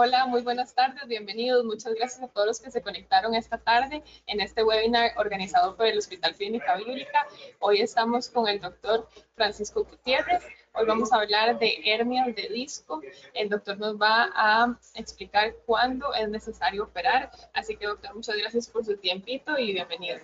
Hola, 0.00 0.26
muy 0.26 0.42
buenas 0.42 0.76
tardes, 0.76 1.08
bienvenidos. 1.08 1.64
Muchas 1.64 1.92
gracias 1.92 2.22
a 2.22 2.28
todos 2.28 2.46
los 2.46 2.60
que 2.60 2.70
se 2.70 2.82
conectaron 2.82 3.34
esta 3.34 3.58
tarde 3.58 4.04
en 4.28 4.40
este 4.40 4.62
webinar 4.62 5.10
organizado 5.16 5.74
por 5.74 5.86
el 5.86 5.98
Hospital 5.98 6.36
Clínica 6.36 6.76
Bíblica. 6.76 7.26
Hoy 7.58 7.80
estamos 7.80 8.28
con 8.28 8.46
el 8.46 8.60
doctor 8.60 9.08
Francisco 9.34 9.82
Gutiérrez. 9.82 10.44
Hoy 10.72 10.86
vamos 10.86 11.12
a 11.12 11.16
hablar 11.16 11.58
de 11.58 11.80
hernias 11.84 12.32
de 12.32 12.48
disco. 12.48 13.02
El 13.34 13.48
doctor 13.48 13.76
nos 13.80 14.00
va 14.00 14.30
a 14.36 14.78
explicar 14.94 15.56
cuándo 15.66 16.14
es 16.14 16.28
necesario 16.28 16.84
operar. 16.84 17.32
Así 17.52 17.76
que, 17.76 17.86
doctor, 17.86 18.14
muchas 18.14 18.36
gracias 18.36 18.68
por 18.68 18.84
su 18.84 18.96
tiempito 18.98 19.58
y 19.58 19.72
bienvenido. 19.72 20.18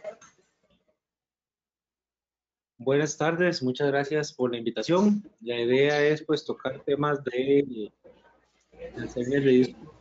Buenas 2.76 3.16
tardes, 3.18 3.60
muchas 3.60 3.88
gracias 3.88 4.32
por 4.32 4.52
la 4.52 4.58
invitación. 4.58 5.28
La 5.40 5.58
idea 5.58 6.00
es 6.00 6.22
pues 6.22 6.44
tocar 6.44 6.78
temas 6.84 7.24
de 7.24 7.90
las 8.96 9.16
hernias 9.16 9.44
de 9.44 9.50
disco 9.50 9.94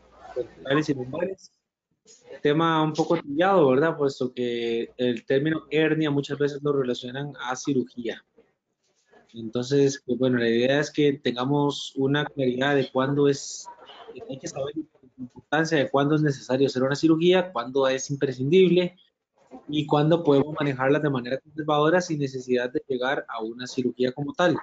y 0.87 0.93
lumbares. 0.93 1.51
Tema 2.41 2.83
un 2.83 2.93
poco 2.93 3.17
trillado, 3.17 3.69
¿verdad? 3.69 3.97
Puesto 3.97 4.33
que 4.33 4.91
el 4.97 5.25
término 5.25 5.63
hernia 5.69 6.11
muchas 6.11 6.37
veces 6.37 6.61
lo 6.61 6.73
relacionan 6.73 7.33
a 7.39 7.55
cirugía. 7.55 8.23
Entonces, 9.33 10.01
pues, 10.05 10.17
bueno, 10.19 10.37
la 10.37 10.49
idea 10.49 10.79
es 10.79 10.91
que 10.91 11.13
tengamos 11.13 11.93
una 11.95 12.25
claridad 12.25 12.75
de 12.75 12.91
cuándo 12.91 13.27
es, 13.27 13.67
hay 14.29 14.37
que 14.37 14.47
saber 14.47 14.73
la 14.75 15.23
importancia 15.23 15.77
de 15.77 15.89
cuándo 15.89 16.15
es 16.15 16.21
necesario 16.21 16.67
hacer 16.67 16.83
una 16.83 16.95
cirugía, 16.95 17.51
cuándo 17.51 17.87
es 17.87 18.09
imprescindible 18.11 18.95
y 19.67 19.85
cuándo 19.85 20.23
podemos 20.23 20.53
manejarla 20.59 20.99
de 20.99 21.09
manera 21.09 21.39
conservadora 21.39 22.01
sin 22.01 22.19
necesidad 22.19 22.71
de 22.71 22.83
llegar 22.87 23.25
a 23.27 23.41
una 23.41 23.65
cirugía 23.65 24.11
como 24.11 24.33
tal. 24.33 24.57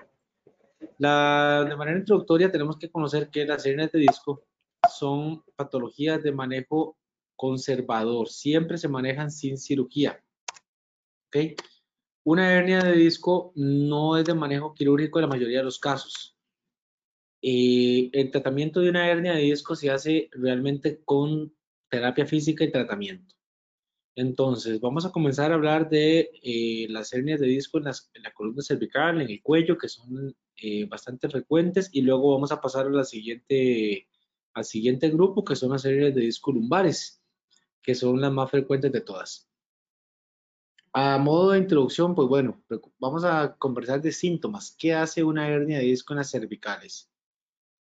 De 0.81 1.77
manera 1.77 1.99
introductoria 1.99 2.51
tenemos 2.51 2.79
que 2.79 2.91
conocer 2.91 3.29
que 3.31 3.45
las 3.45 3.65
hernias 3.67 3.93
de 3.93 4.01
disco 4.01 4.45
son 4.91 5.43
patologías 5.57 6.23
de 6.23 6.33
manejo 6.33 6.97
conservador, 7.37 8.29
siempre 8.29 8.79
se 8.79 8.89
manejan 8.89 9.31
sin 9.31 9.59
cirugía. 9.59 10.23
Una 12.25 12.53
hernia 12.53 12.83
de 12.83 12.93
disco 12.93 13.53
no 13.57 14.17
es 14.17 14.25
de 14.25 14.35
manejo 14.35 14.75
quirúrgico 14.75 15.19
en 15.19 15.23
la 15.23 15.29
mayoría 15.29 15.59
de 15.59 15.65
los 15.65 15.79
casos. 15.79 16.37
Eh, 17.43 18.11
el 18.13 18.31
tratamiento 18.31 18.81
de 18.81 18.91
una 18.91 19.09
hernia 19.09 19.33
de 19.33 19.43
disco 19.43 19.75
se 19.75 19.91
hace 19.91 20.29
realmente 20.33 21.03
con 21.05 21.55
terapia 21.89 22.27
física 22.27 22.65
y 22.65 22.71
tratamiento. 22.71 23.35
Entonces, 24.15 24.81
vamos 24.81 25.07
a 25.07 25.13
comenzar 25.13 25.51
a 25.51 25.55
hablar 25.55 25.89
de 25.89 26.31
eh, 26.43 26.87
las 26.91 27.13
hernias 27.13 27.41
de 27.41 27.47
disco 27.47 27.79
en, 27.79 27.85
la 27.85 28.33
columna 28.35 28.63
cervical, 28.63 29.23
en 29.23 29.31
el 29.31 29.43
cuello, 29.43 29.79
que 29.79 29.89
son 29.89 30.35
eh, 30.61 30.85
bastante 30.87 31.29
frecuentes, 31.29 31.91
y 31.93 32.03
luego 32.03 32.35
vamos 32.35 32.53
a 32.53 32.61
pasar 32.61 32.87
a 32.87 32.91
la 32.91 33.05
siguiente, 33.05 34.09
al 34.55 34.65
siguiente 34.65 35.11
grupo, 35.11 35.45
que 35.45 35.57
son 35.57 35.71
las 35.71 35.85
hernias 35.85 36.15
de 36.15 36.23
disco 36.23 36.53
lumbares, 36.53 37.23
que 37.83 37.95
son 37.95 38.21
las 38.21 38.33
más 38.33 38.51
frecuentes 38.51 38.93
de 38.93 39.01
todas. 39.01 39.49
A 40.93 41.19
modo 41.19 41.53
de 41.53 41.59
introducción, 41.59 42.15
pues 42.15 42.29
bueno, 42.29 42.63
vamos 42.99 43.25
a 43.25 43.57
conversar 43.57 44.03
de 44.03 44.13
síntomas. 44.13 44.75
¿Qué 44.79 44.93
hace 44.93 45.23
una 45.23 45.49
hernia 45.49 45.79
de 45.79 45.85
disco 45.85 46.13
en 46.13 46.19
las 46.19 46.31
cervicales? 46.31 47.09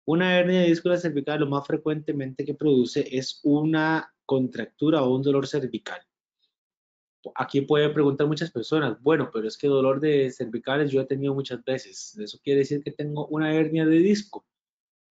Una 0.05 0.39
hernia 0.39 0.61
de 0.61 0.67
disco 0.67 0.89
en 0.89 0.93
las 0.93 1.01
cervicales 1.01 1.41
lo 1.41 1.47
más 1.47 1.65
frecuentemente 1.65 2.45
que 2.45 2.53
produce 2.53 3.07
es 3.11 3.39
una 3.43 4.13
contractura 4.25 5.03
o 5.03 5.15
un 5.15 5.23
dolor 5.23 5.47
cervical 5.47 5.99
aquí 7.35 7.61
pueden 7.61 7.93
preguntar 7.93 8.27
muchas 8.27 8.51
personas, 8.51 9.01
bueno, 9.01 9.29
pero 9.33 9.47
es 9.47 9.57
que 9.57 9.67
dolor 9.67 9.99
de 9.99 10.31
cervicales 10.31 10.91
yo 10.91 11.01
he 11.01 11.05
tenido 11.05 11.33
muchas 11.33 11.63
veces. 11.63 12.17
¿Eso 12.17 12.39
quiere 12.43 12.59
decir 12.59 12.81
que 12.83 12.91
tengo 12.91 13.27
una 13.27 13.53
hernia 13.53 13.85
de 13.85 13.97
disco? 13.97 14.45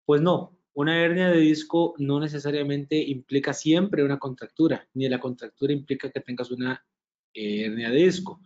Pues 0.05 0.21
no, 0.21 0.57
una 0.73 1.03
hernia 1.03 1.29
de 1.29 1.39
disco 1.39 1.95
no 1.97 2.19
necesariamente 2.19 2.97
implica 2.97 3.53
siempre 3.53 4.03
una 4.03 4.19
contractura, 4.19 4.87
ni 4.93 5.07
la 5.09 5.19
contractura 5.19 5.73
implica 5.73 6.11
que 6.11 6.19
tengas 6.19 6.51
una 6.51 6.85
eh, 7.33 7.65
hernia 7.65 7.89
de 7.89 7.97
disco. 7.97 8.41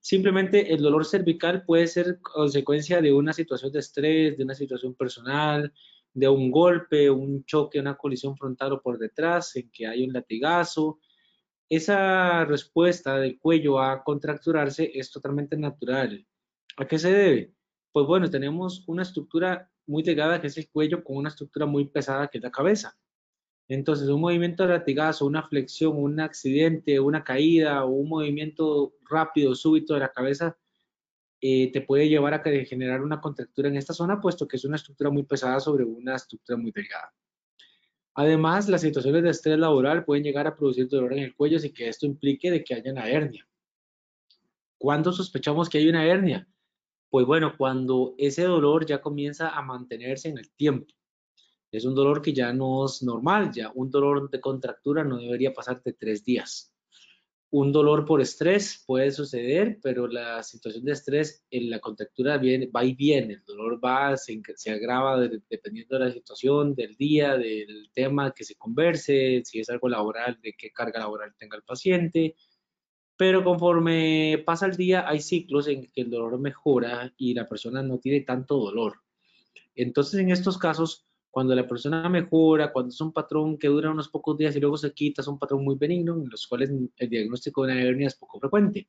Simplemente 0.00 0.72
el 0.72 0.82
dolor 0.82 1.04
cervical 1.04 1.64
puede 1.64 1.86
ser 1.86 2.20
consecuencia 2.20 3.00
de 3.00 3.12
una 3.12 3.32
situación 3.32 3.72
de 3.72 3.80
estrés, 3.80 4.38
de 4.38 4.44
una 4.44 4.54
situación 4.54 4.94
personal, 4.94 5.72
de 6.14 6.28
un 6.28 6.50
golpe, 6.50 7.10
un 7.10 7.44
choque, 7.44 7.78
una 7.78 7.96
colisión 7.96 8.36
frontal 8.36 8.72
o 8.72 8.82
por 8.82 8.98
detrás, 8.98 9.54
en 9.56 9.70
que 9.70 9.86
hay 9.86 10.04
un 10.06 10.14
latigazo, 10.14 10.98
esa 11.68 12.44
respuesta 12.44 13.18
del 13.18 13.38
cuello 13.38 13.80
a 13.80 14.04
contracturarse 14.04 14.90
es 14.94 15.10
totalmente 15.10 15.56
natural. 15.56 16.26
¿A 16.76 16.86
qué 16.86 16.98
se 16.98 17.12
debe? 17.12 17.54
Pues 17.92 18.06
bueno, 18.06 18.30
tenemos 18.30 18.84
una 18.86 19.02
estructura 19.02 19.70
muy 19.86 20.02
delgada 20.02 20.40
que 20.40 20.48
es 20.48 20.58
el 20.58 20.68
cuello 20.70 21.02
con 21.02 21.16
una 21.16 21.28
estructura 21.30 21.66
muy 21.66 21.86
pesada 21.86 22.28
que 22.28 22.38
es 22.38 22.44
la 22.44 22.50
cabeza. 22.50 22.96
Entonces, 23.68 24.08
un 24.08 24.20
movimiento 24.20 24.64
de 24.64 24.70
latigazo, 24.74 25.26
una 25.26 25.48
flexión, 25.48 25.96
un 25.96 26.20
accidente, 26.20 27.00
una 27.00 27.24
caída 27.24 27.84
o 27.84 27.90
un 27.90 28.08
movimiento 28.08 28.94
rápido, 29.08 29.54
súbito 29.54 29.94
de 29.94 30.00
la 30.00 30.12
cabeza 30.12 30.56
eh, 31.40 31.70
te 31.72 31.80
puede 31.80 32.08
llevar 32.08 32.34
a 32.34 32.42
generar 32.42 33.02
una 33.02 33.20
contractura 33.20 33.68
en 33.68 33.76
esta 33.76 33.92
zona, 33.92 34.20
puesto 34.20 34.46
que 34.48 34.56
es 34.56 34.64
una 34.64 34.76
estructura 34.76 35.10
muy 35.10 35.24
pesada 35.24 35.60
sobre 35.60 35.84
una 35.84 36.16
estructura 36.16 36.56
muy 36.58 36.70
delgada. 36.70 37.12
Además, 38.18 38.66
las 38.70 38.80
situaciones 38.80 39.22
de 39.22 39.28
estrés 39.28 39.58
laboral 39.58 40.02
pueden 40.06 40.24
llegar 40.24 40.46
a 40.46 40.56
producir 40.56 40.88
dolor 40.88 41.12
en 41.12 41.18
el 41.18 41.34
cuello 41.34 41.58
sin 41.58 41.74
que 41.74 41.86
esto 41.86 42.06
implique 42.06 42.50
de 42.50 42.64
que 42.64 42.72
haya 42.72 42.90
una 42.90 43.06
hernia. 43.10 43.46
¿Cuándo 44.78 45.12
sospechamos 45.12 45.68
que 45.68 45.76
hay 45.76 45.88
una 45.90 46.06
hernia? 46.06 46.48
Pues 47.10 47.26
bueno, 47.26 47.52
cuando 47.58 48.14
ese 48.16 48.44
dolor 48.44 48.86
ya 48.86 49.02
comienza 49.02 49.50
a 49.50 49.60
mantenerse 49.60 50.30
en 50.30 50.38
el 50.38 50.50
tiempo. 50.50 50.94
Es 51.70 51.84
un 51.84 51.94
dolor 51.94 52.22
que 52.22 52.32
ya 52.32 52.54
no 52.54 52.86
es 52.86 53.02
normal, 53.02 53.52
ya 53.52 53.70
un 53.74 53.90
dolor 53.90 54.30
de 54.30 54.40
contractura 54.40 55.04
no 55.04 55.18
debería 55.18 55.52
pasar 55.52 55.82
de 55.82 55.92
tres 55.92 56.24
días. 56.24 56.72
Un 57.58 57.72
dolor 57.72 58.04
por 58.04 58.20
estrés 58.20 58.84
puede 58.86 59.10
suceder, 59.10 59.78
pero 59.82 60.06
la 60.06 60.42
situación 60.42 60.84
de 60.84 60.92
estrés 60.92 61.42
en 61.50 61.70
la 61.70 61.80
contractura 61.80 62.36
va 62.36 62.84
y 62.84 62.94
viene. 62.94 63.32
El 63.32 63.44
dolor 63.46 63.80
va, 63.82 64.14
se 64.18 64.70
agrava 64.70 65.18
dependiendo 65.18 65.98
de 65.98 66.04
la 66.04 66.12
situación, 66.12 66.74
del 66.74 66.96
día, 66.96 67.38
del 67.38 67.88
tema 67.94 68.34
que 68.34 68.44
se 68.44 68.56
converse, 68.56 69.40
si 69.42 69.58
es 69.58 69.70
algo 69.70 69.88
laboral, 69.88 70.38
de 70.42 70.52
qué 70.52 70.70
carga 70.70 70.98
laboral 70.98 71.34
tenga 71.38 71.56
el 71.56 71.62
paciente. 71.62 72.36
Pero 73.16 73.42
conforme 73.42 74.42
pasa 74.44 74.66
el 74.66 74.76
día, 74.76 75.08
hay 75.08 75.20
ciclos 75.20 75.66
en 75.66 75.86
que 75.86 76.02
el 76.02 76.10
dolor 76.10 76.38
mejora 76.38 77.14
y 77.16 77.32
la 77.32 77.48
persona 77.48 77.82
no 77.82 77.98
tiene 77.98 78.20
tanto 78.20 78.58
dolor. 78.58 79.00
Entonces, 79.74 80.20
en 80.20 80.30
estos 80.30 80.58
casos, 80.58 81.05
cuando 81.36 81.54
la 81.54 81.68
persona 81.68 82.08
mejora, 82.08 82.72
cuando 82.72 82.88
es 82.88 82.98
un 83.02 83.12
patrón 83.12 83.58
que 83.58 83.68
dura 83.68 83.90
unos 83.90 84.08
pocos 84.08 84.38
días 84.38 84.56
y 84.56 84.58
luego 84.58 84.78
se 84.78 84.94
quita, 84.94 85.20
es 85.20 85.28
un 85.28 85.38
patrón 85.38 85.62
muy 85.62 85.76
benigno, 85.76 86.14
en 86.14 86.30
los 86.30 86.46
cuales 86.46 86.70
el 86.96 87.10
diagnóstico 87.10 87.66
de 87.66 87.74
una 87.74 87.82
hernia 87.82 88.06
es 88.06 88.14
poco 88.14 88.40
frecuente. 88.40 88.88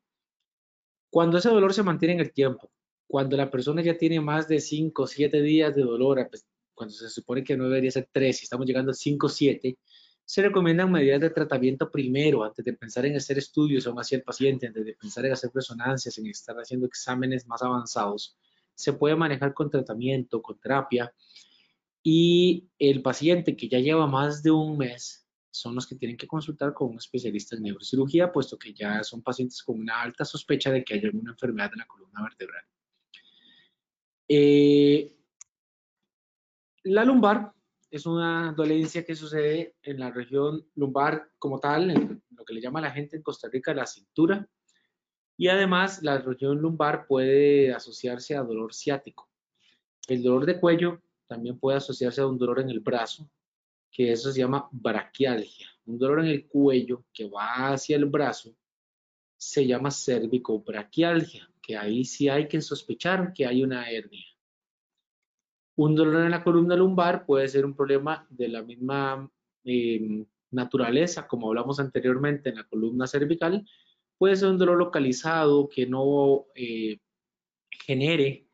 Cuando 1.09 1.39
ese 1.39 1.49
dolor 1.49 1.73
se 1.73 1.83
mantiene 1.83 2.13
en 2.13 2.21
el 2.21 2.31
tiempo, 2.31 2.71
cuando 3.05 3.35
la 3.35 3.51
persona 3.51 3.81
ya 3.81 3.97
tiene 3.97 4.21
más 4.21 4.47
de 4.47 4.61
5 4.61 5.03
o 5.03 5.07
7 5.07 5.41
días 5.41 5.75
de 5.75 5.81
dolor, 5.81 6.25
pues, 6.29 6.47
cuando 6.73 6.95
se 6.95 7.09
supone 7.09 7.43
que 7.43 7.57
no 7.57 7.65
debería 7.65 7.91
ser 7.91 8.07
3, 8.13 8.41
y 8.41 8.43
estamos 8.45 8.65
llegando 8.65 8.91
a 8.91 8.95
5 8.95 9.25
o 9.25 9.29
7, 9.29 9.77
se 10.23 10.41
recomiendan 10.41 10.89
medidas 10.89 11.19
de 11.19 11.31
tratamiento 11.31 11.91
primero, 11.91 12.45
antes 12.45 12.63
de 12.63 12.71
pensar 12.71 13.05
en 13.07 13.17
hacer 13.17 13.37
estudios 13.39 13.85
aún 13.87 13.99
así 13.99 14.15
el 14.15 14.23
paciente, 14.23 14.67
antes 14.67 14.85
de 14.85 14.93
pensar 14.93 15.25
en 15.25 15.33
hacer 15.33 15.51
resonancias, 15.53 16.17
en 16.17 16.27
estar 16.27 16.55
haciendo 16.55 16.87
exámenes 16.87 17.45
más 17.45 17.61
avanzados. 17.61 18.37
Se 18.73 18.93
puede 18.93 19.17
manejar 19.17 19.53
con 19.53 19.69
tratamiento, 19.69 20.41
con 20.41 20.57
terapia, 20.57 21.13
y 22.09 22.69
el 22.79 23.01
paciente 23.01 23.57
que 23.57 23.67
ya 23.67 23.79
lleva 23.79 24.07
más 24.07 24.41
de 24.41 24.49
un 24.49 24.77
mes 24.77 25.27
son 25.51 25.75
los 25.75 25.85
que 25.85 25.97
tienen 25.97 26.15
que 26.15 26.25
consultar 26.25 26.73
con 26.73 26.91
un 26.91 26.99
especialista 26.99 27.57
en 27.57 27.63
neurocirugía, 27.63 28.31
puesto 28.31 28.57
que 28.57 28.73
ya 28.73 29.03
son 29.03 29.21
pacientes 29.21 29.61
con 29.61 29.81
una 29.81 30.03
alta 30.03 30.23
sospecha 30.23 30.71
de 30.71 30.85
que 30.85 30.93
hay 30.93 31.01
alguna 31.03 31.31
enfermedad 31.31 31.69
de 31.69 31.75
la 31.75 31.85
columna 31.85 32.23
vertebral. 32.23 32.63
Eh, 34.29 35.17
la 36.83 37.03
lumbar 37.03 37.51
es 37.91 38.05
una 38.05 38.53
dolencia 38.55 39.03
que 39.03 39.13
sucede 39.13 39.75
en 39.83 39.99
la 39.99 40.09
región 40.09 40.65
lumbar 40.75 41.31
como 41.37 41.59
tal, 41.59 41.91
en 41.91 42.23
lo 42.29 42.45
que 42.45 42.53
le 42.53 42.61
llama 42.61 42.79
la 42.79 42.91
gente 42.91 43.17
en 43.17 43.21
Costa 43.21 43.49
Rica 43.51 43.73
la 43.73 43.85
cintura, 43.85 44.47
y 45.35 45.49
además 45.49 46.01
la 46.03 46.19
región 46.19 46.59
lumbar 46.59 47.05
puede 47.05 47.73
asociarse 47.73 48.33
a 48.37 48.43
dolor 48.43 48.73
ciático. 48.73 49.29
El 50.07 50.23
dolor 50.23 50.45
de 50.45 50.57
cuello 50.57 51.01
también 51.27 51.59
puede 51.59 51.77
asociarse 51.77 52.21
a 52.21 52.27
un 52.27 52.37
dolor 52.37 52.59
en 52.59 52.69
el 52.69 52.79
brazo, 52.79 53.29
que 53.91 54.11
eso 54.11 54.31
se 54.31 54.39
llama 54.39 54.67
braquialgia. 54.71 55.67
Un 55.85 55.97
dolor 55.97 56.21
en 56.21 56.27
el 56.27 56.47
cuello 56.47 57.05
que 57.13 57.29
va 57.29 57.73
hacia 57.73 57.95
el 57.95 58.05
brazo 58.05 58.55
se 59.37 59.67
llama 59.67 59.91
cervicobraquialgia, 59.91 61.49
que 61.61 61.77
ahí 61.77 62.03
sí 62.05 62.27
hay 62.27 62.47
que 62.47 62.61
sospechar 62.61 63.33
que 63.33 63.45
hay 63.45 63.63
una 63.63 63.89
hernia. 63.89 64.25
Un 65.75 65.95
dolor 65.95 66.25
en 66.25 66.31
la 66.31 66.43
columna 66.43 66.75
lumbar 66.75 67.25
puede 67.25 67.47
ser 67.47 67.65
un 67.65 67.75
problema 67.75 68.25
de 68.29 68.47
la 68.47 68.63
misma 68.63 69.29
em, 69.63 70.25
naturaleza, 70.49 71.27
como 71.27 71.47
hablamos 71.47 71.79
anteriormente 71.79 72.49
en 72.49 72.55
la 72.55 72.63
columna 72.63 73.05
cervical, 73.05 73.63
puede 74.17 74.35
ser 74.35 74.49
un 74.49 74.57
dolor 74.57 74.77
localizado 74.77 75.69
que 75.69 75.85
no 75.85 76.47
eh, 76.55 76.99
genere 77.69 78.46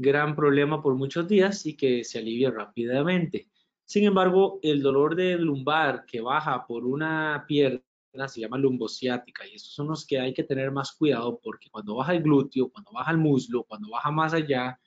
gran 0.00 0.34
problema 0.34 0.80
por 0.82 0.94
muchos 0.94 1.28
días 1.28 1.66
y 1.66 1.76
que 1.76 2.04
se 2.04 2.18
alivie 2.18 2.50
rápidamente. 2.50 3.50
Sin 3.84 4.04
embargo, 4.04 4.58
el 4.62 4.82
dolor 4.82 5.14
de 5.14 5.36
lumbar 5.36 6.06
que 6.06 6.22
baja 6.22 6.66
por 6.66 6.86
una 6.86 7.44
pierna 7.46 7.82
se 8.26 8.40
llama 8.40 8.56
lumbociática 8.56 9.46
y 9.46 9.56
estos 9.56 9.74
son 9.74 9.88
los 9.88 10.06
que 10.06 10.18
hay 10.18 10.32
que 10.32 10.44
tener 10.44 10.72
más 10.72 10.92
cuidado 10.92 11.38
porque 11.42 11.68
cuando 11.70 11.96
baja 11.96 12.14
el 12.14 12.22
glúteo, 12.22 12.70
cuando 12.70 12.92
baja 12.92 13.10
el 13.10 13.18
muslo, 13.18 13.64
cuando 13.64 13.90
baja 13.90 14.10
más 14.10 14.32
allá, 14.32 14.80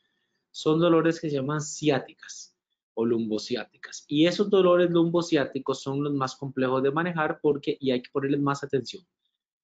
son 0.49 0.79
dolores 0.79 1.21
que 1.21 1.29
se 1.29 1.35
llaman 1.35 1.61
ciáticas 1.61 2.57
o 2.95 3.05
lumbociáticas. 3.05 4.05
Y 4.07 4.25
esos 4.25 4.49
dolores 4.49 4.89
lumbociáticos 4.89 5.81
son 5.83 6.03
los 6.03 6.13
más 6.13 6.35
complejos 6.35 6.81
de 6.81 6.91
manejar 6.91 7.39
porque 7.39 7.77
y 7.79 7.91
hay 7.91 8.01
que 8.01 8.09
ponerles 8.11 8.41
más 8.41 8.63
atención. 8.63 9.05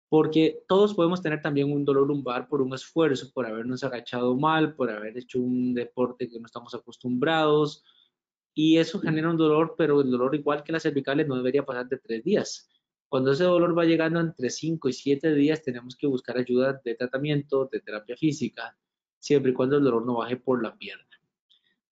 Porque 0.09 0.63
todos 0.67 0.95
podemos 0.95 1.21
tener 1.21 1.41
también 1.41 1.71
un 1.71 1.85
dolor 1.85 2.07
lumbar 2.07 2.47
por 2.47 2.61
un 2.61 2.73
esfuerzo, 2.73 3.31
por 3.31 3.45
habernos 3.45 3.83
agachado 3.83 4.35
mal, 4.35 4.75
por 4.75 4.89
haber 4.89 5.17
hecho 5.17 5.39
un 5.39 5.73
deporte 5.73 6.27
que 6.27 6.39
no 6.39 6.47
estamos 6.47 6.73
acostumbrados, 6.73 7.83
y 8.53 8.77
eso 8.77 8.99
genera 8.99 9.29
un 9.29 9.37
dolor, 9.37 9.75
pero 9.77 10.01
el 10.01 10.11
dolor 10.11 10.35
igual 10.35 10.63
que 10.63 10.71
las 10.71 10.83
cervicales 10.83 11.27
no 11.27 11.35
debería 11.37 11.63
pasar 11.63 11.87
de 11.87 11.97
tres 11.97 12.23
días. 12.23 12.69
Cuando 13.07 13.31
ese 13.31 13.43
dolor 13.43 13.77
va 13.77 13.85
llegando 13.85 14.19
entre 14.19 14.49
cinco 14.49 14.89
y 14.89 14.93
siete 14.93 15.33
días, 15.33 15.63
tenemos 15.63 15.95
que 15.95 16.07
buscar 16.07 16.37
ayuda 16.37 16.81
de 16.83 16.95
tratamiento, 16.95 17.69
de 17.71 17.79
terapia 17.79 18.17
física, 18.17 18.77
siempre 19.17 19.51
y 19.51 19.53
cuando 19.53 19.77
el 19.77 19.83
dolor 19.83 20.05
no 20.05 20.15
baje 20.17 20.37
por 20.37 20.61
la 20.61 20.75
pierna. 20.75 21.05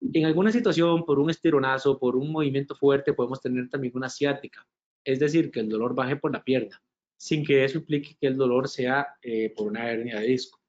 En 0.02 0.26
alguna 0.26 0.52
situación, 0.52 1.06
por 1.06 1.20
un 1.20 1.30
estironazo, 1.30 1.98
por 1.98 2.16
un 2.16 2.32
movimiento 2.32 2.76
fuerte, 2.76 3.14
podemos 3.14 3.42
tener 3.42 3.70
también 3.70 3.94
una 3.96 4.10
ciática, 4.10 4.68
es 5.04 5.20
decir, 5.20 5.50
que 5.52 5.62
el 5.62 5.70
dolor 5.70 5.96
baje 5.96 6.18
por 6.18 6.32
la 6.32 6.44
pierna, 6.44 6.82
sin 7.18 7.46
que 7.46 7.66
eso 7.66 7.80
implique 7.80 8.16
que 8.20 8.28
el 8.28 8.38
dolor 8.38 8.68
sea 8.70 9.08
eh, 9.22 9.54
por 9.56 9.68
una 9.68 9.92
hernia 9.92 10.20
de 10.20 10.28
disco. 10.28 10.60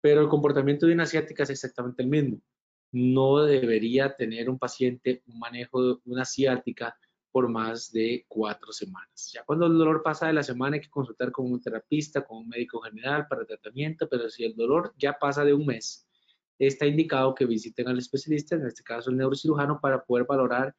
Pero 0.00 0.20
el 0.20 0.28
comportamiento 0.28 0.86
de 0.86 0.92
una 0.92 1.06
ciática 1.06 1.44
es 1.44 1.50
exactamente 1.50 2.02
el 2.02 2.08
mismo 2.08 2.40
no 2.92 3.44
debería 3.44 4.14
tener 4.16 4.48
un 4.48 4.58
paciente 4.58 5.22
un 5.26 5.38
manejo 5.38 5.82
de 5.82 6.00
una 6.06 6.24
ciática 6.24 6.96
por 7.30 7.48
más 7.48 7.92
de 7.92 8.24
cuatro 8.28 8.72
semanas. 8.72 9.30
Ya 9.34 9.44
cuando 9.44 9.66
el 9.66 9.76
dolor 9.76 10.02
pasa 10.02 10.26
de 10.26 10.32
la 10.32 10.42
semana 10.42 10.76
hay 10.76 10.80
que 10.80 10.88
consultar 10.88 11.30
con 11.30 11.52
un 11.52 11.60
terapista, 11.60 12.24
con 12.24 12.38
un 12.38 12.48
médico 12.48 12.80
general 12.80 13.26
para 13.28 13.44
tratamiento, 13.44 14.08
pero 14.08 14.30
si 14.30 14.44
el 14.44 14.56
dolor 14.56 14.94
ya 14.96 15.18
pasa 15.18 15.44
de 15.44 15.52
un 15.52 15.66
mes, 15.66 16.08
está 16.58 16.86
indicado 16.86 17.34
que 17.34 17.44
visiten 17.44 17.88
al 17.88 17.98
especialista, 17.98 18.54
en 18.54 18.64
este 18.66 18.82
caso 18.82 19.10
el 19.10 19.18
neurocirujano, 19.18 19.78
para 19.78 20.02
poder 20.02 20.24
valorar 20.26 20.74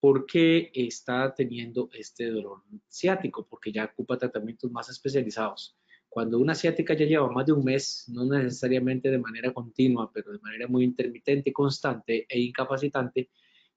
por 0.00 0.24
qué 0.24 0.70
está 0.74 1.34
teniendo 1.34 1.90
este 1.92 2.30
dolor 2.30 2.62
ciático, 2.88 3.46
porque 3.46 3.70
ya 3.70 3.84
ocupa 3.84 4.16
tratamientos 4.16 4.70
más 4.70 4.88
especializados. 4.88 5.76
Cuando 6.08 6.38
una 6.38 6.52
asiática 6.52 6.94
ya 6.94 7.04
lleva 7.04 7.30
más 7.30 7.46
de 7.46 7.52
un 7.52 7.64
mes, 7.64 8.06
no 8.08 8.24
necesariamente 8.24 9.10
de 9.10 9.18
manera 9.18 9.52
continua, 9.52 10.10
pero 10.12 10.32
de 10.32 10.40
manera 10.40 10.66
muy 10.66 10.84
intermitente, 10.84 11.52
constante 11.52 12.26
e 12.28 12.40
incapacitante, 12.40 13.30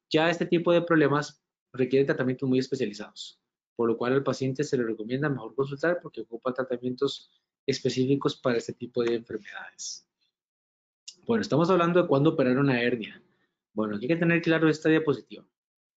ya 0.10 0.30
este 0.30 0.46
tipo 0.46 0.72
de 0.72 0.82
problemas 0.82 1.44
requieren 1.74 2.08
tratamientos 2.08 2.48
muy 2.48 2.60
especializados, 2.60 3.40
por 3.76 3.90
lo 3.90 3.98
cual 3.98 4.14
al 4.14 4.24
paciente 4.24 4.64
se 4.64 4.78
le 4.78 4.84
recomienda 4.84 5.30
mejor 5.30 5.54
consultar 5.54 6.00
porque 6.02 6.22
ocupa 6.22 6.54
tratamientos 6.54 7.30
específicos 7.66 8.36
para 8.36 8.58
este 8.58 8.74
tipo 8.74 9.04
de 9.04 9.16
enfermedades. 9.16 10.08
Bueno, 11.26 11.42
estamos 11.42 11.70
hablando 11.70 12.02
de 12.02 12.08
cuándo 12.08 12.32
operar 12.32 12.58
una 12.58 12.82
hernia. 12.82 13.22
Bueno, 13.74 13.98
hay 14.00 14.08
que 14.08 14.16
tener 14.16 14.42
claro 14.42 14.70
esta 14.70 14.90
diapositiva. 14.90 15.46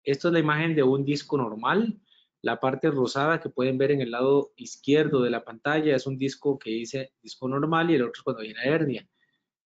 Esto 0.04 0.28
es 0.28 0.34
la 0.34 0.40
imagen 0.40 0.74
de 0.74 0.82
un 0.82 1.04
disco 1.04 1.36
normal 1.36 1.98
la 2.44 2.60
parte 2.60 2.90
rosada 2.90 3.40
que 3.40 3.48
pueden 3.48 3.78
ver 3.78 3.90
en 3.90 4.02
el 4.02 4.10
lado 4.10 4.52
izquierdo 4.56 5.22
de 5.22 5.30
la 5.30 5.42
pantalla 5.42 5.96
es 5.96 6.06
un 6.06 6.18
disco 6.18 6.58
que 6.58 6.68
dice 6.68 7.14
disco 7.22 7.48
normal 7.48 7.90
y 7.90 7.94
el 7.94 8.02
otro 8.02 8.12
es 8.18 8.22
cuando 8.22 8.42
hay 8.42 8.50
una 8.50 8.64
hernia. 8.64 9.08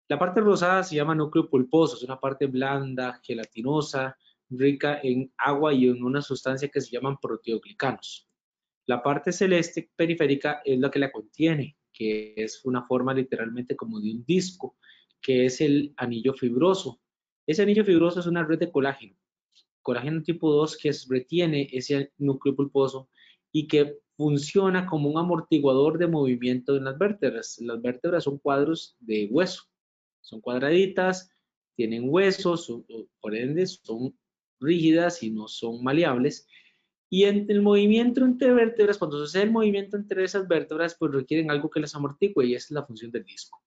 La 0.08 0.20
parte 0.20 0.42
rosada 0.42 0.84
se 0.84 0.96
llama 0.96 1.16
núcleo 1.16 1.50
pulposo, 1.50 1.96
es 1.96 2.04
una 2.04 2.20
parte 2.20 2.46
blanda, 2.46 3.20
gelatinosa, 3.24 4.16
rica 4.52 5.00
en 5.02 5.34
agua 5.40 5.74
y 5.74 5.88
en 5.88 6.04
una 6.04 6.22
sustancia 6.22 6.70
que 6.70 6.80
se 6.80 6.92
llaman 6.92 7.18
proteoglicanos. 7.20 8.30
La 8.86 9.02
parte 9.02 9.32
celeste 9.32 9.90
periférica 9.96 10.62
es 10.64 10.78
la 10.78 10.92
que 10.92 11.00
la 11.00 11.12
contiene, 11.12 11.80
que 11.92 12.36
es 12.38 12.64
una 12.64 12.84
forma 12.84 13.12
literalmente 13.12 13.76
como 13.76 14.00
de 14.00 14.12
un 14.12 14.24
disco, 14.24 14.78
que 15.20 15.46
es 15.46 15.62
el 15.62 15.96
anillo 15.98 16.36
fibroso. 16.36 17.02
Ese 17.48 17.64
anillo 17.64 17.84
fibroso 17.84 18.20
es 18.20 18.28
una 18.28 18.44
red 18.44 18.60
de 18.60 18.72
colágeno 18.72 19.18
colágeno 19.88 20.22
tipo 20.22 20.52
2 20.52 20.76
que 20.76 20.92
retiene 21.08 21.70
ese 21.72 22.12
núcleo 22.18 22.54
pulposo 22.54 23.08
y 23.54 23.68
que 23.68 23.96
funciona 24.18 24.86
como 24.86 25.10
un 25.10 25.18
amortiguador 25.18 25.98
de 25.98 26.08
movimiento 26.08 26.76
en 26.76 26.84
las 26.84 26.98
vértebras. 26.98 27.58
Las 27.62 27.82
vértebras 27.82 28.26
son 28.26 28.38
cuadros 28.38 28.98
de 29.00 29.30
hueso, 29.32 29.64
son 30.20 30.42
cuadraditas, 30.42 31.32
tienen 31.78 32.10
huesos, 32.10 32.70
por 33.22 33.34
ende 33.34 33.66
son 33.66 34.14
rígidas 34.60 35.24
y 35.24 35.32
no 35.32 35.48
son 35.48 35.82
maleables. 35.82 36.50
Y 37.10 37.24
en 37.24 37.50
el 37.50 37.62
movimiento 37.62 38.26
entre 38.26 38.52
vértebras, 38.52 38.98
cuando 38.98 39.18
sucede 39.18 39.44
el 39.44 39.52
movimiento 39.52 39.96
entre 39.96 40.26
esas 40.26 40.50
vértebras, 40.50 40.98
pues 41.00 41.14
requieren 41.14 41.50
algo 41.50 41.70
que 41.70 41.80
las 41.80 41.96
amortigue 41.96 42.46
y 42.46 42.56
es 42.56 42.70
la 42.72 42.86
función 42.86 43.10
del 43.10 43.24
disco. 43.24 43.64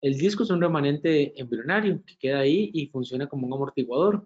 El 0.00 0.16
disco 0.16 0.44
es 0.44 0.50
un 0.50 0.60
remanente 0.60 1.40
embrionario 1.40 2.04
que 2.06 2.16
queda 2.18 2.38
ahí 2.38 2.70
y 2.72 2.86
funciona 2.86 3.26
como 3.26 3.48
un 3.48 3.54
amortiguador. 3.54 4.24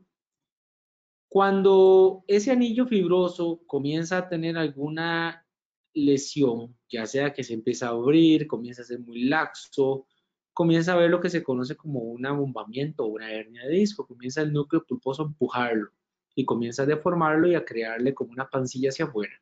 Cuando 1.29 2.25
ese 2.27 2.51
anillo 2.51 2.87
fibroso 2.87 3.61
comienza 3.67 4.19
a 4.19 4.29
tener 4.29 4.57
alguna 4.57 5.47
lesión, 5.93 6.77
ya 6.89 7.07
sea 7.07 7.33
que 7.33 7.45
se 7.45 7.55
empieza 7.55 7.89
a 7.89 7.91
abrir, 7.91 8.47
comienza 8.47 8.83
a 8.83 8.87
ser 8.87 9.01
muy 9.01 9.25
laxo, 9.25 10.07
comienza 10.55 10.95
a 10.95 10.97
ver 10.97 11.11
lo 11.11 11.21
que 11.21 11.29
se 11.29 11.43
conoce 11.43 11.77
como 11.77 12.01
un 12.01 12.25
abombamiento 12.25 13.05
o 13.05 13.09
una 13.09 13.31
hernia 13.31 13.67
de 13.67 13.75
disco, 13.75 14.07
comienza 14.07 14.41
el 14.41 14.53
núcleo 14.53 14.85
pulposo 14.85 15.23
a 15.23 15.27
empujarlo 15.27 15.91
y 16.35 16.45
comienza 16.45 16.85
a 16.85 16.87
deformarlo 16.87 17.47
y 17.49 17.55
a 17.55 17.65
crearle 17.65 18.15
como 18.15 18.33
una 18.33 18.49
pancilla 18.49 18.89
hacia 18.89 19.05
afuera. 19.05 19.35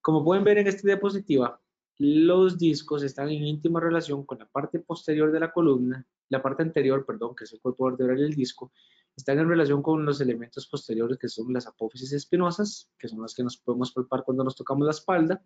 Como 0.00 0.24
pueden 0.24 0.44
ver 0.44 0.58
en 0.58 0.66
esta 0.66 0.86
diapositiva, 0.86 1.60
los 1.98 2.58
discos 2.58 3.02
están 3.02 3.28
en 3.28 3.44
íntima 3.44 3.78
relación 3.78 4.24
con 4.24 4.38
la 4.38 4.46
parte 4.46 4.80
posterior 4.80 5.30
de 5.30 5.40
la 5.40 5.52
columna, 5.52 6.06
la 6.28 6.42
parte 6.42 6.62
anterior, 6.62 7.04
perdón, 7.04 7.36
que 7.36 7.44
es 7.44 7.52
el 7.52 7.60
cuerpo 7.60 7.86
vertebral 7.86 8.18
del 8.18 8.34
disco, 8.34 8.72
están 9.16 9.38
en 9.38 9.48
relación 9.48 9.82
con 9.82 10.04
los 10.04 10.20
elementos 10.20 10.66
posteriores 10.66 11.18
que 11.18 11.28
son 11.28 11.52
las 11.52 11.66
apófisis 11.66 12.12
espinosas, 12.12 12.90
que 12.98 13.08
son 13.08 13.22
las 13.22 13.34
que 13.34 13.42
nos 13.42 13.56
podemos 13.56 13.92
palpar 13.92 14.24
cuando 14.24 14.44
nos 14.44 14.56
tocamos 14.56 14.84
la 14.84 14.92
espalda, 14.92 15.44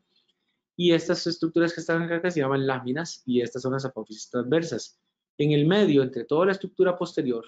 y 0.77 0.93
estas 0.93 1.27
estructuras 1.27 1.73
que 1.73 1.81
están 1.81 2.03
acá 2.03 2.31
se 2.31 2.41
llaman 2.41 2.67
láminas 2.67 3.23
y 3.25 3.41
estas 3.41 3.63
son 3.63 3.73
las 3.73 3.85
apófisis 3.85 4.29
transversas. 4.31 4.99
En 5.39 5.53
el 5.53 5.67
medio, 5.67 6.03
entre 6.03 6.25
toda 6.25 6.47
la 6.47 6.53
estructura 6.53 6.97
posterior 6.97 7.45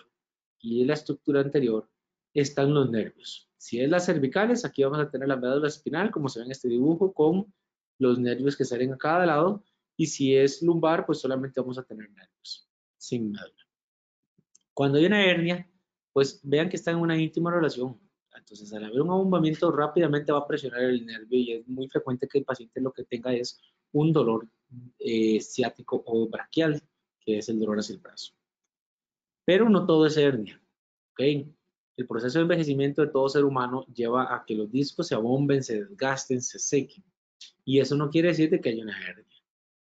y 0.60 0.84
la 0.84 0.94
estructura 0.94 1.40
anterior, 1.40 1.88
están 2.34 2.72
los 2.74 2.90
nervios. 2.90 3.50
Si 3.56 3.80
es 3.80 3.88
las 3.88 4.06
cervicales, 4.06 4.64
aquí 4.64 4.84
vamos 4.84 5.00
a 5.00 5.10
tener 5.10 5.28
la 5.28 5.36
médula 5.36 5.68
espinal, 5.68 6.10
como 6.10 6.28
se 6.28 6.40
ve 6.40 6.46
en 6.46 6.52
este 6.52 6.68
dibujo, 6.68 7.12
con 7.12 7.52
los 7.98 8.18
nervios 8.18 8.56
que 8.56 8.64
salen 8.64 8.92
a 8.92 8.98
cada 8.98 9.26
lado, 9.26 9.64
y 9.96 10.06
si 10.06 10.36
es 10.36 10.62
lumbar, 10.62 11.06
pues 11.06 11.18
solamente 11.18 11.60
vamos 11.60 11.78
a 11.78 11.82
tener 11.82 12.10
nervios, 12.10 12.68
sin 12.98 13.32
médula. 13.32 13.66
Cuando 14.74 14.98
hay 14.98 15.06
una 15.06 15.24
hernia, 15.24 15.68
pues 16.16 16.40
vean 16.42 16.70
que 16.70 16.76
está 16.76 16.92
en 16.92 16.96
una 16.96 17.20
íntima 17.20 17.50
relación. 17.50 18.00
Entonces, 18.34 18.72
al 18.72 18.84
haber 18.84 19.02
un 19.02 19.10
abombamiento, 19.10 19.70
rápidamente 19.70 20.32
va 20.32 20.38
a 20.38 20.46
presionar 20.46 20.80
el 20.80 21.04
nervio 21.04 21.38
y 21.38 21.52
es 21.52 21.68
muy 21.68 21.88
frecuente 21.88 22.26
que 22.26 22.38
el 22.38 22.44
paciente 22.46 22.80
lo 22.80 22.90
que 22.90 23.04
tenga 23.04 23.34
es 23.34 23.60
un 23.92 24.14
dolor 24.14 24.48
eh, 24.98 25.38
ciático 25.42 26.02
o 26.06 26.26
braquial, 26.26 26.82
que 27.20 27.36
es 27.36 27.50
el 27.50 27.58
dolor 27.58 27.80
hacia 27.80 27.96
el 27.96 28.00
brazo. 28.00 28.32
Pero 29.44 29.68
no 29.68 29.84
todo 29.84 30.06
es 30.06 30.16
hernia. 30.16 30.58
¿okay? 31.12 31.54
El 31.98 32.06
proceso 32.06 32.38
de 32.38 32.44
envejecimiento 32.44 33.02
de 33.02 33.08
todo 33.08 33.28
ser 33.28 33.44
humano 33.44 33.84
lleva 33.92 34.34
a 34.34 34.42
que 34.46 34.54
los 34.54 34.72
discos 34.72 35.08
se 35.08 35.14
abomben, 35.14 35.62
se 35.62 35.84
desgasten, 35.84 36.40
se 36.40 36.58
sequen. 36.58 37.04
Y 37.62 37.78
eso 37.78 37.94
no 37.94 38.08
quiere 38.08 38.28
decir 38.28 38.58
que 38.58 38.70
haya 38.70 38.82
una 38.82 38.98
hernia. 39.06 39.42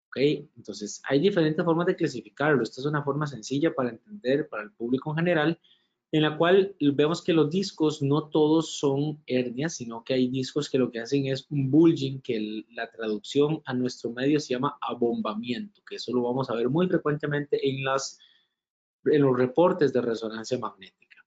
¿okay? 0.07 0.49
Entonces, 0.55 1.01
hay 1.03 1.19
diferentes 1.19 1.65
formas 1.65 1.85
de 1.85 1.97
clasificarlo. 1.97 2.63
Esta 2.63 2.79
es 2.79 2.87
una 2.87 3.03
forma 3.03 3.27
sencilla 3.27 3.75
para 3.75 3.89
entender 3.89 4.47
para 4.47 4.63
el 4.63 4.71
público 4.71 5.09
en 5.09 5.17
general 5.17 5.59
en 6.13 6.21
la 6.21 6.37
cual 6.37 6.75
vemos 6.79 7.23
que 7.23 7.33
los 7.33 7.49
discos 7.49 8.03
no 8.03 8.29
todos 8.29 8.77
son 8.77 9.23
hernias, 9.25 9.77
sino 9.77 10.03
que 10.03 10.13
hay 10.13 10.27
discos 10.27 10.69
que 10.69 10.77
lo 10.77 10.91
que 10.91 10.99
hacen 10.99 11.25
es 11.25 11.47
un 11.49 11.71
bulging, 11.71 12.19
que 12.19 12.63
la 12.75 12.91
traducción 12.91 13.63
a 13.65 13.73
nuestro 13.73 14.11
medio 14.11 14.39
se 14.39 14.53
llama 14.53 14.77
abombamiento, 14.79 15.81
que 15.89 15.95
eso 15.95 16.13
lo 16.13 16.21
vamos 16.21 16.51
a 16.51 16.53
ver 16.53 16.69
muy 16.69 16.87
frecuentemente 16.87 17.67
en, 17.67 17.83
las, 17.83 18.19
en 19.05 19.23
los 19.23 19.35
reportes 19.35 19.91
de 19.91 20.01
resonancia 20.01 20.59
magnética. 20.59 21.17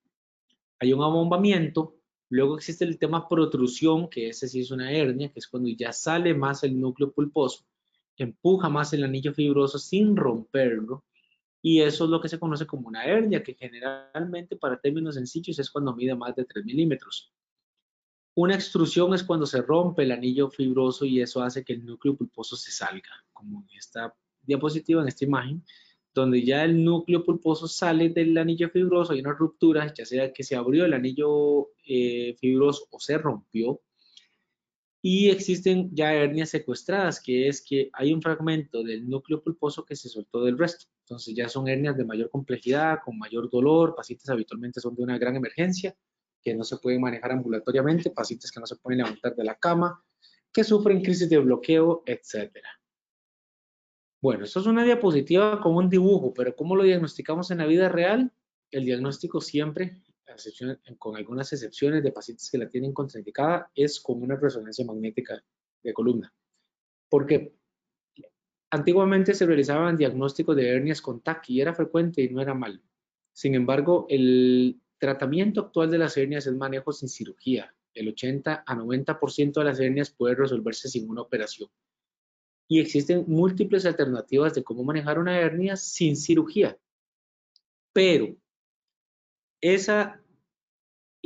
Hay 0.78 0.92
un 0.92 1.02
abombamiento, 1.02 1.96
luego 2.28 2.56
existe 2.56 2.84
el 2.84 2.96
tema 2.96 3.28
protrusión, 3.28 4.08
que 4.08 4.28
ese 4.28 4.46
sí 4.46 4.60
es 4.60 4.70
una 4.70 4.92
hernia, 4.92 5.32
que 5.32 5.40
es 5.40 5.48
cuando 5.48 5.68
ya 5.68 5.92
sale 5.92 6.32
más 6.32 6.62
el 6.62 6.80
núcleo 6.80 7.10
pulposo, 7.10 7.64
empuja 8.16 8.68
más 8.68 8.92
el 8.92 9.02
anillo 9.02 9.34
fibroso 9.34 9.80
sin 9.80 10.16
romperlo, 10.16 11.02
y 11.68 11.82
eso 11.82 12.04
es 12.04 12.10
lo 12.10 12.20
que 12.20 12.28
se 12.28 12.38
conoce 12.38 12.64
como 12.64 12.86
una 12.86 13.04
hernia, 13.04 13.42
que 13.42 13.54
generalmente 13.54 14.54
para 14.54 14.80
términos 14.80 15.16
sencillos 15.16 15.58
es 15.58 15.68
cuando 15.68 15.96
mide 15.96 16.14
más 16.14 16.36
de 16.36 16.44
3 16.44 16.64
milímetros. 16.64 17.32
Una 18.36 18.54
extrusión 18.54 19.12
es 19.14 19.24
cuando 19.24 19.46
se 19.46 19.62
rompe 19.62 20.04
el 20.04 20.12
anillo 20.12 20.48
fibroso 20.48 21.04
y 21.04 21.20
eso 21.20 21.42
hace 21.42 21.64
que 21.64 21.72
el 21.72 21.84
núcleo 21.84 22.14
pulposo 22.14 22.54
se 22.54 22.70
salga, 22.70 23.10
como 23.32 23.62
en 23.62 23.76
esta 23.76 24.14
diapositiva, 24.42 25.02
en 25.02 25.08
esta 25.08 25.24
imagen, 25.24 25.64
donde 26.14 26.44
ya 26.44 26.62
el 26.62 26.84
núcleo 26.84 27.24
pulposo 27.24 27.66
sale 27.66 28.10
del 28.10 28.38
anillo 28.38 28.70
fibroso, 28.70 29.12
hay 29.12 29.18
una 29.18 29.32
ruptura, 29.32 29.92
ya 29.92 30.06
sea 30.06 30.32
que 30.32 30.44
se 30.44 30.54
abrió 30.54 30.84
el 30.84 30.94
anillo 30.94 31.70
eh, 31.84 32.36
fibroso 32.38 32.86
o 32.92 33.00
se 33.00 33.18
rompió, 33.18 33.80
y 35.08 35.30
existen 35.30 35.88
ya 35.94 36.12
hernias 36.12 36.50
secuestradas, 36.50 37.22
que 37.22 37.46
es 37.46 37.64
que 37.64 37.90
hay 37.92 38.12
un 38.12 38.20
fragmento 38.20 38.82
del 38.82 39.08
núcleo 39.08 39.40
pulposo 39.40 39.84
que 39.84 39.94
se 39.94 40.08
soltó 40.08 40.42
del 40.44 40.58
resto. 40.58 40.86
Entonces 41.04 41.32
ya 41.32 41.48
son 41.48 41.68
hernias 41.68 41.96
de 41.96 42.04
mayor 42.04 42.28
complejidad, 42.28 42.98
con 43.04 43.16
mayor 43.16 43.48
dolor, 43.48 43.94
pacientes 43.94 44.28
habitualmente 44.28 44.80
son 44.80 44.96
de 44.96 45.04
una 45.04 45.16
gran 45.16 45.36
emergencia, 45.36 45.94
que 46.42 46.56
no 46.56 46.64
se 46.64 46.78
pueden 46.78 47.02
manejar 47.02 47.30
ambulatoriamente, 47.30 48.10
pacientes 48.10 48.50
que 48.50 48.58
no 48.58 48.66
se 48.66 48.74
pueden 48.74 48.98
levantar 48.98 49.36
de 49.36 49.44
la 49.44 49.54
cama, 49.54 50.02
que 50.52 50.64
sufren 50.64 51.00
crisis 51.00 51.30
de 51.30 51.38
bloqueo, 51.38 52.02
etcétera. 52.04 52.68
Bueno, 54.20 54.42
esto 54.42 54.58
es 54.58 54.66
una 54.66 54.82
diapositiva 54.82 55.60
con 55.60 55.76
un 55.76 55.88
dibujo, 55.88 56.34
pero 56.34 56.56
¿cómo 56.56 56.74
lo 56.74 56.82
diagnosticamos 56.82 57.52
en 57.52 57.58
la 57.58 57.66
vida 57.66 57.88
real? 57.88 58.32
El 58.72 58.84
diagnóstico 58.84 59.40
siempre, 59.40 60.02
con 60.98 61.16
algunas 61.16 61.52
excepciones 61.52 62.02
de 62.02 62.12
pacientes 62.12 62.50
que 62.50 62.58
la 62.58 62.68
tienen 62.68 62.92
contraindicada, 62.92 63.70
es 63.74 64.00
con 64.00 64.22
una 64.22 64.36
resonancia 64.36 64.84
magnética 64.84 65.42
de 65.82 65.92
columna. 65.92 66.32
Porque 67.08 67.54
antiguamente 68.70 69.34
se 69.34 69.46
realizaban 69.46 69.96
diagnósticos 69.96 70.56
de 70.56 70.68
hernias 70.68 71.00
con 71.00 71.20
TAC 71.20 71.50
y 71.50 71.60
era 71.60 71.74
frecuente 71.74 72.22
y 72.22 72.28
no 72.28 72.40
era 72.40 72.54
mal. 72.54 72.82
Sin 73.32 73.54
embargo, 73.54 74.06
el 74.08 74.80
tratamiento 74.98 75.60
actual 75.60 75.90
de 75.90 75.98
las 75.98 76.16
hernias 76.16 76.46
es 76.46 76.54
manejo 76.54 76.92
sin 76.92 77.08
cirugía. 77.08 77.74
El 77.94 78.08
80 78.08 78.64
a 78.66 78.74
90% 78.74 79.52
de 79.52 79.64
las 79.64 79.80
hernias 79.80 80.10
puede 80.10 80.34
resolverse 80.34 80.88
sin 80.88 81.08
una 81.08 81.22
operación 81.22 81.70
y 82.68 82.80
existen 82.80 83.24
múltiples 83.28 83.86
alternativas 83.86 84.54
de 84.54 84.64
cómo 84.64 84.82
manejar 84.82 85.18
una 85.18 85.38
hernia 85.38 85.76
sin 85.76 86.16
cirugía. 86.16 86.78
Pero 87.92 88.36
esa 89.60 90.20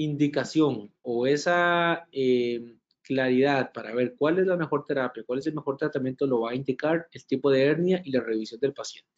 indicación 0.02 0.92
o 1.02 1.26
esa 1.26 2.06
eh, 2.12 2.76
claridad 3.02 3.72
para 3.72 3.94
ver 3.94 4.14
cuál 4.16 4.38
es 4.38 4.46
la 4.46 4.56
mejor 4.56 4.84
terapia, 4.84 5.24
cuál 5.26 5.40
es 5.40 5.46
el 5.46 5.54
mejor 5.54 5.76
tratamiento, 5.76 6.26
lo 6.26 6.40
va 6.40 6.52
a 6.52 6.54
indicar 6.54 7.08
el 7.12 7.26
tipo 7.26 7.50
de 7.50 7.64
hernia 7.64 8.00
y 8.04 8.12
la 8.12 8.20
revisión 8.20 8.60
del 8.60 8.72
paciente. 8.72 9.10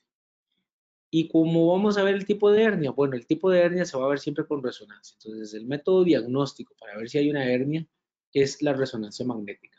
¿Y 1.11 1.29
cómo 1.29 1.69
vamos 1.69 1.99
a 1.99 2.03
ver 2.03 2.15
el 2.15 2.25
tipo 2.25 2.51
de 2.51 2.63
hernia? 2.63 2.91
Bueno, 2.91 3.15
el 3.15 3.27
tipo 3.27 3.51
de 3.51 3.61
hernia 3.61 3.85
se 3.85 3.97
va 3.99 4.07
a 4.07 4.09
ver 4.09 4.19
siempre 4.19 4.47
con 4.47 4.63
resonancia. 4.63 5.15
Entonces, 5.23 5.53
el 5.55 5.67
método 5.67 6.05
diagnóstico 6.05 6.75
para 6.81 6.97
ver 6.97 7.09
si 7.09 7.19
hay 7.19 7.31
una 7.31 7.45
hernia 7.45 7.87
es 8.33 8.63
la 8.63 8.73
resonancia 8.73 9.27
magnética. 9.27 9.79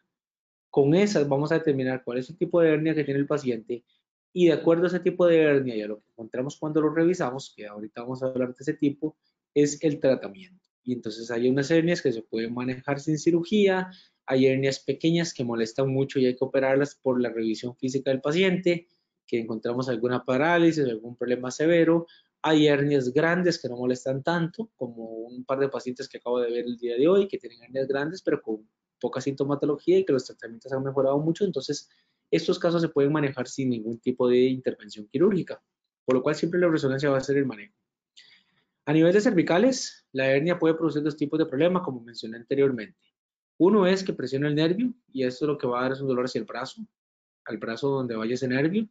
Con 0.70 0.94
esas 0.94 1.28
vamos 1.28 1.52
a 1.52 1.56
determinar 1.56 2.04
cuál 2.04 2.20
es 2.20 2.30
el 2.30 2.38
tipo 2.38 2.62
de 2.62 2.70
hernia 2.70 2.96
que 2.96 3.04
tiene 3.04 3.20
el 3.20 3.28
paciente 3.28 3.84
y 4.32 4.48
de 4.48 4.54
acuerdo 4.54 4.86
a 4.86 4.88
ese 4.88 5.00
tipo 5.00 5.26
de 5.28 5.42
hernia 5.42 5.76
y 5.76 5.82
a 5.82 5.88
lo 5.88 6.00
que 6.00 6.10
encontramos 6.12 6.58
cuando 6.58 6.82
lo 6.82 6.94
revisamos, 6.94 7.54
que 7.56 7.68
ahorita 7.68 8.02
vamos 8.02 8.24
a 8.24 8.28
hablar 8.28 8.50
de 8.50 8.58
ese 8.60 8.74
tipo, 8.74 9.18
es 9.54 9.84
el 9.84 10.00
tratamiento. 10.00 10.63
Y 10.84 10.94
entonces 10.94 11.32
hay 11.32 11.50
unas 11.50 11.72
hernias 11.72 12.02
que 12.02 12.12
se 12.12 12.22
pueden 12.22 12.54
manejar 12.54 13.00
sin 13.00 13.18
cirugía, 13.18 13.90
hay 14.26 14.48
hernias 14.48 14.80
pequeñas 14.80 15.34
que 15.34 15.44
molestan 15.44 15.90
mucho 15.90 16.20
y 16.20 16.26
hay 16.26 16.36
que 16.36 16.46
operarlas 16.46 16.96
por 16.96 17.22
la 17.22 17.30
revisión 17.30 17.76
física 17.76 18.12
del 18.12 18.22
paciente, 18.22 18.88
que 19.26 19.40
encontramos 19.40 19.90
alguna 19.90 20.24
parálisis, 20.24 20.84
algún 20.86 21.16
problema 21.16 21.52
severo. 21.52 22.08
Hay 22.42 22.68
hernias 22.68 23.14
grandes 23.14 23.62
que 23.62 23.70
no 23.70 23.78
molestan 23.78 24.22
tanto, 24.24 24.70
como 24.76 25.06
un 25.06 25.46
par 25.46 25.60
de 25.60 25.70
pacientes 25.70 26.10
que 26.10 26.18
acabo 26.18 26.40
de 26.40 26.52
ver 26.52 26.66
el 26.66 26.78
día 26.78 26.96
de 26.98 27.08
hoy, 27.08 27.28
que 27.28 27.38
tienen 27.38 27.64
hernias 27.64 27.88
grandes, 27.88 28.22
pero 28.22 28.42
con 28.42 28.68
poca 29.00 29.22
sintomatología 29.22 30.00
y 30.00 30.06
que 30.06 30.14
los 30.14 30.26
tratamientos 30.26 30.72
han 30.72 30.84
mejorado 30.84 31.20
mucho, 31.20 31.44
entonces 31.44 31.90
estos 32.32 32.58
casos 32.58 32.82
se 32.82 32.90
pueden 32.90 33.12
manejar 33.12 33.48
sin 33.48 33.70
ningún 33.70 34.00
tipo 34.00 34.28
de 34.28 34.40
intervención 34.46 35.08
quirúrgica, 35.08 35.62
por 36.06 36.16
lo 36.16 36.24
cual 36.24 36.36
siempre 36.36 36.60
la 36.60 36.70
resonancia 36.70 37.10
va 37.10 37.18
a 37.18 37.22
ser 37.22 37.38
el 37.38 37.46
manejo. 37.46 37.76
A 38.86 38.94
nivel 38.94 39.14
de 39.14 39.22
cervicales, 39.22 40.03
la 40.14 40.30
hernia 40.30 40.58
puede 40.58 40.76
producir 40.76 41.04
dos 41.04 41.18
tipos 41.18 41.38
de 41.40 41.46
problemas, 41.46 41.84
como 41.84 42.02
mencioné 42.02 42.38
anteriormente. 42.38 42.98
Uno 43.58 43.86
es 43.86 44.04
que 44.04 44.14
presiona 44.14 44.48
el 44.48 44.56
nervio 44.56 44.94
y 45.12 45.24
esto 45.24 45.46
lo 45.46 45.58
que 45.58 45.68
va 45.68 45.80
a 45.80 45.84
dar 45.84 45.92
es 45.94 46.02
un 46.02 46.08
dolor 46.08 46.26
hacia 46.26 46.40
el 46.40 46.46
brazo, 46.46 46.82
al 47.46 47.58
brazo 47.58 47.90
donde 47.90 48.16
vaya 48.16 48.36
ese 48.36 48.48
nervio, 48.48 48.88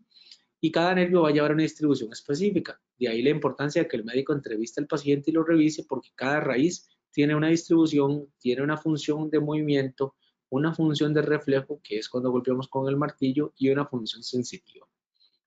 y 0.61 0.71
cada 0.71 0.95
nervio 0.95 1.23
va 1.23 1.31
a 1.31 1.33
llevar 1.33 1.53
una 1.53 1.63
distribución 1.63 2.13
específica. 2.13 2.81
De 2.99 3.09
ahí 3.09 3.23
la 3.23 3.31
importancia 3.31 3.83
de 3.83 3.89
que 3.89 3.97
el 3.97 4.05
médico 4.05 4.33
entreviste 4.33 4.81
al 4.81 4.87
paciente 4.87 5.31
y 5.31 5.35
lo 5.35 5.43
revise 5.43 5.85
porque 5.89 6.11
cada 6.15 6.41
raíz 6.41 6.89
tiene 7.11 7.35
una 7.35 7.49
distribución, 7.49 8.33
tiene 8.39 8.63
una 8.63 8.77
función 8.77 9.31
de 9.31 9.41
movimiento, 9.41 10.15
una 10.51 10.75
función 10.75 11.15
de 11.15 11.23
reflejo, 11.23 11.81
que 11.83 11.99
es 11.99 12.09
cuando 12.09 12.31
golpeamos 12.31 12.69
con 12.69 12.89
el 12.89 12.97
martillo, 12.97 13.53
y 13.57 13.71
una 13.71 13.87
función 13.87 14.23
sensitiva. 14.23 14.87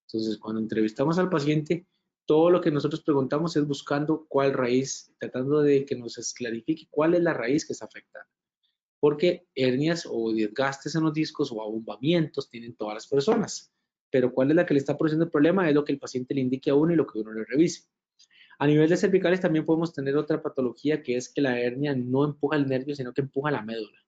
Entonces, 0.08 0.38
cuando 0.38 0.62
entrevistamos 0.62 1.18
al 1.18 1.30
paciente, 1.30 1.86
todo 2.26 2.50
lo 2.50 2.62
que 2.62 2.72
nosotros 2.72 3.02
preguntamos 3.02 3.56
es 3.56 3.68
buscando 3.68 4.26
cuál 4.28 4.54
raíz, 4.54 5.14
tratando 5.20 5.62
de 5.62 5.86
que 5.86 5.96
nos 5.96 6.34
clarifique 6.34 6.88
cuál 6.90 7.14
es 7.14 7.22
la 7.22 7.34
raíz 7.34 7.66
que 7.66 7.74
está 7.74 7.86
afectada. 7.86 8.28
Porque 9.00 9.48
hernias 9.54 10.08
o 10.10 10.34
desgastes 10.34 10.96
en 10.96 11.04
los 11.04 11.14
discos 11.14 11.52
o 11.52 11.62
abombamientos 11.62 12.50
tienen 12.50 12.76
todas 12.76 12.96
las 12.96 13.08
personas. 13.08 13.72
Pero 14.10 14.34
cuál 14.34 14.50
es 14.50 14.56
la 14.56 14.66
que 14.66 14.74
le 14.74 14.80
está 14.80 14.98
produciendo 14.98 15.26
el 15.26 15.32
problema 15.32 15.68
es 15.68 15.76
lo 15.76 15.86
que 15.86 15.92
el 15.92 16.00
paciente 16.00 16.34
le 16.34 16.42
indique 16.42 16.72
a 16.72 16.76
uno 16.76 16.94
y 16.94 16.96
lo 16.96 17.06
que 17.06 17.20
uno 17.20 17.32
le 17.32 17.46
revise. 17.46 17.88
A 18.58 18.68
nivel 18.68 18.90
de 18.90 18.98
cervicales 18.98 19.42
también 19.42 19.66
podemos 19.66 19.94
tener 19.94 20.16
otra 20.16 20.42
patología 20.42 21.04
que 21.04 21.18
es 21.18 21.30
que 21.30 21.42
la 21.42 21.60
hernia 21.60 21.94
no 21.94 22.24
empuja 22.24 22.56
el 22.56 22.68
nervio, 22.68 22.96
sino 22.96 23.14
que 23.14 23.22
empuja 23.22 23.52
la 23.52 23.62
médula. 23.62 24.00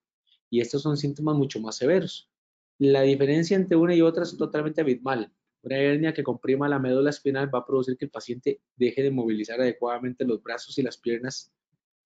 Y 0.50 0.60
estos 0.60 0.82
son 0.82 0.96
síntomas 0.96 1.36
mucho 1.36 1.60
más 1.60 1.76
severos. 1.76 2.30
La 2.78 3.02
diferencia 3.02 3.56
entre 3.56 3.76
una 3.76 3.94
y 3.94 4.00
otra 4.00 4.22
es 4.22 4.36
totalmente 4.36 4.80
abismal. 4.80 5.32
Una 5.62 5.76
hernia 5.76 6.14
que 6.14 6.22
comprima 6.22 6.68
la 6.68 6.78
médula 6.78 7.10
espinal 7.10 7.52
va 7.52 7.60
a 7.60 7.66
producir 7.66 7.96
que 7.96 8.04
el 8.04 8.10
paciente 8.10 8.60
deje 8.76 9.02
de 9.02 9.10
movilizar 9.10 9.60
adecuadamente 9.60 10.24
los 10.24 10.42
brazos 10.42 10.78
y 10.78 10.82
las 10.82 10.96
piernas. 10.96 11.52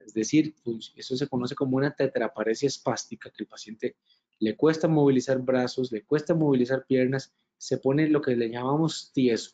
Es 0.01 0.15
decir, 0.15 0.55
eso 0.97 1.17
se 1.17 1.29
conoce 1.29 1.55
como 1.55 1.77
una 1.77 1.95
tetraparesia 1.95 2.67
espástica, 2.67 3.31
que 3.31 3.45
el 3.45 3.49
paciente 3.49 3.97
le 4.39 4.57
cuesta 4.57 4.89
movilizar 4.89 5.39
brazos, 5.41 5.93
le 5.93 6.03
cuesta 6.03 6.35
movilizar 6.35 6.85
piernas, 6.87 7.33
se 7.59 7.79
pone 7.79 8.09
lo 8.09 8.21
que 8.21 8.35
le 8.35 8.51
llamamos 8.51 9.13
tieso. 9.13 9.53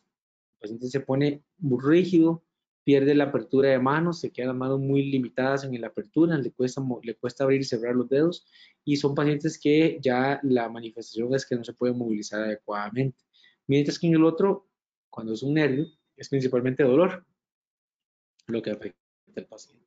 El 0.54 0.60
paciente 0.60 0.86
se 0.88 1.00
pone 1.00 1.42
muy 1.58 1.78
rígido, 1.84 2.42
pierde 2.88 3.14
la 3.14 3.24
apertura 3.24 3.68
de 3.68 3.78
manos, 3.78 4.20
se 4.20 4.30
quedan 4.30 4.48
las 4.48 4.56
manos 4.56 4.80
muy 4.80 5.02
limitadas 5.02 5.62
en 5.64 5.78
la 5.78 5.88
apertura, 5.88 6.38
le 6.38 6.52
cuesta, 6.52 7.44
abrir 7.44 7.60
y 7.60 7.64
cerrar 7.64 7.94
los 7.94 8.08
dedos 8.08 8.46
y 8.82 8.96
son 8.96 9.14
pacientes 9.14 9.58
que 9.58 9.98
ya 10.00 10.40
la 10.42 10.70
manifestación 10.70 11.34
es 11.34 11.44
que 11.44 11.54
no 11.54 11.64
se 11.64 11.74
pueden 11.74 11.98
movilizar 11.98 12.44
adecuadamente. 12.44 13.27
Mientras 13.68 13.98
que 13.98 14.08
en 14.08 14.14
el 14.14 14.24
otro, 14.24 14.66
cuando 15.10 15.34
es 15.34 15.42
un 15.42 15.54
nervio, 15.54 15.86
es 16.16 16.28
principalmente 16.28 16.82
dolor 16.82 17.24
lo 18.46 18.62
que 18.62 18.70
afecta 18.70 18.98
al 19.36 19.46
paciente. 19.46 19.86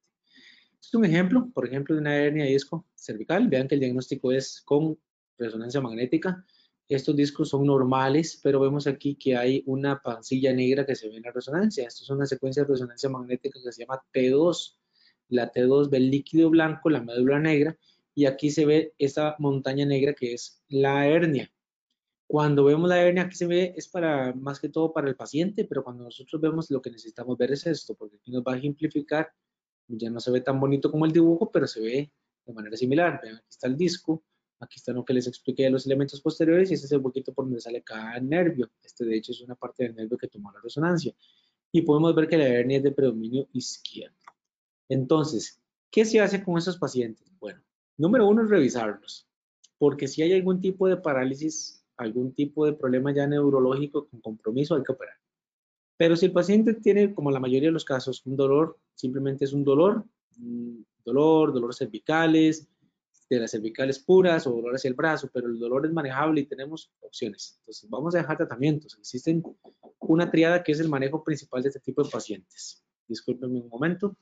Este 0.73 0.87
es 0.87 0.93
un 0.93 1.05
ejemplo, 1.05 1.49
por 1.53 1.67
ejemplo, 1.67 1.95
de 1.95 2.01
una 2.01 2.15
hernia 2.15 2.45
disco 2.45 2.85
cervical. 2.95 3.47
Vean 3.49 3.67
que 3.67 3.75
el 3.75 3.81
diagnóstico 3.81 4.31
es 4.31 4.61
con 4.63 4.97
resonancia 5.37 5.81
magnética. 5.81 6.45
Estos 6.87 7.15
discos 7.15 7.49
son 7.49 7.65
normales, 7.65 8.39
pero 8.43 8.59
vemos 8.59 8.85
aquí 8.85 9.15
que 9.15 9.35
hay 9.35 9.63
una 9.65 9.99
pancilla 9.99 10.53
negra 10.53 10.85
que 10.85 10.95
se 10.95 11.09
ve 11.09 11.17
en 11.17 11.23
la 11.23 11.31
resonancia. 11.31 11.87
Esto 11.87 12.03
es 12.03 12.09
una 12.11 12.25
secuencia 12.25 12.63
de 12.63 12.69
resonancia 12.69 13.09
magnética 13.09 13.59
que 13.63 13.71
se 13.71 13.81
llama 13.81 14.01
T2. 14.13 14.77
La 15.29 15.51
T2 15.51 15.89
ve 15.89 15.97
el 15.97 16.11
líquido 16.11 16.49
blanco, 16.49 16.89
la 16.89 17.01
médula 17.01 17.39
negra, 17.39 17.77
y 18.13 18.25
aquí 18.25 18.51
se 18.51 18.65
ve 18.65 18.93
esta 18.97 19.35
montaña 19.39 19.85
negra 19.85 20.13
que 20.13 20.33
es 20.33 20.61
la 20.67 21.07
hernia. 21.07 21.51
Cuando 22.31 22.63
vemos 22.63 22.87
la 22.87 23.01
hernia, 23.01 23.23
aquí 23.23 23.35
se 23.35 23.45
ve, 23.45 23.73
es 23.75 23.89
para 23.89 24.33
más 24.33 24.57
que 24.61 24.69
todo 24.69 24.93
para 24.93 25.09
el 25.09 25.17
paciente, 25.17 25.65
pero 25.65 25.83
cuando 25.83 26.05
nosotros 26.05 26.41
vemos 26.41 26.71
lo 26.71 26.81
que 26.81 26.89
necesitamos 26.89 27.37
ver 27.37 27.51
es 27.51 27.67
esto, 27.67 27.93
porque 27.93 28.15
aquí 28.15 28.31
nos 28.31 28.41
va 28.41 28.53
a 28.53 28.57
ejemplificar, 28.57 29.33
ya 29.89 30.09
no 30.09 30.21
se 30.21 30.31
ve 30.31 30.39
tan 30.39 30.57
bonito 30.57 30.89
como 30.89 31.05
el 31.05 31.11
dibujo, 31.11 31.51
pero 31.51 31.67
se 31.67 31.81
ve 31.81 32.11
de 32.45 32.53
manera 32.53 32.77
similar. 32.77 33.19
Vean, 33.21 33.35
aquí 33.35 33.47
está 33.49 33.67
el 33.67 33.75
disco, 33.75 34.23
Aquí 34.61 34.75
está 34.77 34.93
lo 34.93 35.03
que 35.03 35.13
les 35.13 35.25
expliqué 35.25 35.63
de 35.63 35.71
los 35.71 35.87
elementos 35.87 36.21
posteriores 36.21 36.69
y 36.69 36.75
este 36.75 36.85
es 36.85 36.91
el 36.91 37.01
poquito 37.01 37.33
por 37.33 37.45
donde 37.45 37.59
sale 37.59 37.81
cada 37.81 38.19
nervio. 38.19 38.69
Este 38.83 39.03
de 39.05 39.17
hecho 39.17 39.31
es 39.31 39.41
una 39.41 39.55
parte 39.55 39.83
del 39.83 39.95
nervio 39.95 40.19
que 40.19 40.27
tomó 40.27 40.51
la 40.51 40.61
resonancia. 40.61 41.15
Y 41.71 41.81
podemos 41.81 42.13
ver 42.13 42.27
que 42.27 42.37
la 42.37 42.47
hernia 42.47 42.77
es 42.77 42.83
de 42.83 42.91
predominio 42.91 43.47
izquierdo. 43.53 44.15
Entonces, 44.87 45.59
¿qué 45.89 46.05
se 46.05 46.19
hace 46.19 46.43
con 46.43 46.59
esos 46.59 46.77
pacientes? 46.77 47.27
Bueno, 47.39 47.59
número 47.97 48.27
uno 48.27 48.43
es 48.43 48.49
revisarlos. 48.51 49.27
Porque 49.79 50.07
si 50.07 50.21
hay 50.21 50.33
algún 50.33 50.61
tipo 50.61 50.87
de 50.87 50.97
parálisis, 50.97 51.80
algún 52.01 52.33
tipo 52.33 52.65
de 52.65 52.73
problema 52.73 53.13
ya 53.13 53.27
neurológico 53.27 54.07
con 54.07 54.21
compromiso, 54.21 54.75
hay 54.75 54.83
que 54.83 54.91
operar. 54.91 55.15
Pero 55.97 56.15
si 56.15 56.25
el 56.25 56.31
paciente 56.31 56.73
tiene, 56.73 57.13
como 57.13 57.31
la 57.31 57.39
mayoría 57.39 57.69
de 57.69 57.73
los 57.73 57.85
casos, 57.85 58.25
un 58.25 58.35
dolor, 58.35 58.77
simplemente 58.95 59.45
es 59.45 59.53
un 59.53 59.63
dolor, 59.63 60.03
dolor, 61.05 61.53
dolores 61.53 61.77
cervicales, 61.77 62.67
de 63.29 63.39
las 63.39 63.51
cervicales 63.51 63.99
puras 63.99 64.45
o 64.45 64.51
dolor 64.51 64.75
hacia 64.75 64.89
el 64.89 64.93
brazo, 64.93 65.29
pero 65.33 65.47
el 65.47 65.57
dolor 65.57 65.85
es 65.85 65.93
manejable 65.93 66.41
y 66.41 66.45
tenemos 66.45 66.91
opciones. 66.99 67.55
Entonces, 67.59 67.89
vamos 67.89 68.13
a 68.13 68.17
dejar 68.17 68.35
tratamientos. 68.35 68.97
Existen 68.99 69.41
una 69.99 70.29
triada 70.29 70.63
que 70.63 70.73
es 70.73 70.81
el 70.81 70.89
manejo 70.89 71.23
principal 71.23 71.63
de 71.63 71.69
este 71.69 71.79
tipo 71.79 72.03
de 72.03 72.09
pacientes. 72.09 72.83
Discúlpenme 73.07 73.61
un 73.61 73.69
momento. 73.69 74.17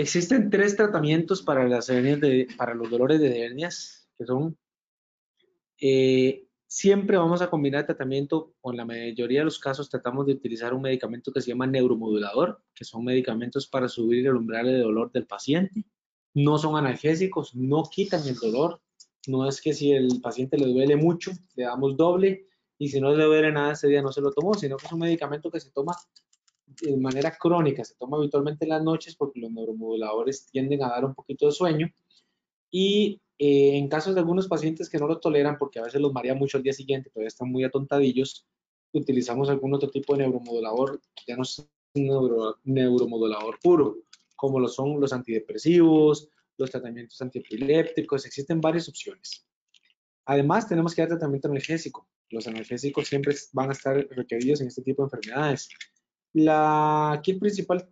Existen 0.00 0.48
tres 0.48 0.76
tratamientos 0.76 1.42
para, 1.42 1.68
las 1.68 1.90
hernias 1.90 2.20
para 2.56 2.74
los 2.74 2.88
dolores 2.88 3.20
de 3.20 3.44
hernias, 3.44 4.08
que 4.16 4.24
son, 4.24 4.56
eh, 5.78 6.46
siempre 6.66 7.18
vamos 7.18 7.42
a 7.42 7.50
combinar 7.50 7.84
tratamiento, 7.84 8.54
o 8.62 8.70
en 8.70 8.78
la 8.78 8.86
mayoría 8.86 9.40
de 9.40 9.44
los 9.44 9.58
casos 9.58 9.90
tratamos 9.90 10.24
de 10.24 10.32
utilizar 10.32 10.72
un 10.72 10.80
medicamento 10.80 11.30
que 11.30 11.42
se 11.42 11.48
llama 11.48 11.66
neuromodulador, 11.66 12.62
que 12.74 12.86
son 12.86 13.04
medicamentos 13.04 13.66
para 13.66 13.90
subir 13.90 14.26
el 14.26 14.36
umbral 14.36 14.66
de 14.66 14.78
dolor 14.78 15.12
del 15.12 15.26
paciente. 15.26 15.84
No 16.32 16.56
son 16.56 16.76
analgésicos, 16.76 17.54
no 17.54 17.82
quitan 17.82 18.26
el 18.26 18.36
dolor. 18.36 18.80
No 19.26 19.46
es 19.46 19.60
que 19.60 19.74
si 19.74 19.92
el 19.92 20.22
paciente 20.22 20.56
le 20.56 20.66
duele 20.66 20.96
mucho, 20.96 21.32
le 21.56 21.64
damos 21.64 21.98
doble, 21.98 22.48
y 22.78 22.88
si 22.88 23.02
no 23.02 23.14
le 23.14 23.24
duele 23.24 23.52
nada 23.52 23.72
ese 23.72 23.88
día 23.88 24.00
no 24.00 24.12
se 24.12 24.22
lo 24.22 24.32
tomó, 24.32 24.54
sino 24.54 24.78
que 24.78 24.86
es 24.86 24.92
un 24.92 25.00
medicamento 25.00 25.50
que 25.50 25.60
se 25.60 25.70
toma 25.70 25.94
de 26.82 26.96
manera 26.96 27.36
crónica, 27.36 27.84
se 27.84 27.94
toma 27.96 28.16
habitualmente 28.16 28.64
en 28.64 28.70
las 28.70 28.82
noches 28.82 29.16
porque 29.16 29.40
los 29.40 29.50
neuromoduladores 29.50 30.46
tienden 30.46 30.82
a 30.82 30.88
dar 30.88 31.04
un 31.04 31.14
poquito 31.14 31.46
de 31.46 31.52
sueño 31.52 31.88
y 32.70 33.20
eh, 33.38 33.76
en 33.76 33.88
casos 33.88 34.14
de 34.14 34.20
algunos 34.20 34.48
pacientes 34.48 34.88
que 34.88 34.98
no 34.98 35.06
lo 35.06 35.18
toleran 35.18 35.56
porque 35.58 35.78
a 35.78 35.82
veces 35.82 36.00
los 36.00 36.12
marea 36.12 36.34
mucho 36.34 36.58
al 36.58 36.62
día 36.62 36.72
siguiente, 36.72 37.10
todavía 37.10 37.28
están 37.28 37.50
muy 37.50 37.64
atontadillos, 37.64 38.46
utilizamos 38.92 39.48
algún 39.48 39.74
otro 39.74 39.90
tipo 39.90 40.14
de 40.14 40.24
neuromodulador, 40.24 41.00
ya 41.26 41.36
no 41.36 41.42
es 41.42 41.66
un 41.94 42.54
neuromodulador 42.64 43.58
puro, 43.60 43.98
como 44.36 44.60
lo 44.60 44.68
son 44.68 45.00
los 45.00 45.12
antidepresivos, 45.12 46.28
los 46.56 46.70
tratamientos 46.70 47.20
antiepilépticos, 47.20 48.26
existen 48.26 48.60
varias 48.60 48.88
opciones. 48.88 49.46
Además, 50.26 50.68
tenemos 50.68 50.94
que 50.94 51.02
dar 51.02 51.08
tratamiento 51.08 51.48
analgésico. 51.48 52.06
Los 52.28 52.46
analgésicos 52.46 53.08
siempre 53.08 53.34
van 53.52 53.70
a 53.70 53.72
estar 53.72 53.96
requeridos 54.10 54.60
en 54.60 54.68
este 54.68 54.82
tipo 54.82 55.02
de 55.02 55.06
enfermedades. 55.06 55.68
La, 56.32 57.12
aquí 57.12 57.32
el 57.32 57.38
principal 57.38 57.88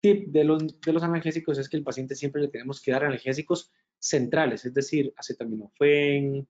tip 0.00 0.28
de 0.28 0.44
los, 0.44 0.80
de 0.80 0.90
analgésicos 1.02 1.58
es 1.58 1.68
que 1.68 1.76
el 1.76 1.84
paciente 1.84 2.14
siempre 2.14 2.42
le 2.42 2.48
tenemos 2.48 2.80
que 2.80 2.92
dar 2.92 3.04
analgésicos 3.04 3.72
centrales, 3.98 4.64
es 4.64 4.74
decir, 4.74 5.12
acetaminofén, 5.16 6.46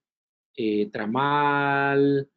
eh, 0.57 0.91
tramal 0.91 2.29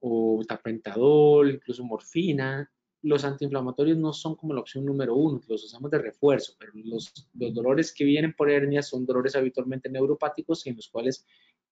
o 0.00 0.42
tapentadol, 0.46 1.52
incluso 1.52 1.84
morfina. 1.84 2.70
Los 3.02 3.24
antiinflamatorios 3.24 3.96
no 3.96 4.12
son 4.12 4.34
como 4.34 4.54
la 4.54 4.60
opción 4.60 4.84
número 4.84 5.14
uno, 5.14 5.40
los 5.46 5.64
usamos 5.64 5.90
de 5.90 5.98
refuerzo, 5.98 6.54
pero 6.58 6.72
los, 6.74 7.12
dolores 7.32 7.94
que 7.94 8.04
vienen 8.04 8.34
por 8.34 8.50
hernias 8.50 8.88
son 8.88 9.06
dolores 9.06 9.36
habitualmente 9.36 9.88
neuropáticos 9.88 10.66
en 10.66 10.76
los 10.76 10.88
cuales 10.88 11.24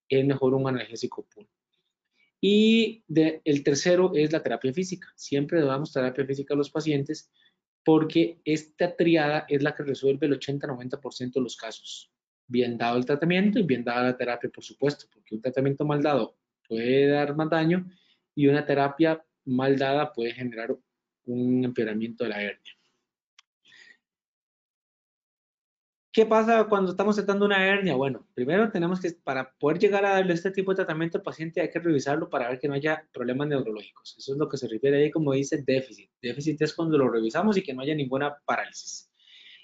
es 0.08 0.24
mejor 0.24 0.54
un 0.54 0.68
analgésico 0.68 1.24
puro. 1.24 1.48
Y 2.40 3.04
el 3.08 3.62
tercero 3.62 4.12
es 4.14 4.32
la 4.32 4.42
terapia 4.42 4.72
física. 4.72 5.12
Siempre 5.16 5.60
damos 5.62 5.92
terapia 5.92 6.26
física 6.26 6.54
a 6.54 6.56
los 6.56 6.70
pacientes 6.70 7.30
porque 7.84 8.40
esta 8.44 8.96
triada 8.96 9.46
es 9.48 9.62
la 9.62 9.74
que 9.74 9.84
resuelve 9.84 10.26
el 10.26 10.38
80-90% 10.38 11.32
de 11.34 11.40
los 11.40 11.56
casos. 11.56 12.12
Bien 12.48 12.76
dado 12.76 12.98
el 12.98 13.06
tratamiento 13.06 13.58
y 13.58 13.62
bien 13.62 13.84
dada 13.84 14.02
la 14.02 14.16
terapia, 14.16 14.50
por 14.50 14.64
supuesto, 14.64 15.06
porque 15.12 15.34
un 15.34 15.40
tratamiento 15.40 15.84
mal 15.84 16.02
dado 16.02 16.36
puede 16.68 17.08
dar 17.08 17.34
más 17.36 17.48
daño 17.48 17.86
y 18.34 18.48
una 18.48 18.66
terapia 18.66 19.24
mal 19.44 19.78
dada 19.78 20.12
puede 20.12 20.32
generar 20.32 20.76
un 21.24 21.64
empeoramiento 21.64 22.24
de 22.24 22.30
la 22.30 22.42
hernia. 22.42 22.75
¿Qué 26.16 26.24
pasa 26.24 26.64
cuando 26.64 26.92
estamos 26.92 27.14
tratando 27.14 27.44
una 27.44 27.62
hernia? 27.68 27.94
Bueno, 27.94 28.26
primero 28.32 28.70
tenemos 28.70 29.02
que, 29.02 29.10
para 29.22 29.52
poder 29.58 29.78
llegar 29.78 30.02
a 30.06 30.12
darle 30.12 30.32
este 30.32 30.50
tipo 30.50 30.72
de 30.72 30.76
tratamiento 30.76 31.18
al 31.18 31.22
paciente, 31.22 31.60
hay 31.60 31.68
que 31.68 31.78
revisarlo 31.78 32.30
para 32.30 32.48
ver 32.48 32.58
que 32.58 32.68
no 32.68 32.72
haya 32.72 33.06
problemas 33.12 33.48
neurológicos. 33.48 34.14
Eso 34.16 34.32
es 34.32 34.38
lo 34.38 34.48
que 34.48 34.56
se 34.56 34.66
refiere 34.66 34.96
ahí 34.96 35.10
como 35.10 35.34
dice 35.34 35.62
déficit. 35.62 36.10
Déficit 36.22 36.62
es 36.62 36.72
cuando 36.72 36.96
lo 36.96 37.10
revisamos 37.10 37.58
y 37.58 37.62
que 37.62 37.74
no 37.74 37.82
haya 37.82 37.94
ninguna 37.94 38.34
parálisis. 38.46 39.12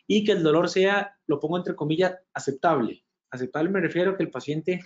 Y 0.06 0.24
que 0.24 0.32
el 0.32 0.42
dolor 0.42 0.68
sea, 0.68 1.16
lo 1.26 1.40
pongo 1.40 1.56
entre 1.56 1.74
comillas, 1.74 2.18
aceptable. 2.34 3.02
Aceptable 3.30 3.70
me 3.70 3.80
refiero 3.80 4.10
a 4.10 4.16
que 4.18 4.24
el 4.24 4.30
paciente, 4.30 4.82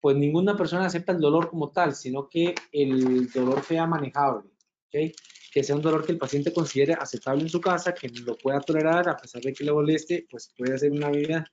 pues 0.00 0.16
ninguna 0.16 0.56
persona 0.56 0.86
acepta 0.86 1.12
el 1.12 1.20
dolor 1.20 1.50
como 1.50 1.70
tal, 1.70 1.94
sino 1.94 2.30
que 2.30 2.54
el 2.72 3.30
dolor 3.30 3.62
sea 3.62 3.86
manejable. 3.86 4.48
¿okay? 4.86 5.12
Que 5.54 5.62
sea 5.62 5.76
un 5.76 5.82
dolor 5.82 6.04
que 6.04 6.10
el 6.10 6.18
paciente 6.18 6.52
considere 6.52 6.94
aceptable 6.94 7.42
en 7.42 7.48
su 7.48 7.60
casa, 7.60 7.94
que 7.94 8.08
lo 8.08 8.36
pueda 8.36 8.58
tolerar 8.60 9.08
a 9.08 9.16
pesar 9.16 9.40
de 9.40 9.52
que 9.52 9.62
le 9.62 9.70
moleste, 9.70 10.26
pues 10.28 10.52
puede 10.58 10.74
hacer 10.74 10.90
una 10.90 11.10
vida 11.10 11.44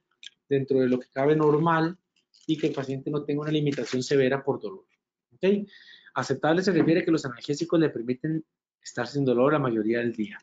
dentro 0.50 0.80
de 0.80 0.90
lo 0.90 1.00
que 1.00 1.08
cabe 1.10 1.36
normal 1.36 2.00
y 2.48 2.58
que 2.58 2.66
el 2.66 2.74
paciente 2.74 3.12
no 3.12 3.24
tenga 3.24 3.42
una 3.42 3.52
limitación 3.52 4.02
severa 4.02 4.44
por 4.44 4.60
dolor. 4.60 4.88
¿okay? 5.36 5.68
Aceptable 6.16 6.64
se 6.64 6.72
refiere 6.72 7.02
a 7.02 7.06
que 7.06 7.12
los 7.12 7.26
analgésicos 7.26 7.80
le 7.80 7.92
permiten 7.92 8.44
estar 8.82 9.06
sin 9.06 9.24
dolor 9.24 9.54
la 9.54 9.60
mayoría 9.60 10.00
del 10.00 10.14
día. 10.14 10.40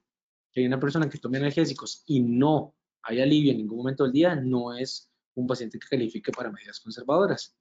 Que 0.52 0.60
hay 0.60 0.66
una 0.68 0.78
persona 0.78 1.10
que 1.10 1.18
tome 1.18 1.38
analgésicos 1.38 2.04
y 2.06 2.20
no 2.20 2.76
hay 3.02 3.20
alivio 3.20 3.50
en 3.50 3.58
ningún 3.58 3.78
momento 3.78 4.04
del 4.04 4.12
día, 4.12 4.36
no 4.36 4.72
es 4.72 5.10
un 5.34 5.48
paciente 5.48 5.80
que 5.80 5.88
califique 5.88 6.30
para 6.30 6.52
medidas 6.52 6.78
conservadoras. 6.78 7.56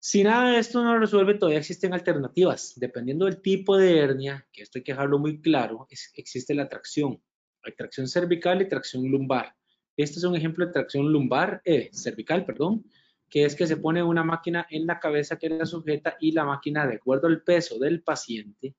Si 0.00 0.22
nada 0.22 0.52
de 0.52 0.58
esto 0.58 0.82
no 0.82 0.98
resuelve, 0.98 1.34
todavía 1.34 1.58
existen 1.58 1.92
alternativas. 1.92 2.74
Dependiendo 2.76 3.24
del 3.24 3.42
tipo 3.42 3.76
de 3.76 3.98
hernia, 3.98 4.46
que 4.52 4.62
esto 4.62 4.78
hay 4.78 4.84
que 4.84 4.92
dejarlo 4.92 5.18
muy 5.18 5.40
claro, 5.40 5.88
existe 6.14 6.54
la 6.54 6.68
tracción. 6.68 7.20
Hay 7.64 7.74
tracción 7.74 8.06
cervical 8.06 8.62
y 8.62 8.68
tracción 8.68 9.10
lumbar. 9.10 9.54
Este 9.96 10.18
es 10.18 10.24
un 10.24 10.36
ejemplo 10.36 10.64
de 10.64 10.72
tracción 10.72 11.10
lumbar, 11.10 11.60
eh, 11.64 11.90
cervical, 11.92 12.44
perdón, 12.46 12.84
que 13.28 13.44
es 13.44 13.56
que 13.56 13.66
se 13.66 13.76
pone 13.76 14.02
una 14.02 14.22
máquina 14.22 14.66
en 14.70 14.86
la 14.86 15.00
cabeza 15.00 15.36
que 15.36 15.48
la 15.48 15.66
sujeta 15.66 16.16
y 16.20 16.30
la 16.30 16.44
máquina, 16.44 16.86
de 16.86 16.94
acuerdo 16.94 17.26
al 17.26 17.42
peso 17.42 17.78
del 17.80 18.02
paciente, 18.02 18.76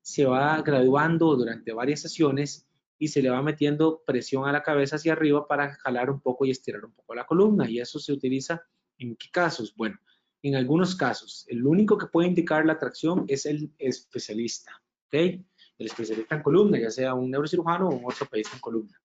se 0.00 0.24
va 0.24 0.60
graduando 0.62 1.36
durante 1.36 1.72
varias 1.72 2.00
sesiones 2.00 2.66
y 2.98 3.08
se 3.08 3.20
le 3.20 3.28
va 3.28 3.42
metiendo 3.42 4.02
presión 4.06 4.48
a 4.48 4.52
la 4.52 4.62
cabeza 4.62 4.96
hacia 4.96 5.12
arriba 5.12 5.46
para 5.46 5.74
jalar 5.74 6.10
un 6.10 6.20
poco 6.20 6.46
y 6.46 6.50
estirar 6.50 6.84
un 6.84 6.92
poco 6.92 7.14
la 7.14 7.26
columna. 7.26 7.68
Y 7.68 7.80
eso 7.80 7.98
se 7.98 8.12
utiliza 8.12 8.62
en 8.98 9.16
qué 9.16 9.28
casos? 9.30 9.74
Bueno, 9.76 9.98
en 10.44 10.56
algunos 10.56 10.94
casos. 10.94 11.46
El 11.48 11.66
único 11.66 11.96
que 11.96 12.06
puede 12.06 12.28
indicar 12.28 12.66
la 12.66 12.78
tracción 12.78 13.24
es 13.28 13.46
el 13.46 13.72
especialista, 13.78 14.72
¿ok? 15.06 15.14
El 15.14 15.86
especialista 15.86 16.36
en 16.36 16.42
columna, 16.42 16.78
ya 16.78 16.90
sea 16.90 17.14
un 17.14 17.30
neurocirujano 17.30 17.88
o 17.88 17.96
un 17.96 18.04
ortopedista 18.04 18.54
en 18.54 18.60
columna. 18.60 19.00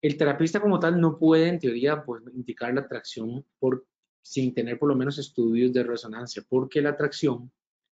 El 0.00 0.16
terapista 0.16 0.60
como 0.60 0.78
tal 0.78 1.00
no 1.00 1.18
puede, 1.18 1.48
en 1.48 1.58
teoría, 1.58 2.04
pues, 2.04 2.22
indicar 2.32 2.72
la 2.72 2.86
tracción 2.86 3.44
por, 3.58 3.84
sin 4.22 4.54
tener 4.54 4.78
por 4.78 4.88
lo 4.88 4.94
menos 4.94 5.18
estudios 5.18 5.72
de 5.72 5.82
resonancia, 5.82 6.44
porque 6.48 6.80
la 6.80 6.96
tracción, 6.96 7.50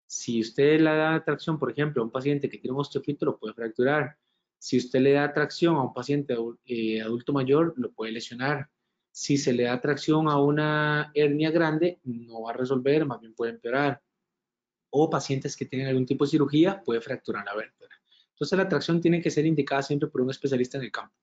si 0.07 0.41
usted 0.41 0.79
le 0.79 0.91
da 0.91 1.25
tracción, 1.25 1.59
por 1.59 1.73
ejemplo, 1.73 2.03
a 2.03 2.05
un 2.05 2.13
paciente 2.13 2.49
que 2.49 2.59
tiene 2.59 2.75
un 2.75 2.83
osteofito, 2.83 3.27
lo 3.27 3.37
puede 3.37 3.55
fracturar. 3.55 4.17
Si 4.59 4.79
usted 4.79 5.01
le 5.01 5.15
da 5.15 5.35
tracción 5.35 5.75
a 5.75 5.83
un 5.83 5.93
paciente 5.93 6.37
eh, 6.67 7.03
adulto 7.03 7.33
mayor, 7.33 7.75
lo 7.77 7.91
puede 7.91 8.13
lesionar 8.13 8.71
si 9.19 9.37
se 9.37 9.53
le 9.53 9.65
da 9.65 9.81
tracción 9.81 10.29
a 10.29 10.41
una 10.41 11.11
hernia 11.13 11.51
grande, 11.51 11.99
no 12.05 12.43
va 12.43 12.51
a 12.51 12.53
resolver, 12.53 13.05
más 13.05 13.21
bien 13.21 13.35
puede 13.35 13.51
empeorar. 13.51 14.01
O 14.91 15.11
pacientes 15.11 15.57
que 15.57 15.65
tienen 15.65 15.89
algún 15.89 16.07
tipo 16.07 16.25
de 16.25 16.31
cirugía, 16.31 16.81
puede 16.85 17.01
fracturar 17.01 17.45
la 17.45 17.57
vértebra. 17.57 17.97
Entonces 18.31 18.57
la 18.57 18.69
tracción 18.69 19.01
tiene 19.01 19.21
que 19.21 19.33
ser 19.33 19.45
indicada 19.45 19.83
siempre 19.83 20.09
por 20.09 20.21
un 20.21 20.31
especialista 20.31 20.79
en 20.79 20.85
el 20.85 20.93
campo. 20.93 21.17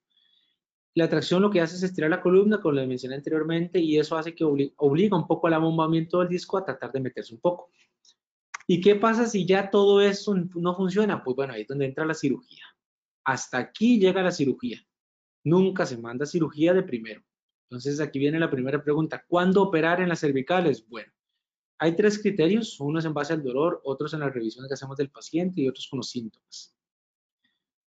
La 0.93 1.07
tracción 1.07 1.41
lo 1.41 1.49
que 1.49 1.61
hace 1.61 1.77
es 1.77 1.83
estirar 1.83 2.09
la 2.09 2.21
columna, 2.21 2.59
como 2.59 2.73
les 2.73 2.85
mencioné 2.85 3.15
anteriormente, 3.15 3.79
y 3.79 3.97
eso 3.97 4.17
hace 4.17 4.35
que 4.35 4.43
obliga, 4.43 5.15
un 5.15 5.25
poco 5.25 5.47
al 5.47 5.53
abombamiento 5.53 6.19
del 6.19 6.27
disco 6.27 6.57
a 6.57 6.65
tratar 6.65 6.91
de 6.91 6.99
meterse 6.99 7.33
un 7.33 7.39
poco. 7.39 7.69
¿Y 8.67 8.81
qué 8.81 8.95
pasa 8.97 9.25
si 9.25 9.45
ya 9.45 9.69
todo 9.69 10.01
eso 10.01 10.35
no 10.35 10.75
funciona? 10.75 11.23
Pues 11.23 11.37
bueno, 11.37 11.53
ahí 11.53 11.61
es 11.61 11.67
donde 11.69 11.85
entra 11.85 12.05
la 12.05 12.13
cirugía. 12.13 12.65
Hasta 13.23 13.57
aquí 13.57 13.99
llega 13.99 14.21
la 14.21 14.31
cirugía. 14.31 14.85
Nunca 15.45 15.85
se 15.85 15.97
manda 15.97 16.25
cirugía 16.25 16.73
de 16.73 16.83
primero. 16.83 17.23
Entonces 17.75 17.99
aquí 17.99 18.19
viene 18.19 18.39
la 18.39 18.49
primera 18.49 18.81
pregunta. 18.81 19.25
¿Cuándo 19.27 19.61
operar 19.61 19.99
en 19.99 20.07
las 20.07 20.21
cervicales? 20.21 20.87
Bueno, 20.87 21.11
hay 21.77 21.93
tres 21.93 22.21
criterios, 22.21 22.79
unos 22.79 23.03
en 23.03 23.13
base 23.13 23.33
al 23.33 23.43
dolor, 23.43 23.81
otros 23.83 24.13
en 24.13 24.21
la 24.21 24.29
revisión 24.29 24.65
que 24.65 24.75
hacemos 24.75 24.95
del 24.95 25.09
paciente 25.09 25.59
y 25.59 25.67
otros 25.67 25.87
con 25.89 25.97
los 25.97 26.09
síntomas. 26.09 26.73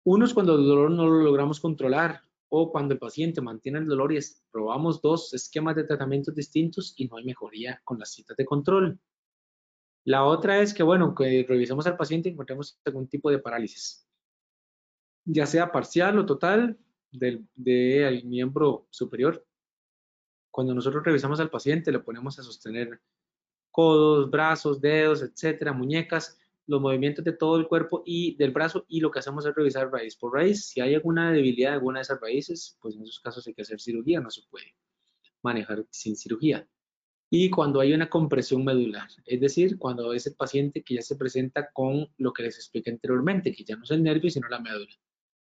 Unos 0.02 0.34
cuando 0.34 0.56
el 0.56 0.66
dolor 0.66 0.90
no 0.90 1.06
lo 1.06 1.22
logramos 1.22 1.60
controlar 1.60 2.22
o 2.48 2.72
cuando 2.72 2.94
el 2.94 2.98
paciente 2.98 3.40
mantiene 3.40 3.78
el 3.78 3.86
dolor 3.86 4.12
y 4.12 4.18
probamos 4.50 5.00
dos 5.00 5.32
esquemas 5.32 5.76
de 5.76 5.84
tratamientos 5.84 6.34
distintos 6.34 6.94
y 6.96 7.06
no 7.06 7.16
hay 7.16 7.24
mejoría 7.24 7.80
con 7.84 8.00
las 8.00 8.12
citas 8.12 8.36
de 8.36 8.46
control. 8.46 8.98
La 10.04 10.24
otra 10.24 10.60
es 10.60 10.74
que, 10.74 10.82
bueno, 10.82 11.14
que 11.14 11.46
revisemos 11.48 11.86
al 11.86 11.96
paciente 11.96 12.28
y 12.28 12.32
encontremos 12.32 12.80
algún 12.84 13.06
tipo 13.06 13.30
de 13.30 13.38
parálisis, 13.38 14.08
ya 15.24 15.46
sea 15.46 15.70
parcial 15.70 16.18
o 16.18 16.26
total 16.26 16.76
del 17.12 17.46
miembro 18.24 18.88
superior 18.90 19.47
cuando 20.50 20.74
nosotros 20.74 21.04
revisamos 21.04 21.40
al 21.40 21.50
paciente, 21.50 21.92
le 21.92 22.00
ponemos 22.00 22.38
a 22.38 22.42
sostener 22.42 23.00
codos, 23.70 24.30
brazos, 24.30 24.80
dedos, 24.80 25.22
etcétera, 25.22 25.72
muñecas, 25.72 26.38
los 26.66 26.80
movimientos 26.80 27.24
de 27.24 27.32
todo 27.32 27.56
el 27.56 27.66
cuerpo 27.66 28.02
y 28.04 28.36
del 28.36 28.50
brazo 28.50 28.84
y 28.88 29.00
lo 29.00 29.10
que 29.10 29.20
hacemos 29.20 29.46
es 29.46 29.54
revisar 29.54 29.90
raíz 29.90 30.16
por 30.16 30.34
raíz. 30.34 30.66
Si 30.66 30.80
hay 30.80 30.94
alguna 30.94 31.32
debilidad 31.32 31.70
en 31.70 31.74
alguna 31.74 32.00
de 32.00 32.02
esas 32.02 32.20
raíces, 32.20 32.76
pues 32.80 32.94
en 32.94 33.02
esos 33.02 33.20
casos 33.20 33.46
hay 33.46 33.54
que 33.54 33.62
hacer 33.62 33.80
cirugía, 33.80 34.20
no 34.20 34.30
se 34.30 34.42
puede 34.50 34.74
manejar 35.42 35.86
sin 35.90 36.16
cirugía. 36.16 36.68
Y 37.30 37.50
cuando 37.50 37.80
hay 37.80 37.92
una 37.92 38.08
compresión 38.08 38.64
medular, 38.64 39.08
es 39.24 39.40
decir, 39.40 39.78
cuando 39.78 40.12
es 40.12 40.26
el 40.26 40.34
paciente 40.34 40.82
que 40.82 40.94
ya 40.94 41.02
se 41.02 41.16
presenta 41.16 41.70
con 41.72 42.08
lo 42.16 42.32
que 42.32 42.42
les 42.42 42.56
expliqué 42.56 42.90
anteriormente, 42.90 43.52
que 43.52 43.64
ya 43.64 43.76
no 43.76 43.84
es 43.84 43.90
el 43.90 44.02
nervio, 44.02 44.30
sino 44.30 44.48
la 44.48 44.60
médula. 44.60 44.94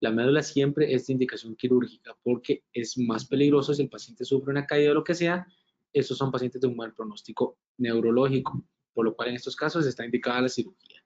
La 0.02 0.12
médula 0.12 0.42
siempre 0.42 0.94
es 0.94 1.08
de 1.08 1.14
indicación 1.14 1.56
quirúrgica 1.56 2.18
porque 2.24 2.64
es 2.74 2.98
más 2.98 3.26
peligroso 3.26 3.74
si 3.74 3.84
el 3.84 3.90
paciente 3.90 4.26
sufre 4.26 4.52
una 4.52 4.66
caída 4.66 4.92
o 4.92 4.96
lo 4.96 5.04
que 5.04 5.14
sea. 5.14 5.48
Estos 5.94 6.18
son 6.18 6.32
pacientes 6.32 6.60
de 6.60 6.68
un 6.68 6.76
mal 6.76 6.94
pronóstico 6.94 7.60
neurológico, 7.78 8.66
por 8.94 9.06
lo 9.06 9.16
cual 9.16 9.30
en 9.30 9.36
estos 9.36 9.56
casos 9.56 9.86
está 9.86 10.04
indicada 10.04 10.42
la 10.42 10.50
cirugía. 10.50 11.04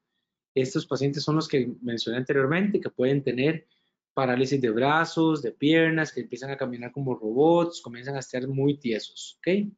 Estos 0.54 0.88
pacientes 0.88 1.24
son 1.24 1.36
los 1.36 1.50
que 1.50 1.76
mencioné 1.82 2.20
anteriormente, 2.20 2.80
que 2.80 2.90
pueden 2.90 3.22
tener 3.22 3.68
parálisis 4.14 4.62
de 4.62 4.70
brazos, 4.70 5.42
de 5.42 5.52
piernas, 5.52 6.14
que 6.14 6.22
empiezan 6.22 6.52
a 6.52 6.58
caminar 6.58 6.94
como 6.94 7.16
robots, 7.16 7.82
comienzan 7.82 8.16
a 8.16 8.20
estar 8.20 8.48
muy 8.48 8.78
tiesos, 8.78 9.38
¿ok? 9.40 9.74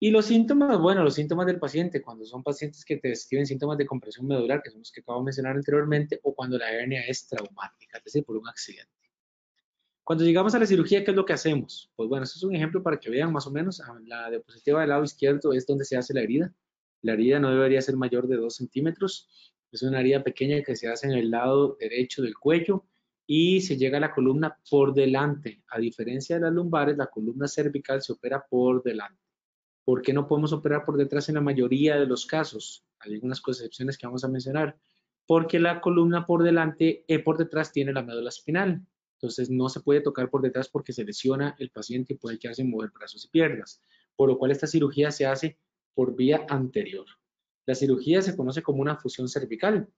Y 0.00 0.10
los 0.10 0.26
síntomas, 0.26 0.78
bueno, 0.78 1.02
los 1.02 1.14
síntomas 1.14 1.46
del 1.46 1.58
paciente, 1.58 2.00
cuando 2.00 2.24
son 2.24 2.42
pacientes 2.42 2.84
que 2.84 2.98
te 2.98 3.08
describen 3.08 3.46
síntomas 3.46 3.76
de 3.78 3.86
compresión 3.86 4.26
medular, 4.26 4.62
que 4.62 4.70
son 4.70 4.80
los 4.80 4.92
que 4.92 5.00
acabo 5.00 5.18
de 5.18 5.24
mencionar 5.24 5.56
anteriormente, 5.56 6.20
o 6.22 6.34
cuando 6.34 6.56
la 6.56 6.70
hernia 6.70 7.02
es 7.06 7.26
traumática, 7.26 7.98
es 7.98 8.04
decir, 8.04 8.24
por 8.24 8.36
un 8.36 8.48
accidente. 8.48 8.92
Cuando 10.04 10.24
llegamos 10.24 10.54
a 10.54 10.58
la 10.58 10.66
cirugía, 10.66 11.04
¿qué 11.04 11.10
es 11.10 11.16
lo 11.16 11.24
que 11.24 11.34
hacemos? 11.34 11.90
Pues 11.96 12.08
bueno, 12.08 12.24
esto 12.24 12.38
es 12.38 12.42
un 12.44 12.54
ejemplo 12.54 12.82
para 12.82 12.98
que 12.98 13.10
vean 13.10 13.32
más 13.32 13.46
o 13.46 13.50
menos. 13.50 13.80
Ah, 13.80 13.98
la 14.06 14.30
diapositiva 14.30 14.80
del 14.80 14.88
lado 14.88 15.04
izquierdo 15.04 15.52
es 15.52 15.66
donde 15.66 15.84
se 15.84 15.96
hace 15.96 16.14
la 16.14 16.22
herida. 16.22 16.54
La 17.02 17.12
herida 17.12 17.38
no 17.40 17.50
debería 17.50 17.82
ser 17.82 17.96
mayor 17.96 18.26
de 18.26 18.36
2 18.36 18.54
centímetros. 18.54 19.28
Es 19.70 19.82
una 19.82 20.00
herida 20.00 20.22
pequeña 20.22 20.62
que 20.62 20.76
se 20.76 20.88
hace 20.88 21.08
en 21.08 21.12
el 21.12 21.30
lado 21.30 21.76
derecho 21.78 22.22
del 22.22 22.38
cuello 22.38 22.86
y 23.26 23.60
se 23.60 23.76
llega 23.76 23.98
a 23.98 24.00
la 24.00 24.14
columna 24.14 24.56
por 24.70 24.94
delante. 24.94 25.62
A 25.68 25.78
diferencia 25.78 26.36
de 26.36 26.42
las 26.42 26.54
lumbares, 26.54 26.96
la 26.96 27.08
columna 27.08 27.46
cervical 27.46 28.00
se 28.00 28.14
opera 28.14 28.42
por 28.48 28.82
delante. 28.82 29.27
¿Por 29.88 30.02
qué 30.02 30.12
no 30.12 30.28
podemos 30.28 30.52
operar 30.52 30.84
por 30.84 30.98
detrás 30.98 31.30
en 31.30 31.36
la 31.36 31.40
mayoría 31.40 31.98
de 31.98 32.04
los 32.04 32.26
casos? 32.26 32.84
Hay 32.98 33.14
algunas 33.14 33.40
excepciones 33.48 33.96
que 33.96 34.06
vamos 34.06 34.22
a 34.22 34.28
mencionar. 34.28 34.78
Porque 35.26 35.58
la 35.58 35.80
columna 35.80 36.26
por 36.26 36.42
delante, 36.42 37.06
eh, 37.08 37.20
por 37.20 37.38
detrás 37.38 37.72
tiene 37.72 37.94
la 37.94 38.02
médula 38.02 38.28
espinal. 38.28 38.86
Entonces 39.14 39.48
no 39.48 39.70
se 39.70 39.80
puede 39.80 40.02
tocar 40.02 40.28
por 40.28 40.42
detrás 40.42 40.68
porque 40.68 40.92
se 40.92 41.04
lesiona 41.04 41.56
el 41.58 41.70
paciente 41.70 42.12
y 42.12 42.16
puede 42.18 42.38
quedarse 42.38 42.60
sin 42.60 42.70
mover 42.70 42.90
brazos 42.90 43.24
y 43.24 43.28
piernas. 43.28 43.80
Por 44.14 44.28
lo 44.28 44.36
cual 44.36 44.50
esta 44.50 44.66
cirugía 44.66 45.10
se 45.10 45.24
hace 45.24 45.58
por 45.94 46.14
vía 46.14 46.44
anterior. 46.50 47.06
La 47.64 47.74
cirugía 47.74 48.20
se 48.20 48.36
conoce 48.36 48.62
como 48.62 48.82
una 48.82 48.98
fusión 48.98 49.26
cervical. 49.26 49.88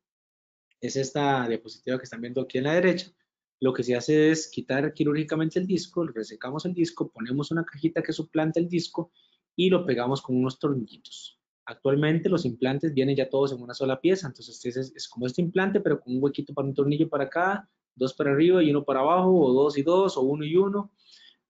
Es 0.81 0.95
esta 0.95 1.49
diapositiva 1.49 1.99
que 1.99 2.05
están 2.05 2.21
viendo 2.21 2.43
aquí 2.43 2.59
en 2.59 2.65
la 2.65 2.75
derecha 2.75 3.13
lo 3.61 3.75
que 3.75 3.83
se 3.83 3.95
hace 3.95 4.31
es 4.31 4.49
quitar 4.49 4.95
quirúrgicamente 4.95 5.59
el 5.59 5.67
disco, 5.67 6.07
resecamos 6.07 6.65
el 6.65 6.73
disco, 6.73 7.11
ponemos 7.11 7.51
una 7.51 7.63
cajita 7.63 8.03
que 8.03 8.15
suplanta 8.15 8.59
el 8.59 8.69
disco 8.69 9.13
y 9.57 9.71
lo 9.71 9.85
pegamos 9.85 10.23
con 10.23 10.37
unos 10.37 10.59
tornillitos. 10.59 11.39
Actualmente 11.67 12.29
los 12.29 12.45
implantes 12.45 12.95
vienen 12.95 13.17
ya 13.17 13.29
todos 13.29 13.53
en 13.53 13.61
una 13.61 13.75
sola 13.75 14.01
pieza, 14.01 14.27
entonces 14.27 14.65
es, 14.65 14.93
es 14.95 15.09
como 15.09 15.27
este 15.27 15.43
implante, 15.43 15.81
pero 15.81 16.01
con 16.01 16.17
un 16.17 16.23
huequito 16.23 16.53
para 16.53 16.67
un 16.67 16.75
tornillo 16.75 17.09
para 17.09 17.25
acá, 17.25 17.69
dos 17.95 18.15
para 18.15 18.33
arriba 18.33 18.63
y 18.63 18.71
uno 18.71 18.85
para 18.85 19.01
abajo, 19.01 19.33
o 19.33 19.53
dos 19.53 19.79
y 19.79 19.83
dos, 19.83 20.17
o 20.17 20.23
uno 20.23 20.45
y 20.45 20.57
uno, 20.57 20.93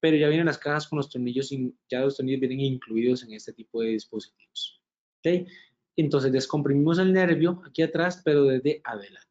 pero 0.01 0.17
ya 0.17 0.29
vienen 0.29 0.47
las 0.47 0.59
cajas 0.59 0.89
con 0.89 0.97
los 0.97 1.09
tornillos, 1.09 1.51
ya 1.89 2.01
los 2.01 2.17
tornillos 2.17 2.41
vienen 2.41 2.61
incluidos 2.61 3.23
en 3.23 3.33
este 3.35 3.53
tipo 3.53 3.83
de 3.83 3.91
dispositivos. 3.91 4.83
¿okay? 5.19 5.47
Entonces 5.97 6.33
descomprimimos 6.33 6.99
el 6.99 7.13
nervio 7.13 7.63
aquí 7.65 7.83
atrás, 7.83 8.21
pero 8.25 8.45
desde 8.45 8.81
adelante. 8.85 9.30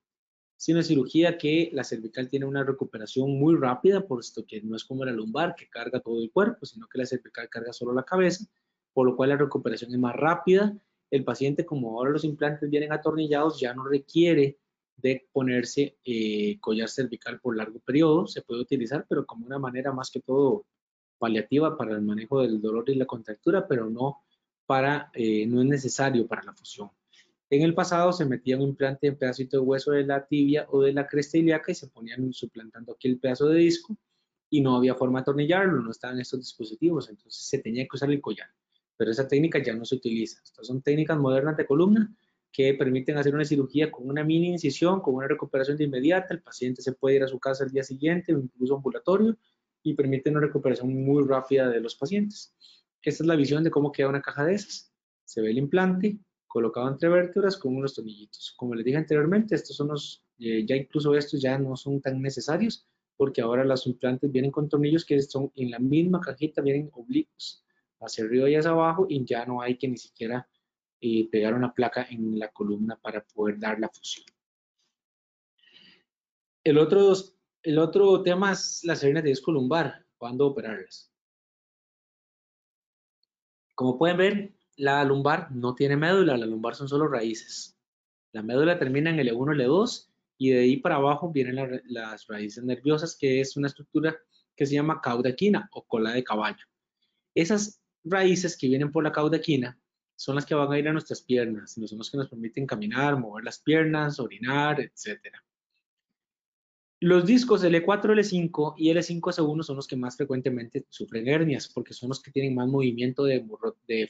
Es 0.59 0.67
una 0.67 0.83
cirugía 0.83 1.37
que 1.37 1.69
la 1.71 1.85
cervical 1.85 2.27
tiene 2.27 2.45
una 2.45 2.65
recuperación 2.65 3.31
muy 3.39 3.55
rápida, 3.55 4.05
puesto 4.05 4.45
que 4.45 4.61
no 4.61 4.75
es 4.75 4.83
como 4.83 5.05
la 5.05 5.13
lumbar, 5.13 5.55
que 5.55 5.69
carga 5.69 6.01
todo 6.01 6.21
el 6.21 6.31
cuerpo, 6.31 6.65
sino 6.65 6.85
que 6.87 6.97
la 6.97 7.05
cervical 7.05 7.47
carga 7.47 7.71
solo 7.71 7.93
la 7.93 8.03
cabeza, 8.03 8.45
por 8.91 9.05
lo 9.07 9.15
cual 9.15 9.29
la 9.29 9.37
recuperación 9.37 9.93
es 9.93 9.97
más 9.99 10.17
rápida. 10.17 10.77
El 11.09 11.23
paciente, 11.23 11.65
como 11.65 11.97
ahora 11.97 12.11
los 12.11 12.25
implantes 12.25 12.69
vienen 12.69 12.91
atornillados, 12.91 13.57
ya 13.57 13.73
no 13.73 13.85
requiere 13.85 14.59
de 14.97 15.29
ponerse 15.31 15.97
eh, 16.03 16.59
collar 16.59 16.89
cervical 16.89 17.39
por 17.39 17.55
largo 17.55 17.79
periodo, 17.79 18.27
se 18.27 18.41
puede 18.41 18.59
utilizar, 18.59 19.05
pero 19.07 19.25
como 19.25 19.45
una 19.45 19.59
manera 19.59 19.93
más 19.93 20.11
que 20.11 20.19
todo 20.19 20.65
paliativa 21.17 21.77
para 21.77 21.93
el 21.95 22.01
manejo 22.01 22.41
del 22.41 22.59
dolor 22.59 22.89
y 22.89 22.95
la 22.95 23.05
contractura, 23.05 23.65
pero 23.65 23.89
no 23.89 24.23
para, 24.65 25.09
eh, 25.13 25.45
no 25.45 25.61
es 25.61 25.67
necesario 25.67 26.27
para 26.27 26.43
la 26.43 26.53
fusión. 26.53 26.91
En 27.51 27.63
el 27.63 27.73
pasado 27.73 28.13
se 28.13 28.25
metía 28.25 28.57
un 28.57 28.61
implante 28.63 29.07
en 29.07 29.17
pedacito 29.17 29.57
de 29.57 29.61
hueso 29.61 29.91
de 29.91 30.05
la 30.05 30.25
tibia 30.25 30.67
o 30.69 30.83
de 30.83 30.93
la 30.93 31.07
cresta 31.07 31.37
ilíaca 31.37 31.71
y 31.71 31.75
se 31.75 31.87
ponían 31.87 32.31
suplantando 32.31 32.93
aquí 32.93 33.07
el 33.07 33.19
pedazo 33.19 33.47
de 33.47 33.59
disco 33.59 33.97
y 34.51 34.61
no 34.61 34.75
había 34.75 34.95
forma 34.95 35.19
de 35.19 35.21
atornillarlo, 35.23 35.81
no 35.81 35.91
estaban 35.91 36.19
estos 36.19 36.39
dispositivos, 36.39 37.09
entonces 37.09 37.41
se 37.41 37.59
tenía 37.59 37.83
que 37.83 37.95
usar 37.95 38.11
el 38.11 38.21
collar. 38.21 38.49
Pero 38.97 39.11
esa 39.11 39.27
técnica 39.27 39.61
ya 39.63 39.73
no 39.73 39.85
se 39.85 39.95
utiliza. 39.95 40.41
Estas 40.43 40.67
son 40.67 40.81
técnicas 40.81 41.17
modernas 41.17 41.57
de 41.57 41.65
columna 41.65 42.13
que 42.51 42.73
permiten 42.73 43.17
hacer 43.17 43.33
una 43.33 43.45
cirugía 43.45 43.91
con 43.91 44.09
una 44.09 44.23
mini 44.23 44.49
incisión, 44.49 45.01
con 45.01 45.15
una 45.15 45.27
recuperación 45.27 45.77
de 45.77 45.85
inmediata. 45.85 46.33
El 46.33 46.41
paciente 46.41 46.81
se 46.81 46.93
puede 46.93 47.17
ir 47.17 47.23
a 47.23 47.27
su 47.27 47.39
casa 47.39 47.63
el 47.63 47.71
día 47.71 47.83
siguiente 47.83 48.33
o 48.33 48.39
incluso 48.39 48.75
ambulatorio 48.75 49.37
y 49.83 49.93
permite 49.93 50.29
una 50.29 50.41
recuperación 50.41 50.93
muy 51.03 51.25
rápida 51.25 51.69
de 51.69 51.79
los 51.79 51.95
pacientes. 51.95 52.53
Esta 53.01 53.23
es 53.23 53.27
la 53.27 53.35
visión 53.35 53.63
de 53.63 53.71
cómo 53.71 53.91
queda 53.91 54.09
una 54.09 54.21
caja 54.21 54.45
de 54.45 54.55
esas. 54.55 54.91
Se 55.23 55.41
ve 55.41 55.51
el 55.51 55.57
implante, 55.57 56.19
colocado 56.49 56.89
entre 56.89 57.07
vértebras 57.07 57.55
con 57.55 57.77
unos 57.77 57.93
tornillitos. 57.93 58.53
Como 58.57 58.75
les 58.75 58.83
dije 58.83 58.97
anteriormente, 58.97 59.55
estos 59.55 59.77
son 59.77 59.89
los, 59.89 60.25
eh, 60.39 60.65
ya 60.67 60.75
incluso 60.75 61.15
estos 61.15 61.39
ya 61.41 61.57
no 61.57 61.77
son 61.77 62.01
tan 62.01 62.21
necesarios 62.21 62.85
porque 63.15 63.41
ahora 63.41 63.63
los 63.63 63.85
implantes 63.85 64.31
vienen 64.31 64.49
con 64.49 64.67
tornillos 64.67 65.05
que 65.05 65.21
son 65.21 65.51
en 65.55 65.71
la 65.71 65.79
misma 65.79 66.19
cajita, 66.19 66.61
vienen 66.61 66.89
oblicuos 66.93 67.63
hacia 67.99 68.23
arriba 68.23 68.49
y 68.49 68.55
hacia 68.55 68.71
abajo 68.71 69.05
y 69.07 69.23
ya 69.25 69.45
no 69.45 69.61
hay 69.61 69.77
que 69.77 69.87
ni 69.87 69.97
siquiera 69.97 70.49
eh, 71.01 71.29
pegar 71.29 71.53
una 71.53 71.73
placa 71.73 72.07
en 72.09 72.39
la 72.39 72.49
columna 72.49 72.97
para 72.97 73.23
poder 73.23 73.59
dar 73.59 73.79
la 73.79 73.89
fusión. 73.89 74.25
El 76.63 76.77
otro, 76.77 77.13
el 77.61 77.77
otro 77.77 78.23
tema 78.23 78.53
es 78.53 78.81
las 78.83 79.03
hernias 79.03 79.23
de 79.23 79.29
disco 79.29 79.51
lumbar, 79.51 80.05
cuándo 80.17 80.47
operarlas. 80.47 81.11
Como 83.75 83.97
pueden 83.97 84.17
ver, 84.17 84.58
la 84.79 85.03
lumbar 85.03 85.51
no 85.51 85.75
tiene 85.75 85.97
médula, 85.97 86.37
la 86.37 86.45
lumbar 86.45 86.73
son 86.73 86.87
solo 86.87 87.07
raíces. 87.07 87.77
La 88.31 88.41
médula 88.41 88.79
termina 88.79 89.09
en 89.09 89.17
L1, 89.17 89.55
L2 89.55 90.07
y 90.37 90.51
de 90.51 90.59
ahí 90.61 90.77
para 90.77 90.95
abajo 90.95 91.31
vienen 91.31 91.81
las 91.85 92.27
raíces 92.27 92.63
nerviosas, 92.63 93.17
que 93.19 93.41
es 93.41 93.57
una 93.57 93.67
estructura 93.67 94.17
que 94.55 94.65
se 94.65 94.75
llama 94.75 95.01
caudaquina 95.01 95.69
o 95.73 95.85
cola 95.85 96.13
de 96.13 96.23
caballo. 96.23 96.65
Esas 97.35 97.81
raíces 98.05 98.57
que 98.57 98.67
vienen 98.67 98.91
por 98.91 99.03
la 99.03 99.11
caudaquina 99.11 99.77
son 100.15 100.35
las 100.35 100.45
que 100.45 100.55
van 100.55 100.71
a 100.71 100.79
ir 100.79 100.87
a 100.87 100.93
nuestras 100.93 101.21
piernas, 101.21 101.73
son 101.73 101.97
las 101.97 102.09
que 102.09 102.17
nos 102.17 102.29
permiten 102.29 102.65
caminar, 102.65 103.17
mover 103.19 103.43
las 103.43 103.59
piernas, 103.59 104.19
orinar, 104.19 104.79
etcétera. 104.79 105.43
Los 107.01 107.25
discos 107.25 107.63
L4, 107.63 108.13
L5 108.13 108.73
y 108.75 108.91
L5S1 108.91 109.63
son 109.63 109.77
los 109.77 109.87
que 109.87 109.95
más 109.95 110.17
frecuentemente 110.17 110.85
sufren 110.89 111.29
hernias 111.29 111.69
porque 111.69 111.93
son 111.93 112.09
los 112.09 112.21
que 112.21 112.29
tienen 112.29 112.55
más 112.55 112.67
movimiento 112.67 113.23
de, 113.23 113.45
de 113.87 114.09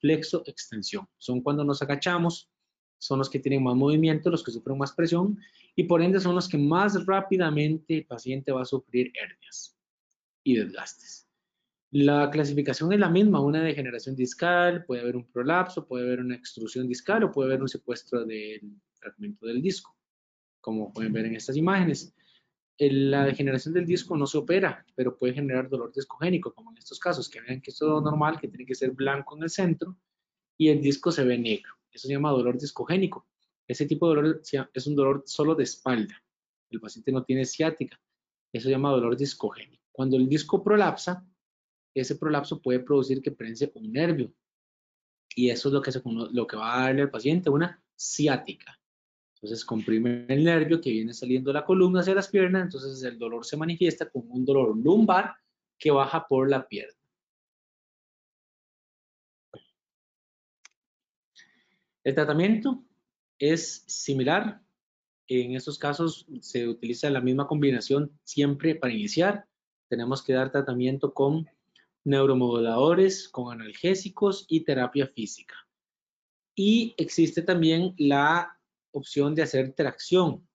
flexo 0.00 0.42
extensión. 0.46 1.06
Son 1.18 1.42
cuando 1.42 1.62
nos 1.62 1.80
agachamos, 1.80 2.50
son 2.98 3.20
los 3.20 3.30
que 3.30 3.38
tienen 3.38 3.62
más 3.62 3.76
movimiento, 3.76 4.30
los 4.30 4.42
que 4.42 4.50
sufren 4.50 4.78
más 4.78 4.90
presión 4.90 5.38
y 5.76 5.84
por 5.84 6.02
ende 6.02 6.18
son 6.18 6.34
los 6.34 6.48
que 6.48 6.58
más 6.58 7.06
rápidamente 7.06 7.98
el 7.98 8.06
paciente 8.06 8.50
va 8.50 8.62
a 8.62 8.64
sufrir 8.64 9.12
hernias 9.14 9.76
y 10.42 10.56
desgastes. 10.56 11.28
La 11.92 12.30
clasificación 12.30 12.92
es 12.92 12.98
la 12.98 13.10
misma, 13.10 13.38
una 13.38 13.62
degeneración 13.62 14.16
discal, 14.16 14.84
puede 14.86 15.02
haber 15.02 15.14
un 15.14 15.30
prolapso, 15.30 15.86
puede 15.86 16.06
haber 16.06 16.18
una 16.18 16.34
extrusión 16.34 16.88
discal 16.88 17.22
o 17.22 17.30
puede 17.30 17.50
haber 17.50 17.62
un 17.62 17.68
secuestro 17.68 18.24
del 18.24 18.72
fragmento 18.98 19.46
del 19.46 19.62
disco 19.62 19.96
como 20.62 20.90
pueden 20.90 21.12
ver 21.12 21.26
en 21.26 21.36
estas 21.36 21.58
imágenes. 21.58 22.14
La 22.78 23.26
degeneración 23.26 23.74
del 23.74 23.84
disco 23.84 24.16
no 24.16 24.26
se 24.26 24.38
opera, 24.38 24.86
pero 24.94 25.16
puede 25.18 25.34
generar 25.34 25.68
dolor 25.68 25.92
discogénico, 25.92 26.54
como 26.54 26.70
en 26.70 26.78
estos 26.78 26.98
casos, 26.98 27.28
que 27.28 27.40
vean 27.42 27.60
que 27.60 27.70
es 27.70 27.76
todo 27.76 28.00
normal, 28.00 28.40
que 28.40 28.48
tiene 28.48 28.64
que 28.64 28.74
ser 28.74 28.92
blanco 28.92 29.36
en 29.36 29.42
el 29.42 29.50
centro 29.50 29.98
y 30.56 30.68
el 30.68 30.80
disco 30.80 31.12
se 31.12 31.24
ve 31.24 31.36
negro. 31.36 31.74
Eso 31.90 32.08
se 32.08 32.14
llama 32.14 32.30
dolor 32.30 32.58
discogénico. 32.58 33.26
Ese 33.68 33.86
tipo 33.86 34.08
de 34.08 34.14
dolor 34.14 34.42
es 34.72 34.86
un 34.86 34.96
dolor 34.96 35.22
solo 35.26 35.54
de 35.54 35.64
espalda. 35.64 36.22
El 36.70 36.80
paciente 36.80 37.12
no 37.12 37.22
tiene 37.24 37.44
ciática. 37.44 38.00
Eso 38.52 38.64
se 38.64 38.70
llama 38.70 38.90
dolor 38.90 39.16
discogénico. 39.16 39.84
Cuando 39.92 40.16
el 40.16 40.28
disco 40.28 40.62
prolapsa, 40.62 41.26
ese 41.94 42.16
prolapso 42.16 42.60
puede 42.60 42.80
producir 42.80 43.22
que 43.22 43.30
prense 43.30 43.70
un 43.74 43.92
nervio. 43.92 44.32
Y 45.34 45.50
eso 45.50 45.68
es 45.68 45.74
lo 45.74 45.82
que, 45.82 45.92
lo 46.32 46.46
que 46.46 46.56
va 46.56 46.74
a 46.74 46.86
darle 46.86 47.02
al 47.02 47.10
paciente 47.10 47.50
una 47.50 47.82
ciática. 47.96 48.78
Entonces 49.42 49.64
comprime 49.64 50.24
el 50.28 50.44
nervio 50.44 50.80
que 50.80 50.92
viene 50.92 51.12
saliendo 51.12 51.50
de 51.50 51.54
la 51.54 51.64
columna 51.64 52.00
hacia 52.00 52.14
las 52.14 52.28
piernas, 52.28 52.62
entonces 52.62 53.02
el 53.02 53.18
dolor 53.18 53.44
se 53.44 53.56
manifiesta 53.56 54.08
como 54.08 54.32
un 54.34 54.44
dolor 54.44 54.76
lumbar 54.76 55.34
que 55.76 55.90
baja 55.90 56.24
por 56.28 56.48
la 56.48 56.66
pierna. 56.68 56.94
El 62.04 62.14
tratamiento 62.14 62.84
es 63.36 63.84
similar. 63.88 64.60
En 65.26 65.56
estos 65.56 65.76
casos 65.76 66.26
se 66.40 66.68
utiliza 66.68 67.10
la 67.10 67.20
misma 67.20 67.48
combinación 67.48 68.16
siempre 68.22 68.76
para 68.76 68.92
iniciar. 68.92 69.46
Tenemos 69.88 70.22
que 70.22 70.34
dar 70.34 70.52
tratamiento 70.52 71.12
con 71.12 71.48
neuromoduladores, 72.04 73.28
con 73.28 73.52
analgésicos 73.52 74.46
y 74.48 74.60
terapia 74.60 75.08
física. 75.08 75.54
Y 76.54 76.94
existe 76.96 77.42
también 77.42 77.94
la 77.98 78.58
opción 78.92 79.34
de 79.34 79.42
hacer 79.42 79.72
tracción. 79.72 80.46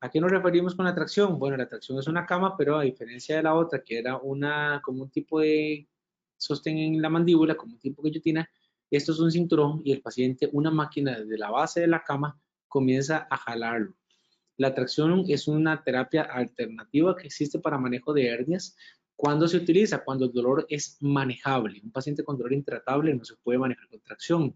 ¿A 0.00 0.10
qué 0.10 0.20
nos 0.20 0.30
referimos 0.30 0.74
con 0.74 0.84
la 0.84 0.94
tracción? 0.94 1.38
Bueno, 1.38 1.56
la 1.56 1.68
tracción 1.68 1.98
es 1.98 2.06
una 2.06 2.26
cama, 2.26 2.56
pero 2.56 2.78
a 2.78 2.82
diferencia 2.82 3.36
de 3.36 3.42
la 3.42 3.54
otra, 3.54 3.82
que 3.82 3.98
era 3.98 4.18
una, 4.18 4.80
como 4.84 5.04
un 5.04 5.10
tipo 5.10 5.40
de 5.40 5.88
sostén 6.36 6.78
en 6.78 7.00
la 7.00 7.08
mandíbula, 7.08 7.56
como 7.56 7.72
un 7.72 7.80
tipo 7.80 8.02
de 8.02 8.10
guillotina, 8.10 8.50
esto 8.90 9.12
es 9.12 9.18
un 9.18 9.32
cinturón 9.32 9.80
y 9.84 9.92
el 9.92 10.02
paciente, 10.02 10.48
una 10.52 10.70
máquina 10.70 11.18
desde 11.18 11.38
la 11.38 11.50
base 11.50 11.80
de 11.80 11.86
la 11.86 12.04
cama, 12.04 12.38
comienza 12.68 13.26
a 13.30 13.36
jalarlo. 13.36 13.96
La 14.58 14.74
tracción 14.74 15.24
es 15.28 15.48
una 15.48 15.82
terapia 15.82 16.22
alternativa 16.22 17.16
que 17.16 17.26
existe 17.26 17.58
para 17.58 17.78
manejo 17.78 18.12
de 18.12 18.26
hernias. 18.26 18.76
¿Cuándo 19.14 19.48
se 19.48 19.58
utiliza? 19.58 20.04
Cuando 20.04 20.26
el 20.26 20.32
dolor 20.32 20.66
es 20.68 20.98
manejable. 21.00 21.80
Un 21.82 21.90
paciente 21.90 22.24
con 22.24 22.36
dolor 22.36 22.52
intratable 22.52 23.14
no 23.14 23.24
se 23.24 23.36
puede 23.36 23.58
manejar 23.58 23.88
con 23.88 24.00
tracción. 24.00 24.54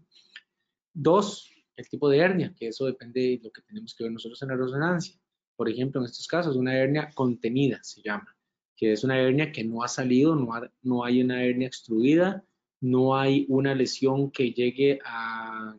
Dos, 0.93 1.51
el 1.81 1.89
tipo 1.89 2.09
de 2.09 2.17
hernia, 2.19 2.53
que 2.57 2.67
eso 2.67 2.85
depende 2.85 3.21
de 3.21 3.39
lo 3.43 3.51
que 3.51 3.61
tenemos 3.61 3.93
que 3.93 4.03
ver 4.03 4.13
nosotros 4.13 4.41
en 4.41 4.49
la 4.49 4.55
resonancia. 4.55 5.19
Por 5.55 5.69
ejemplo, 5.69 6.01
en 6.01 6.05
estos 6.05 6.27
casos, 6.27 6.55
una 6.55 6.75
hernia 6.75 7.09
contenida 7.13 7.79
se 7.83 8.01
llama, 8.01 8.35
que 8.75 8.93
es 8.93 9.03
una 9.03 9.19
hernia 9.19 9.51
que 9.51 9.63
no 9.63 9.83
ha 9.83 9.87
salido, 9.87 10.35
no, 10.35 10.49
no 10.81 11.03
hay 11.03 11.21
una 11.21 11.43
hernia 11.43 11.67
extruida, 11.67 12.43
no 12.81 13.15
hay 13.15 13.45
una 13.47 13.75
lesión 13.75 14.31
que 14.31 14.51
llegue 14.51 14.99
a, 15.05 15.77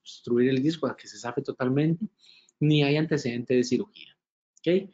obstruir 0.00 0.50
el 0.50 0.62
disco, 0.62 0.86
a 0.86 0.96
que 0.96 1.08
se 1.08 1.18
zafe 1.18 1.40
totalmente, 1.40 2.06
ni 2.60 2.82
hay 2.82 2.96
antecedente 2.96 3.54
de 3.54 3.64
cirugía. 3.64 4.16
¿okay? 4.58 4.92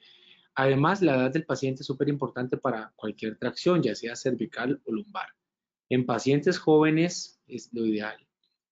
Además, 0.55 1.03
la 1.03 1.17
edad 1.17 1.33
del 1.33 1.45
paciente 1.45 1.83
es 1.83 1.87
súper 1.87 2.09
importante 2.09 2.59
para 2.59 2.93
cualquier 2.95 3.37
tracción, 3.37 3.83
ya 3.83 3.95
sea 3.95 4.15
cervical 4.15 4.81
o 4.85 4.93
lumbar. 4.93 5.29
En 5.89 6.07
pacientes 6.07 6.59
jóvenes 6.59 7.41
es 7.47 7.73
lo 7.73 7.87
ideal. 7.87 8.28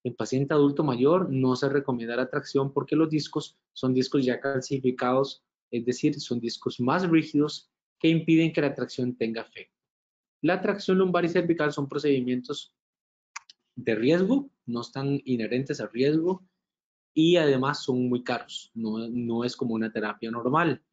En 0.06 0.14
paciente 0.14 0.54
adulto 0.54 0.84
mayor 0.84 1.32
no 1.32 1.56
se 1.56 1.68
recomienda 1.68 2.14
la 2.14 2.30
tracción 2.30 2.72
porque 2.72 2.94
los 2.94 3.10
discos 3.10 3.58
son 3.72 3.92
discos 3.92 4.24
ya 4.24 4.38
calcificados, 4.38 5.42
es 5.72 5.84
decir, 5.84 6.20
son 6.20 6.38
discos 6.38 6.78
más 6.78 7.10
rígidos 7.10 7.72
que 7.98 8.06
impiden 8.06 8.52
que 8.52 8.60
la 8.60 8.72
tracción 8.72 9.16
tenga 9.16 9.40
efecto. 9.42 9.74
La 10.42 10.60
tracción 10.60 10.98
lumbar 10.98 11.24
y 11.24 11.28
cervical 11.28 11.72
son 11.72 11.88
procedimientos 11.88 12.72
de 13.74 13.96
riesgo, 13.96 14.48
no 14.64 14.82
están 14.82 15.20
inherentes 15.24 15.80
al 15.80 15.90
riesgo 15.90 16.46
y 17.12 17.34
además 17.34 17.82
son 17.82 18.08
muy 18.08 18.22
caros, 18.22 18.70
no, 18.74 19.42
es 19.42 19.56
como 19.56 19.74
una 19.74 19.90
terapia 19.90 20.30
normal. 20.30 20.84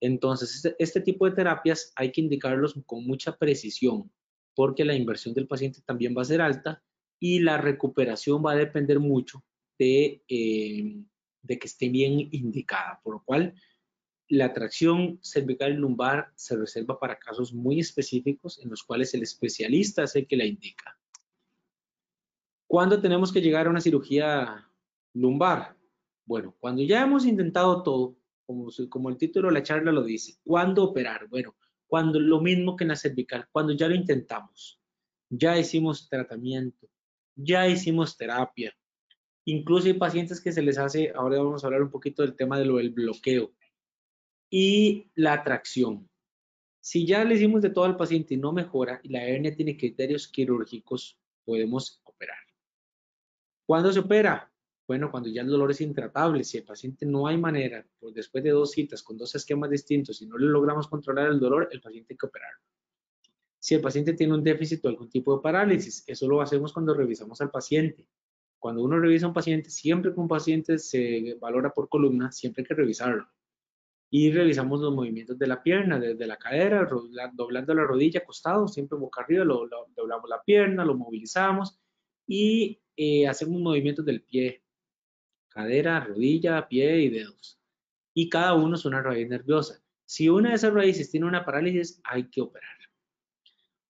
Entonces, 0.00 0.54
este, 0.54 0.76
este, 0.78 1.02
tipo 1.02 1.26
de 1.26 1.32
terapias 1.32 1.92
hay 1.94 2.10
que 2.10 2.22
indicarlos 2.22 2.72
con 2.86 3.04
mucha 3.06 3.36
precisión 3.36 4.10
porque 4.54 4.82
la 4.82 4.94
inversión 4.94 5.34
del 5.34 5.46
paciente 5.46 5.82
también 5.84 6.14
va 6.16 6.22
a 6.22 6.24
ser 6.24 6.40
alta 6.40 6.82
y 7.22 7.38
la 7.38 7.56
recuperación 7.56 8.44
va 8.44 8.50
a 8.50 8.56
depender 8.56 8.98
mucho 8.98 9.44
de, 9.78 10.24
eh, 10.26 11.04
de 11.40 11.58
que 11.60 11.68
esté 11.68 11.88
bien 11.88 12.18
indicada, 12.32 13.00
por 13.04 13.14
lo 13.14 13.22
cual 13.24 13.54
la 14.26 14.52
tracción 14.52 15.20
cervical 15.22 15.72
y 15.72 15.76
lumbar 15.76 16.32
se 16.34 16.56
reserva 16.56 16.98
para 16.98 17.20
casos 17.20 17.54
muy 17.54 17.78
específicos 17.78 18.58
en 18.60 18.70
los 18.70 18.82
cuales 18.82 19.14
el 19.14 19.22
especialista 19.22 20.02
es 20.02 20.16
el 20.16 20.26
que 20.26 20.36
la 20.36 20.44
indica. 20.44 20.98
¿Cuándo 22.66 23.00
tenemos 23.00 23.32
que 23.32 23.40
llegar 23.40 23.68
a 23.68 23.70
una 23.70 23.80
cirugía 23.80 24.68
lumbar? 25.14 25.76
Bueno, 26.24 26.56
cuando 26.58 26.82
ya 26.82 27.02
hemos 27.02 27.24
intentado 27.24 27.84
todo, 27.84 28.16
como, 28.44 28.68
como 28.88 29.10
el 29.10 29.16
título 29.16 29.46
de 29.46 29.54
la 29.54 29.62
charla 29.62 29.92
lo 29.92 30.02
dice, 30.02 30.40
¿cuándo 30.42 30.82
operar? 30.82 31.28
Bueno, 31.28 31.54
cuando 31.86 32.18
lo 32.18 32.40
mismo 32.40 32.74
que 32.74 32.82
en 32.82 32.88
la 32.88 32.96
cervical, 32.96 33.46
cuando 33.52 33.74
ya 33.74 33.86
lo 33.86 33.94
intentamos, 33.94 34.80
ya 35.30 35.56
hicimos 35.56 36.08
tratamiento, 36.08 36.88
ya 37.36 37.68
hicimos 37.68 38.16
terapia. 38.16 38.74
Incluso 39.44 39.88
hay 39.88 39.94
pacientes 39.94 40.40
que 40.40 40.52
se 40.52 40.62
les 40.62 40.78
hace, 40.78 41.12
ahora 41.14 41.38
vamos 41.38 41.62
a 41.62 41.66
hablar 41.66 41.82
un 41.82 41.90
poquito 41.90 42.22
del 42.22 42.36
tema 42.36 42.58
del 42.58 42.90
bloqueo 42.90 43.52
y 44.50 45.10
la 45.14 45.32
atracción. 45.32 46.08
Si 46.80 47.06
ya 47.06 47.24
le 47.24 47.34
hicimos 47.34 47.62
de 47.62 47.70
todo 47.70 47.84
al 47.84 47.96
paciente 47.96 48.34
y 48.34 48.36
no 48.36 48.52
mejora 48.52 49.00
y 49.02 49.08
la 49.08 49.24
hernia 49.24 49.54
tiene 49.54 49.76
criterios 49.76 50.28
quirúrgicos, 50.28 51.18
podemos 51.44 52.00
operar. 52.04 52.38
¿Cuándo 53.66 53.92
se 53.92 54.00
opera? 54.00 54.52
Bueno, 54.86 55.10
cuando 55.10 55.28
ya 55.28 55.42
el 55.42 55.48
dolor 55.48 55.70
es 55.70 55.80
intratable, 55.80 56.44
si 56.44 56.58
el 56.58 56.64
paciente 56.64 57.06
no 57.06 57.26
hay 57.26 57.38
manera, 57.38 57.86
pues 57.98 58.14
después 58.14 58.44
de 58.44 58.50
dos 58.50 58.72
citas 58.72 59.02
con 59.02 59.16
dos 59.16 59.34
esquemas 59.34 59.70
distintos 59.70 60.20
y 60.20 60.26
no 60.26 60.36
le 60.36 60.46
logramos 60.46 60.88
controlar 60.88 61.28
el 61.28 61.40
dolor, 61.40 61.68
el 61.72 61.80
paciente 61.80 62.14
hay 62.14 62.18
que 62.18 62.26
operarlo. 62.26 62.60
Si 63.62 63.74
el 63.76 63.80
paciente 63.80 64.14
tiene 64.14 64.34
un 64.34 64.42
déficit 64.42 64.84
o 64.84 64.88
algún 64.88 65.08
tipo 65.08 65.36
de 65.36 65.42
parálisis, 65.42 66.02
eso 66.06 66.26
lo 66.26 66.40
hacemos 66.40 66.72
cuando 66.72 66.94
revisamos 66.94 67.40
al 67.40 67.50
paciente. 67.50 68.08
Cuando 68.58 68.82
uno 68.82 68.98
revisa 68.98 69.26
a 69.26 69.28
un 69.28 69.34
paciente, 69.34 69.70
siempre 69.70 70.12
que 70.12 70.18
un 70.18 70.28
paciente 70.28 70.78
se 70.78 71.36
valora 71.40 71.70
por 71.70 71.88
columna, 71.88 72.32
siempre 72.32 72.62
hay 72.62 72.66
que 72.66 72.74
revisarlo 72.74 73.28
y 74.14 74.30
revisamos 74.30 74.78
los 74.82 74.94
movimientos 74.94 75.38
de 75.38 75.46
la 75.46 75.62
pierna, 75.62 75.98
desde 75.98 76.26
la 76.26 76.36
cadera, 76.36 76.86
doblando 77.32 77.72
la 77.72 77.84
rodilla, 77.84 78.20
acostado, 78.20 78.68
siempre 78.68 78.98
boca 78.98 79.22
arriba, 79.22 79.42
doblamos 79.42 80.28
la 80.28 80.42
pierna, 80.42 80.84
lo 80.84 80.94
movilizamos 80.94 81.80
y 82.26 82.82
eh, 82.94 83.26
hacemos 83.26 83.58
movimientos 83.62 84.04
del 84.04 84.22
pie, 84.22 84.62
cadera, 85.48 85.98
rodilla, 86.00 86.68
pie 86.68 87.00
y 87.00 87.08
dedos. 87.08 87.58
Y 88.12 88.28
cada 88.28 88.52
uno 88.52 88.76
es 88.76 88.84
una 88.84 89.00
raíz 89.00 89.30
nerviosa. 89.30 89.82
Si 90.04 90.28
una 90.28 90.50
de 90.50 90.56
esas 90.56 90.74
raíces 90.74 91.10
tiene 91.10 91.24
una 91.24 91.46
parálisis, 91.46 91.98
hay 92.04 92.28
que 92.28 92.42
operar. 92.42 92.81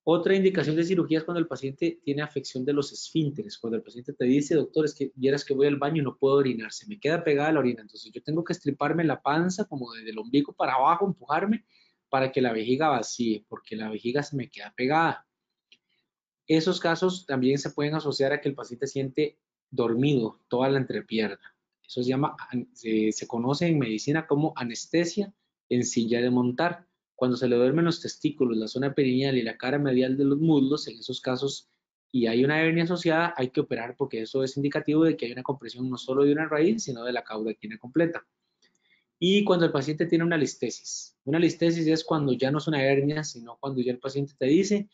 Otra 0.05 0.35
indicación 0.35 0.75
de 0.75 0.85
cirugía 0.85 1.19
es 1.19 1.25
cuando 1.25 1.38
el 1.38 1.47
paciente 1.47 2.01
tiene 2.03 2.23
afección 2.23 2.65
de 2.65 2.73
los 2.73 2.93
esfínteres, 2.93 3.57
cuando 3.59 3.77
el 3.77 3.85
paciente 3.85 4.12
te 4.12 4.25
dice, 4.25 4.57
doctor, 4.57 4.85
es 4.85 4.95
que 4.95 5.12
vieras 5.15 5.45
que 5.45 5.55
voy 5.55 5.69
al 5.69 5.77
baño 5.77 6.03
y 6.03 6.05
no 6.05 6.17
puedo 6.17 6.37
orinar, 6.37 6.73
se 6.73 6.88
me 6.88 6.99
queda 6.99 7.23
pegada 7.23 7.53
la 7.53 7.61
orina, 7.61 7.83
entonces 7.83 8.11
yo 8.12 8.21
tengo 8.21 8.43
que 8.43 8.53
estriparme 8.53 9.05
la 9.05 9.23
panza 9.23 9.67
como 9.67 9.93
desde 9.93 10.11
el 10.11 10.19
ombligo 10.19 10.55
para 10.55 10.75
abajo, 10.75 11.07
empujarme 11.07 11.65
para 12.09 12.33
que 12.33 12.43
la 12.43 12.53
vejiga 12.53 12.88
vacíe, 12.88 13.45
porque 13.49 13.77
la 13.77 13.91
vejiga 13.91 14.25
se 14.25 14.35
me 14.35 14.51
queda 14.51 14.75
pegada. 14.77 15.27
Esos 16.49 16.81
casos 16.81 17.25
también 17.25 17.59
se 17.59 17.71
pueden 17.71 17.95
asociar 17.95 18.33
a 18.33 18.41
que 18.41 18.49
el 18.49 18.57
paciente 18.57 18.88
siente 18.88 19.38
dormido 19.71 20.41
toda 20.49 20.69
la 20.69 20.79
entrepierna. 20.79 21.55
Eso 21.87 22.03
se 22.03 22.09
llama, 22.09 22.37
se, 22.73 23.12
se 23.12 23.27
conoce 23.29 23.69
en 23.69 23.79
medicina 23.79 24.27
como 24.27 24.53
anestesia 24.57 25.33
en 25.69 25.85
silla 25.85 26.21
de 26.21 26.31
montar 26.31 26.88
cuando 27.22 27.37
se 27.37 27.46
le 27.46 27.54
duermen 27.54 27.85
los 27.85 28.00
testículos, 28.00 28.56
la 28.56 28.66
zona 28.66 28.96
perineal 28.96 29.38
y 29.38 29.42
la 29.42 29.56
cara 29.56 29.78
medial 29.78 30.16
de 30.16 30.24
los 30.24 30.40
muslos, 30.40 30.88
en 30.88 30.98
esos 30.98 31.20
casos, 31.20 31.70
y 32.11 32.26
hay 32.26 32.44
una 32.44 32.61
hernia 32.61 32.82
asociada, 32.82 33.32
hay 33.37 33.50
que 33.50 33.61
operar 33.61 33.94
porque 33.96 34.22
eso 34.22 34.42
es 34.42 34.56
indicativo 34.56 35.04
de 35.04 35.16
que 35.16 35.26
hay 35.26 35.30
una 35.30 35.44
compresión 35.44 35.88
no 35.88 35.96
solo 35.98 36.24
de 36.24 36.32
una 36.32 36.48
raíz, 36.48 36.82
sino 36.82 37.04
de 37.04 37.12
la 37.12 37.22
cauda 37.22 37.52
equina 37.52 37.78
completa. 37.78 38.26
Y 39.20 39.44
cuando 39.44 39.66
el 39.66 39.70
paciente 39.70 40.06
tiene 40.06 40.24
una 40.24 40.37
listesis. 40.37 41.16
Una 41.22 41.38
listesis 41.38 41.87
es 41.87 42.02
cuando 42.02 42.32
ya 42.32 42.50
no 42.50 42.58
es 42.58 42.66
una 42.66 42.82
hernia, 42.82 43.22
sino 43.22 43.56
cuando 43.61 43.80
ya 43.82 43.92
el 43.92 44.00
paciente 44.00 44.35
te 44.37 44.46
dice, 44.46 44.88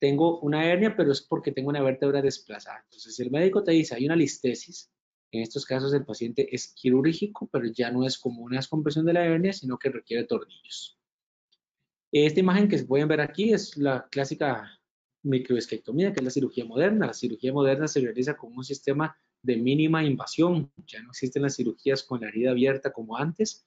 tengo 0.00 0.40
una 0.40 0.68
hernia, 0.68 0.96
pero 0.96 1.12
es 1.12 1.22
porque 1.22 1.52
tengo 1.52 1.68
una 1.68 1.80
vértebra 1.80 2.20
desplazada. 2.20 2.80
Entonces, 2.86 3.14
si 3.14 3.22
el 3.22 3.30
médico 3.30 3.62
te 3.62 3.70
dice, 3.70 3.94
hay 3.94 4.04
una 4.04 4.16
listesis, 4.16 4.90
en 5.30 5.42
estos 5.42 5.64
casos 5.64 5.94
el 5.94 6.04
paciente 6.04 6.52
es 6.52 6.74
quirúrgico, 6.74 7.48
pero 7.52 7.66
ya 7.66 7.92
no 7.92 8.04
es 8.04 8.18
como 8.18 8.42
una 8.42 8.56
descompresión 8.56 9.06
de 9.06 9.12
la 9.12 9.24
hernia, 9.24 9.52
sino 9.52 9.78
que 9.78 9.90
requiere 9.90 10.24
tornillos. 10.24 10.97
Esta 12.10 12.40
imagen 12.40 12.68
que 12.68 12.78
pueden 12.84 13.06
ver 13.06 13.20
aquí 13.20 13.52
es 13.52 13.76
la 13.76 14.08
clásica 14.10 14.80
microesquectomía, 15.22 16.10
que 16.12 16.20
es 16.20 16.24
la 16.24 16.30
cirugía 16.30 16.64
moderna. 16.64 17.06
La 17.06 17.12
cirugía 17.12 17.52
moderna 17.52 17.86
se 17.86 18.00
realiza 18.00 18.34
con 18.34 18.56
un 18.56 18.64
sistema 18.64 19.14
de 19.42 19.56
mínima 19.56 20.02
invasión. 20.02 20.72
Ya 20.86 21.02
no 21.02 21.10
existen 21.10 21.42
las 21.42 21.56
cirugías 21.56 22.02
con 22.02 22.22
la 22.22 22.28
herida 22.28 22.52
abierta 22.52 22.92
como 22.92 23.18
antes. 23.18 23.66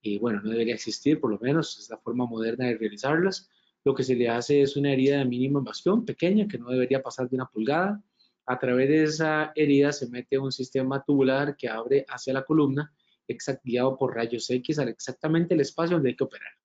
Y 0.00 0.18
bueno, 0.18 0.40
no 0.40 0.50
debería 0.50 0.74
existir, 0.74 1.20
por 1.20 1.30
lo 1.30 1.38
menos 1.38 1.78
es 1.78 1.90
la 1.90 1.98
forma 1.98 2.24
moderna 2.24 2.66
de 2.66 2.78
realizarlas. 2.78 3.50
Lo 3.84 3.94
que 3.94 4.04
se 4.04 4.16
le 4.16 4.30
hace 4.30 4.62
es 4.62 4.74
una 4.76 4.90
herida 4.90 5.18
de 5.18 5.26
mínima 5.26 5.58
invasión, 5.58 6.06
pequeña, 6.06 6.48
que 6.48 6.58
no 6.58 6.70
debería 6.70 7.02
pasar 7.02 7.28
de 7.28 7.36
una 7.36 7.46
pulgada. 7.46 8.02
A 8.46 8.58
través 8.58 8.88
de 8.88 9.02
esa 9.02 9.52
herida 9.54 9.92
se 9.92 10.08
mete 10.08 10.38
un 10.38 10.50
sistema 10.50 11.04
tubular 11.04 11.56
que 11.56 11.68
abre 11.68 12.06
hacia 12.08 12.32
la 12.32 12.44
columna, 12.44 12.90
guiado 13.62 13.98
por 13.98 14.14
rayos 14.14 14.48
X, 14.48 14.78
exactamente 14.78 15.54
el 15.54 15.60
espacio 15.60 15.96
donde 15.96 16.10
hay 16.10 16.16
que 16.16 16.24
operar 16.24 16.61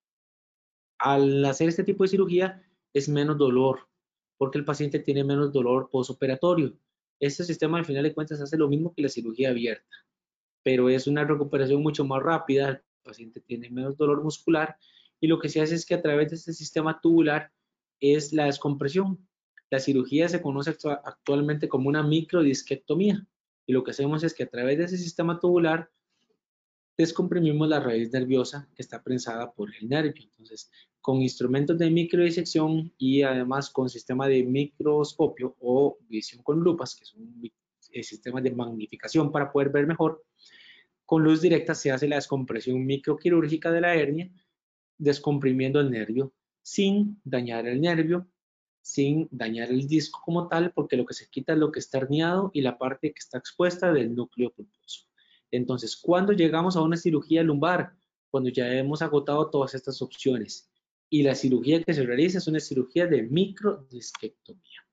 al 0.99 1.45
hacer 1.45 1.69
este 1.69 1.83
tipo 1.83 2.03
de 2.03 2.09
cirugía 2.09 2.63
es 2.93 3.09
menos 3.09 3.37
dolor, 3.37 3.87
porque 4.37 4.57
el 4.57 4.65
paciente 4.65 4.99
tiene 4.99 5.23
menos 5.23 5.51
dolor 5.51 5.89
postoperatorio. 5.89 6.77
Este 7.19 7.43
sistema 7.43 7.77
al 7.77 7.85
final 7.85 8.03
de 8.03 8.13
cuentas 8.13 8.41
hace 8.41 8.57
lo 8.57 8.67
mismo 8.67 8.93
que 8.93 9.01
la 9.01 9.09
cirugía 9.09 9.49
abierta, 9.49 9.95
pero 10.63 10.89
es 10.89 11.07
una 11.07 11.23
recuperación 11.23 11.81
mucho 11.81 12.05
más 12.05 12.21
rápida, 12.21 12.69
el 12.69 12.81
paciente 13.03 13.41
tiene 13.41 13.69
menos 13.69 13.97
dolor 13.97 14.23
muscular 14.23 14.77
y 15.19 15.27
lo 15.27 15.39
que 15.39 15.49
se 15.49 15.61
hace 15.61 15.75
es 15.75 15.85
que 15.85 15.95
a 15.95 16.01
través 16.01 16.29
de 16.29 16.35
este 16.35 16.53
sistema 16.53 16.99
tubular 17.01 17.51
es 17.99 18.33
la 18.33 18.45
descompresión. 18.45 19.27
La 19.69 19.79
cirugía 19.79 20.29
se 20.29 20.41
conoce 20.41 20.75
actualmente 21.03 21.67
como 21.67 21.89
una 21.89 22.03
microdisquectomía 22.03 23.25
y 23.65 23.73
lo 23.73 23.83
que 23.83 23.91
hacemos 23.91 24.23
es 24.23 24.33
que 24.33 24.43
a 24.43 24.49
través 24.49 24.77
de 24.77 24.85
ese 24.85 24.97
sistema 24.97 25.39
tubular 25.39 25.89
descomprimimos 26.97 27.69
la 27.69 27.79
raíz 27.79 28.11
nerviosa 28.11 28.67
que 28.75 28.81
está 28.81 29.03
prensada 29.03 29.51
por 29.51 29.69
el 29.75 29.87
nervio. 29.87 30.23
Entonces, 30.23 30.71
con 30.99 31.21
instrumentos 31.21 31.77
de 31.77 31.89
microdisección 31.89 32.91
y 32.97 33.21
además 33.21 33.69
con 33.69 33.87
sistema 33.89 34.27
de 34.27 34.43
microscopio 34.43 35.55
o 35.59 35.97
visión 36.09 36.43
con 36.43 36.59
lupas, 36.59 36.95
que 36.95 37.05
son 37.05 37.41
sistemas 38.01 38.43
de 38.43 38.51
magnificación 38.51 39.31
para 39.31 39.51
poder 39.51 39.69
ver 39.69 39.87
mejor, 39.87 40.23
con 41.05 41.23
luz 41.23 41.41
directa 41.41 41.73
se 41.73 41.91
hace 41.91 42.07
la 42.07 42.17
descompresión 42.17 42.85
microquirúrgica 42.85 43.71
de 43.71 43.81
la 43.81 43.95
hernia, 43.95 44.29
descomprimiendo 44.97 45.79
el 45.79 45.91
nervio 45.91 46.33
sin 46.61 47.21
dañar 47.23 47.65
el 47.65 47.79
nervio, 47.79 48.27
sin 48.81 49.29
dañar 49.31 49.69
el 49.69 49.87
disco 49.87 50.19
como 50.25 50.49
tal, 50.49 50.73
porque 50.73 50.97
lo 50.97 51.05
que 51.05 51.13
se 51.13 51.29
quita 51.29 51.53
es 51.53 51.59
lo 51.59 51.71
que 51.71 51.79
está 51.79 51.99
herniado 51.99 52.51
y 52.53 52.59
la 52.59 52.77
parte 52.77 53.13
que 53.13 53.19
está 53.19 53.37
expuesta 53.37 53.93
del 53.93 54.13
núcleo 54.13 54.51
pulposo. 54.51 55.06
Entonces, 55.51 55.95
¿cuándo 55.95 56.33
llegamos 56.33 56.75
a 56.75 56.81
una 56.81 56.97
cirugía 56.97 57.43
lumbar? 57.43 57.95
Cuando 58.29 58.49
ya 58.49 58.71
hemos 58.73 59.01
agotado 59.01 59.49
todas 59.49 59.73
estas 59.73 60.01
opciones. 60.01 60.69
Y 61.09 61.23
la 61.23 61.35
cirugía 61.35 61.81
que 61.83 61.93
se 61.93 62.05
realiza 62.05 62.39
es 62.39 62.47
una 62.47 62.59
cirugía 62.59 63.07
de 63.07 63.23
microdisquectomía. 63.23 64.85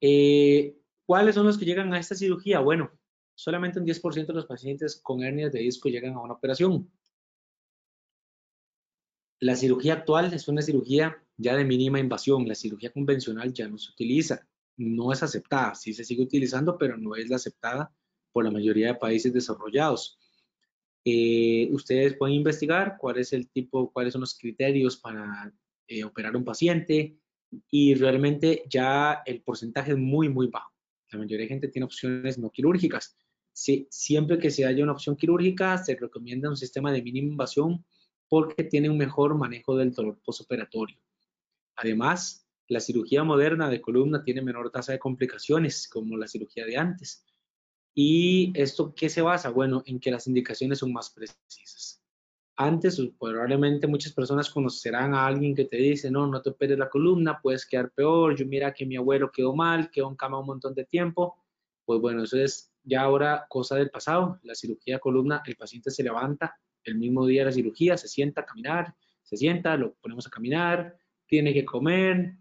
Eh, 0.00 0.76
¿Cuáles 1.06 1.36
son 1.36 1.46
los 1.46 1.56
que 1.56 1.64
llegan 1.64 1.94
a 1.94 2.00
esta 2.00 2.16
cirugía? 2.16 2.58
Bueno, 2.58 2.90
solamente 3.34 3.78
un 3.78 3.86
10% 3.86 4.26
de 4.26 4.32
los 4.32 4.46
pacientes 4.46 4.96
con 4.96 5.22
hernias 5.22 5.52
de 5.52 5.60
disco 5.60 5.88
llegan 5.88 6.14
a 6.14 6.22
una 6.22 6.34
operación. 6.34 6.90
La 9.38 9.56
cirugía 9.56 9.94
actual 9.94 10.32
es 10.32 10.48
una 10.48 10.62
cirugía 10.62 11.22
ya 11.36 11.56
de 11.56 11.64
mínima 11.64 12.00
invasión. 12.00 12.48
La 12.48 12.54
cirugía 12.56 12.92
convencional 12.92 13.52
ya 13.52 13.68
no 13.68 13.78
se 13.78 13.90
utiliza, 13.92 14.46
no 14.76 15.12
es 15.12 15.22
aceptada. 15.22 15.74
Sí 15.76 15.94
se 15.94 16.04
sigue 16.04 16.22
utilizando, 16.22 16.76
pero 16.78 16.96
no 16.96 17.14
es 17.14 17.28
la 17.28 17.36
aceptada 17.36 17.92
por 18.32 18.44
la 18.44 18.50
mayoría 18.50 18.88
de 18.88 18.94
países 18.94 19.32
desarrollados. 19.32 20.18
Eh, 21.04 21.68
ustedes 21.72 22.16
pueden 22.16 22.36
investigar 22.36 22.96
cuál 22.98 23.18
es 23.18 23.32
el 23.32 23.48
tipo, 23.50 23.92
cuáles 23.92 24.12
son 24.12 24.20
los 24.20 24.38
criterios 24.38 24.96
para 24.96 25.52
eh, 25.88 26.04
operar 26.04 26.36
un 26.36 26.44
paciente 26.44 27.18
y 27.70 27.94
realmente 27.94 28.62
ya 28.68 29.22
el 29.26 29.42
porcentaje 29.42 29.92
es 29.92 29.98
muy, 29.98 30.28
muy 30.28 30.46
bajo. 30.46 30.72
La 31.10 31.18
mayoría 31.18 31.44
de 31.44 31.48
gente 31.48 31.68
tiene 31.68 31.84
opciones 31.84 32.38
no 32.38 32.50
quirúrgicas. 32.50 33.16
Siempre 33.52 34.38
que 34.38 34.50
se 34.50 34.64
haya 34.64 34.82
una 34.82 34.92
opción 34.92 35.16
quirúrgica, 35.16 35.76
se 35.76 35.94
recomienda 35.96 36.48
un 36.48 36.56
sistema 36.56 36.90
de 36.90 37.02
mínima 37.02 37.32
invasión 37.32 37.84
porque 38.28 38.64
tiene 38.64 38.88
un 38.88 38.96
mejor 38.96 39.36
manejo 39.36 39.76
del 39.76 39.92
dolor 39.92 40.18
postoperatorio. 40.24 40.98
Además, 41.76 42.48
la 42.68 42.80
cirugía 42.80 43.24
moderna 43.24 43.68
de 43.68 43.82
columna 43.82 44.22
tiene 44.24 44.40
menor 44.40 44.70
tasa 44.70 44.92
de 44.92 44.98
complicaciones 44.98 45.86
como 45.88 46.16
la 46.16 46.26
cirugía 46.26 46.64
de 46.64 46.78
antes. 46.78 47.26
¿Y 47.94 48.52
esto 48.54 48.94
qué 48.94 49.08
se 49.08 49.22
basa? 49.22 49.50
Bueno, 49.50 49.82
en 49.86 50.00
que 50.00 50.10
las 50.10 50.26
indicaciones 50.26 50.78
son 50.78 50.92
más 50.92 51.10
precisas. 51.10 52.02
Antes, 52.56 53.00
probablemente 53.18 53.86
muchas 53.86 54.12
personas 54.12 54.50
conocerán 54.50 55.14
a 55.14 55.26
alguien 55.26 55.54
que 55.54 55.64
te 55.64 55.76
dice, 55.76 56.10
no, 56.10 56.26
no 56.26 56.40
te 56.42 56.50
operes 56.50 56.78
la 56.78 56.88
columna, 56.88 57.40
puedes 57.40 57.66
quedar 57.66 57.90
peor, 57.90 58.36
yo 58.36 58.46
mira 58.46 58.72
que 58.72 58.86
mi 58.86 58.96
abuelo 58.96 59.30
quedó 59.30 59.54
mal, 59.54 59.90
quedó 59.90 60.08
en 60.10 60.16
cama 60.16 60.40
un 60.40 60.46
montón 60.46 60.74
de 60.74 60.84
tiempo. 60.84 61.36
Pues 61.84 62.00
bueno, 62.00 62.22
eso 62.24 62.38
es 62.38 62.72
ya 62.84 63.02
ahora 63.02 63.46
cosa 63.48 63.76
del 63.76 63.90
pasado. 63.90 64.38
La 64.42 64.54
cirugía 64.54 64.96
de 64.96 65.00
columna, 65.00 65.42
el 65.46 65.56
paciente 65.56 65.90
se 65.90 66.02
levanta 66.02 66.56
el 66.84 66.96
mismo 66.96 67.26
día 67.26 67.42
de 67.42 67.46
la 67.46 67.52
cirugía, 67.52 67.96
se 67.96 68.08
sienta 68.08 68.42
a 68.42 68.46
caminar, 68.46 68.94
se 69.22 69.36
sienta, 69.36 69.76
lo 69.76 69.94
ponemos 69.94 70.26
a 70.26 70.30
caminar, 70.30 70.96
tiene 71.26 71.54
que 71.54 71.64
comer 71.64 72.36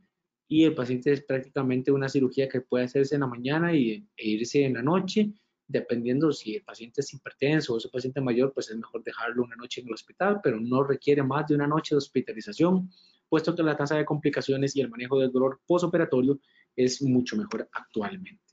y 0.52 0.66
el 0.66 0.76
paciente 0.76 1.14
es 1.14 1.24
prácticamente 1.24 1.94
una 1.94 2.10
cirugía 2.10 2.50
que 2.50 2.60
puede 2.60 2.84
hacerse 2.84 3.16
en 3.16 3.22
la 3.22 3.28
mañana 3.28 3.74
y, 3.74 4.06
e 4.18 4.28
irse 4.28 4.66
en 4.66 4.74
la 4.74 4.82
noche, 4.82 5.32
dependiendo 5.66 6.34
si 6.34 6.56
el 6.58 6.64
paciente 6.64 7.00
es 7.00 7.14
hipertenso 7.14 7.74
o 7.74 7.78
es 7.78 7.86
un 7.86 7.92
paciente 7.92 8.20
mayor, 8.20 8.52
pues 8.54 8.70
es 8.70 8.76
mejor 8.76 9.02
dejarlo 9.02 9.46
una 9.46 9.56
noche 9.56 9.80
en 9.80 9.88
el 9.88 9.94
hospital, 9.94 10.42
pero 10.44 10.60
no 10.60 10.84
requiere 10.84 11.24
más 11.24 11.48
de 11.48 11.56
una 11.56 11.68
noche 11.68 11.96
de 11.96 12.00
hospitalización, 12.00 12.92
puesto 13.30 13.56
que 13.56 13.64
la 13.64 13.78
tasa 13.78 13.96
de 13.96 14.04
complicaciones 14.04 14.76
y 14.76 14.82
el 14.82 14.90
manejo 14.90 15.18
del 15.22 15.32
dolor 15.32 15.62
postoperatorio 15.66 16.42
es 16.76 17.02
mucho 17.02 17.38
mejor 17.38 17.70
actualmente. 17.72 18.44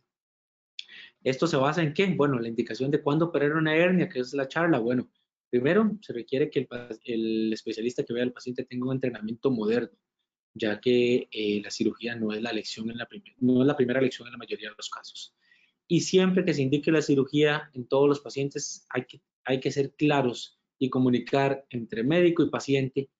¿Esto 1.24 1.48
se 1.48 1.56
basa 1.56 1.82
en 1.82 1.94
qué? 1.94 2.14
Bueno, 2.14 2.38
la 2.38 2.46
indicación 2.46 2.92
de 2.92 3.02
cuándo 3.02 3.24
operar 3.24 3.54
una 3.54 3.74
hernia, 3.74 4.08
que 4.08 4.20
es 4.20 4.32
la 4.34 4.46
charla. 4.46 4.78
Bueno, 4.78 5.10
primero 5.50 5.98
se 6.00 6.12
requiere 6.12 6.48
que 6.48 6.68
el 7.06 7.52
especialista 7.52 8.04
que 8.04 8.12
vea 8.12 8.22
al 8.22 8.32
paciente 8.32 8.62
tenga 8.62 8.86
un 8.86 8.94
entrenamiento 8.94 9.50
moderno 9.50 9.98
ya 10.54 10.80
que 10.80 11.28
eh, 11.30 11.60
la 11.62 11.70
cirugía 11.70 12.14
no 12.16 12.32
es 12.32 12.42
la, 12.42 12.50
elección 12.50 12.90
en 12.90 12.98
la 12.98 13.08
no 13.38 13.62
es 13.62 13.66
la 13.66 13.76
primera 13.76 14.00
elección 14.00 14.28
en 14.28 14.32
la 14.32 14.38
mayoría 14.38 14.70
de 14.70 14.76
los 14.76 14.90
casos. 14.90 15.34
Y 15.86 16.00
siempre 16.00 16.44
que 16.44 16.54
se 16.54 16.62
indique 16.62 16.92
la 16.92 17.02
cirugía 17.02 17.70
en 17.74 17.86
todos 17.86 18.08
los 18.08 18.20
pacientes 18.20 18.86
hay 18.90 19.04
que, 19.06 19.22
hay 19.44 19.60
que 19.60 19.70
ser 19.70 19.94
claros 19.94 20.58
y 20.78 20.90
comunicar 20.90 21.64
entre 21.70 22.02
médico 22.04 22.42
y 22.42 22.50
paciente 22.50 23.10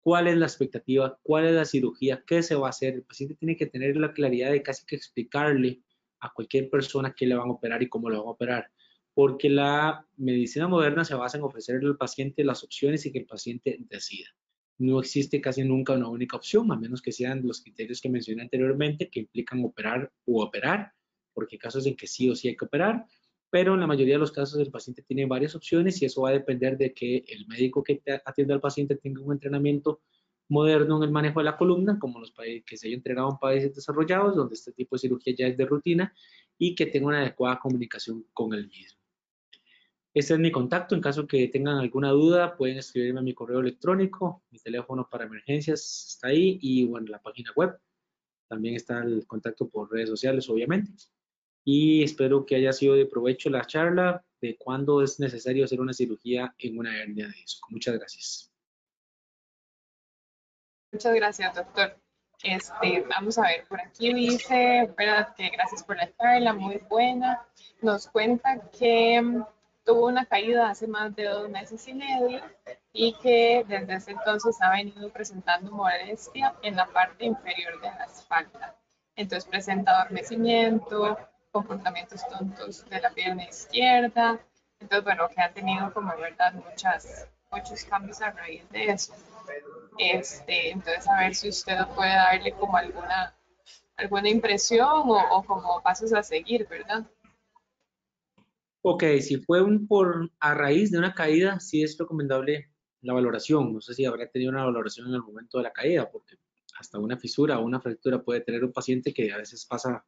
cuál 0.00 0.28
es 0.28 0.36
la 0.36 0.46
expectativa, 0.46 1.18
cuál 1.22 1.46
es 1.46 1.52
la 1.52 1.64
cirugía, 1.64 2.22
qué 2.26 2.42
se 2.42 2.54
va 2.54 2.68
a 2.68 2.70
hacer. 2.70 2.94
El 2.94 3.02
paciente 3.02 3.34
tiene 3.34 3.56
que 3.56 3.66
tener 3.66 3.96
la 3.96 4.12
claridad 4.12 4.50
de 4.50 4.62
casi 4.62 4.86
que 4.86 4.96
explicarle 4.96 5.82
a 6.20 6.32
cualquier 6.32 6.70
persona 6.70 7.14
qué 7.16 7.26
le 7.26 7.34
van 7.34 7.48
a 7.48 7.52
operar 7.52 7.82
y 7.82 7.88
cómo 7.88 8.08
le 8.08 8.16
van 8.16 8.26
a 8.26 8.30
operar. 8.30 8.70
Porque 9.12 9.48
la 9.48 10.06
medicina 10.16 10.66
moderna 10.66 11.04
se 11.04 11.14
basa 11.14 11.38
en 11.38 11.44
ofrecerle 11.44 11.88
al 11.88 11.96
paciente 11.96 12.42
las 12.44 12.64
opciones 12.64 13.06
y 13.06 13.12
que 13.12 13.20
el 13.20 13.26
paciente 13.26 13.76
decida 13.80 14.34
no 14.78 15.00
existe 15.00 15.40
casi 15.40 15.62
nunca 15.62 15.92
una 15.92 16.08
única 16.08 16.36
opción, 16.36 16.70
a 16.72 16.76
menos 16.76 17.00
que 17.00 17.12
sean 17.12 17.46
los 17.46 17.62
criterios 17.62 18.00
que 18.00 18.08
mencioné 18.08 18.42
anteriormente, 18.42 19.08
que 19.08 19.20
implican 19.20 19.64
operar 19.64 20.12
u 20.26 20.40
operar, 20.40 20.92
porque 21.32 21.56
hay 21.56 21.58
casos 21.58 21.86
en 21.86 21.96
que 21.96 22.06
sí 22.06 22.28
o 22.28 22.34
sí 22.34 22.48
hay 22.48 22.56
que 22.56 22.64
operar, 22.64 23.06
pero 23.50 23.74
en 23.74 23.80
la 23.80 23.86
mayoría 23.86 24.14
de 24.14 24.20
los 24.20 24.32
casos 24.32 24.58
el 24.58 24.70
paciente 24.70 25.02
tiene 25.02 25.26
varias 25.26 25.54
opciones 25.54 26.02
y 26.02 26.06
eso 26.06 26.22
va 26.22 26.30
a 26.30 26.32
depender 26.32 26.76
de 26.76 26.92
que 26.92 27.24
el 27.28 27.46
médico 27.46 27.84
que 27.84 28.02
atiende 28.24 28.54
al 28.54 28.60
paciente 28.60 28.96
tenga 28.96 29.22
un 29.22 29.32
entrenamiento 29.32 30.00
moderno 30.48 30.96
en 30.96 31.04
el 31.04 31.10
manejo 31.10 31.40
de 31.40 31.44
la 31.44 31.56
columna, 31.56 31.98
como 31.98 32.18
los 32.18 32.32
países 32.32 32.64
que 32.66 32.76
se 32.76 32.88
haya 32.88 32.96
entrenado 32.96 33.30
en 33.30 33.38
países 33.38 33.74
desarrollados, 33.74 34.34
donde 34.34 34.54
este 34.54 34.72
tipo 34.72 34.96
de 34.96 35.00
cirugía 35.00 35.34
ya 35.36 35.46
es 35.46 35.56
de 35.56 35.66
rutina, 35.66 36.12
y 36.58 36.74
que 36.74 36.86
tenga 36.86 37.06
una 37.06 37.20
adecuada 37.20 37.58
comunicación 37.58 38.26
con 38.32 38.52
el 38.54 38.66
mismo. 38.68 39.03
Este 40.14 40.34
es 40.34 40.38
mi 40.40 40.52
contacto. 40.52 40.94
En 40.94 41.00
caso 41.00 41.26
que 41.26 41.48
tengan 41.48 41.78
alguna 41.78 42.10
duda, 42.10 42.56
pueden 42.56 42.78
escribirme 42.78 43.18
a 43.18 43.24
mi 43.24 43.34
correo 43.34 43.58
electrónico. 43.58 44.44
Mi 44.50 44.60
teléfono 44.60 45.08
para 45.10 45.24
emergencias 45.24 46.06
está 46.14 46.28
ahí 46.28 46.58
y 46.62 46.86
bueno, 46.86 47.08
la 47.08 47.20
página 47.20 47.50
web. 47.56 47.76
También 48.48 48.76
está 48.76 49.02
el 49.02 49.26
contacto 49.26 49.68
por 49.68 49.90
redes 49.90 50.08
sociales, 50.08 50.48
obviamente. 50.48 50.92
Y 51.64 52.04
espero 52.04 52.46
que 52.46 52.54
haya 52.54 52.72
sido 52.72 52.94
de 52.94 53.06
provecho 53.06 53.50
la 53.50 53.64
charla 53.64 54.24
de 54.40 54.56
cuándo 54.56 55.02
es 55.02 55.18
necesario 55.18 55.64
hacer 55.64 55.80
una 55.80 55.92
cirugía 55.92 56.54
en 56.58 56.78
una 56.78 56.96
hernia 56.96 57.26
de 57.26 57.32
disco. 57.32 57.66
Muchas 57.70 57.98
gracias. 57.98 58.52
Muchas 60.92 61.14
gracias, 61.14 61.54
doctor. 61.56 61.98
Este, 62.44 63.04
vamos 63.08 63.38
a 63.38 63.42
ver, 63.42 63.66
por 63.66 63.80
aquí 63.80 64.12
dice, 64.12 64.92
gracias 64.96 65.82
por 65.82 65.96
la 65.96 66.14
charla, 66.14 66.52
muy 66.52 66.78
buena. 66.88 67.42
Nos 67.80 68.06
cuenta 68.06 68.70
que 68.70 69.42
tuvo 69.84 70.06
una 70.06 70.24
caída 70.24 70.70
hace 70.70 70.86
más 70.86 71.14
de 71.14 71.24
dos 71.24 71.48
meses 71.48 71.86
y 71.88 71.94
medio 71.94 72.40
y 72.92 73.14
que 73.20 73.64
desde 73.68 73.94
ese 73.94 74.10
entonces 74.12 74.56
ha 74.62 74.70
venido 74.70 75.10
presentando 75.10 75.70
molestia 75.70 76.54
en 76.62 76.76
la 76.76 76.86
parte 76.86 77.26
inferior 77.26 77.80
de 77.80 77.88
la 77.88 78.04
espalda. 78.04 78.74
Entonces 79.16 79.48
presenta 79.48 80.00
adormecimiento, 80.00 81.18
comportamientos 81.52 82.26
tontos 82.28 82.88
de 82.88 83.00
la 83.00 83.10
pierna 83.10 83.44
izquierda. 83.44 84.38
Entonces, 84.80 85.04
bueno, 85.04 85.28
que 85.28 85.40
ha 85.40 85.52
tenido 85.52 85.92
como 85.92 86.16
verdad 86.16 86.52
muchas, 86.54 87.28
muchos 87.50 87.84
cambios 87.84 88.20
a 88.22 88.30
raíz 88.30 88.68
de 88.70 88.86
eso. 88.86 89.14
Este, 89.98 90.70
entonces, 90.70 91.06
a 91.08 91.20
ver 91.20 91.34
si 91.34 91.48
usted 91.48 91.78
puede 91.94 92.14
darle 92.14 92.52
como 92.52 92.76
alguna, 92.76 93.34
alguna 93.96 94.28
impresión 94.28 95.08
o, 95.08 95.36
o 95.36 95.44
como 95.44 95.80
pasos 95.82 96.12
a 96.12 96.22
seguir, 96.22 96.66
¿verdad? 96.68 97.04
Ok, 98.86 99.02
si 99.22 99.38
fue 99.38 99.62
un 99.62 99.86
por, 99.88 100.30
a 100.40 100.54
raíz 100.54 100.90
de 100.90 100.98
una 100.98 101.14
caída, 101.14 101.58
sí 101.58 101.82
es 101.82 101.96
recomendable 101.96 102.70
la 103.00 103.14
valoración. 103.14 103.72
No 103.72 103.80
sé 103.80 103.94
si 103.94 104.04
habrá 104.04 104.30
tenido 104.30 104.50
una 104.50 104.62
valoración 104.62 105.08
en 105.08 105.14
el 105.14 105.22
momento 105.22 105.56
de 105.56 105.64
la 105.64 105.72
caída, 105.72 106.10
porque 106.10 106.36
hasta 106.78 106.98
una 106.98 107.16
fisura 107.16 107.58
o 107.58 107.64
una 107.64 107.80
fractura 107.80 108.22
puede 108.22 108.42
tener 108.42 108.62
un 108.62 108.72
paciente 108.72 109.14
que 109.14 109.32
a 109.32 109.38
veces 109.38 109.64
pasa 109.64 110.04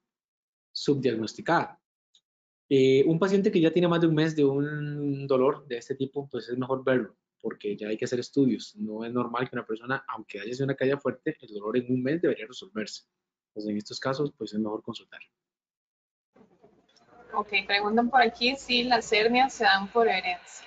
subdiagnosticada. 0.72 1.80
Eh, 2.68 3.02
un 3.06 3.18
paciente 3.18 3.50
que 3.50 3.62
ya 3.62 3.72
tiene 3.72 3.88
más 3.88 4.02
de 4.02 4.08
un 4.08 4.14
mes 4.14 4.36
de 4.36 4.44
un 4.44 5.26
dolor 5.26 5.66
de 5.66 5.78
este 5.78 5.94
tipo, 5.94 6.28
pues 6.28 6.46
es 6.50 6.58
mejor 6.58 6.84
verlo, 6.84 7.16
porque 7.40 7.78
ya 7.78 7.88
hay 7.88 7.96
que 7.96 8.04
hacer 8.04 8.20
estudios. 8.20 8.76
No 8.76 9.06
es 9.06 9.12
normal 9.12 9.48
que 9.48 9.56
una 9.56 9.66
persona, 9.66 10.04
aunque 10.06 10.38
haya 10.38 10.52
sido 10.52 10.66
una 10.66 10.74
caída 10.76 10.98
fuerte, 10.98 11.34
el 11.40 11.54
dolor 11.54 11.78
en 11.78 11.90
un 11.90 12.02
mes 12.02 12.20
debería 12.20 12.46
resolverse. 12.46 13.04
Entonces, 13.48 13.70
en 13.70 13.78
estos 13.78 13.98
casos, 13.98 14.34
pues 14.36 14.52
es 14.52 14.58
mejor 14.58 14.82
consultar. 14.82 15.20
Ok, 17.38 17.52
preguntan 17.66 18.08
por 18.08 18.22
aquí 18.22 18.56
si 18.56 18.84
las 18.84 19.12
hernias 19.12 19.52
se 19.52 19.64
dan 19.64 19.88
por 19.88 20.08
herencia. 20.08 20.66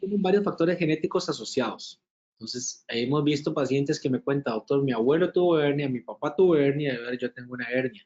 Tienen 0.00 0.20
varios 0.20 0.42
factores 0.42 0.76
genéticos 0.76 1.28
asociados. 1.28 2.02
Entonces, 2.32 2.84
hemos 2.88 3.22
visto 3.22 3.54
pacientes 3.54 4.00
que 4.00 4.10
me 4.10 4.20
cuentan, 4.20 4.54
doctor, 4.54 4.82
mi 4.82 4.90
abuelo 4.90 5.32
tuvo 5.32 5.60
hernia, 5.60 5.88
mi 5.88 6.00
papá 6.00 6.34
tuvo 6.34 6.56
hernia, 6.56 6.98
yo 7.20 7.32
tengo 7.32 7.52
una 7.52 7.70
hernia. 7.70 8.04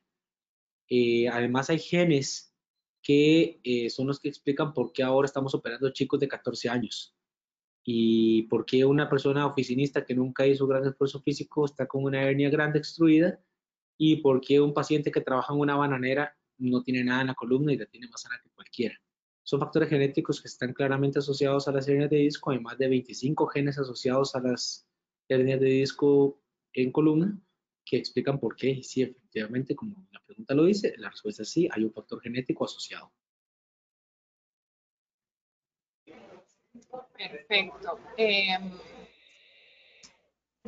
Eh, 0.91 1.27
además, 1.27 1.71
hay 1.71 1.79
genes 1.79 2.55
que 3.03 3.59
eh, 3.65 3.89
son 3.89 4.09
los 4.09 4.21
que 4.21 4.29
explican 4.29 4.75
por 4.75 4.93
qué 4.93 5.03
ahora 5.03 5.25
estamos 5.25 5.55
operando 5.55 5.91
chicos 5.91 6.21
de 6.21 6.29
14 6.29 6.69
años 6.69 7.17
y 7.83 8.43
por 8.43 8.67
qué 8.67 8.85
una 8.85 9.09
persona 9.09 9.47
oficinista 9.47 10.05
que 10.05 10.15
nunca 10.15 10.47
hizo 10.47 10.67
gran 10.67 10.87
esfuerzo 10.87 11.23
físico 11.23 11.65
está 11.65 11.87
con 11.87 12.05
una 12.05 12.23
hernia 12.23 12.51
grande 12.51 12.79
extruida 12.79 13.41
y 13.99 14.17
por 14.17 14.41
qué 14.41 14.61
un 14.61 14.73
paciente 14.73 15.11
que 15.11 15.21
trabaja 15.21 15.53
en 15.53 15.61
una 15.61 15.77
bananera 15.77 16.35
no 16.59 16.83
tiene 16.83 17.05
nada 17.05 17.23
en 17.23 17.27
la 17.27 17.35
columna 17.35 17.73
y 17.73 17.77
la 17.77 17.87
tiene 17.87 18.09
más 18.09 18.23
sana 18.23 18.41
que 18.43 18.51
cualquiera. 18.51 18.97
Son 19.43 19.61
factores 19.61 19.89
genéticos 19.89 20.41
que 20.41 20.49
están 20.49 20.73
claramente 20.73 21.19
asociados 21.19 21.69
a 21.69 21.73
las 21.73 21.89
hernias 21.89 22.11
de 22.11 22.19
disco. 22.19 22.51
Hay 22.51 22.61
más 22.61 22.79
de 22.79 22.89
25 22.89 23.47
genes 23.49 23.79
asociados 23.79 24.35
a 24.35 24.41
las 24.41 24.87
hernias 25.29 25.61
de 25.61 25.67
disco 25.67 26.41
en 26.73 26.93
columna 26.93 27.39
que 27.85 27.97
explican 27.97 28.39
por 28.39 28.57
qué. 28.57 28.71
Y 28.71 28.83
sí, 28.83 29.03
efectivamente, 29.03 29.75
como 29.75 30.07
la 30.13 30.21
pregunta 30.25 30.55
lo 30.55 30.65
dice, 30.65 30.95
la 30.99 31.11
respuesta 31.11 31.43
es 31.43 31.51
sí, 31.51 31.69
hay 31.73 31.85
un 31.85 31.93
factor 31.93 32.21
genético 32.21 32.67
asociado. 32.67 33.13
Perfecto. 37.17 37.99
Em, 38.17 38.71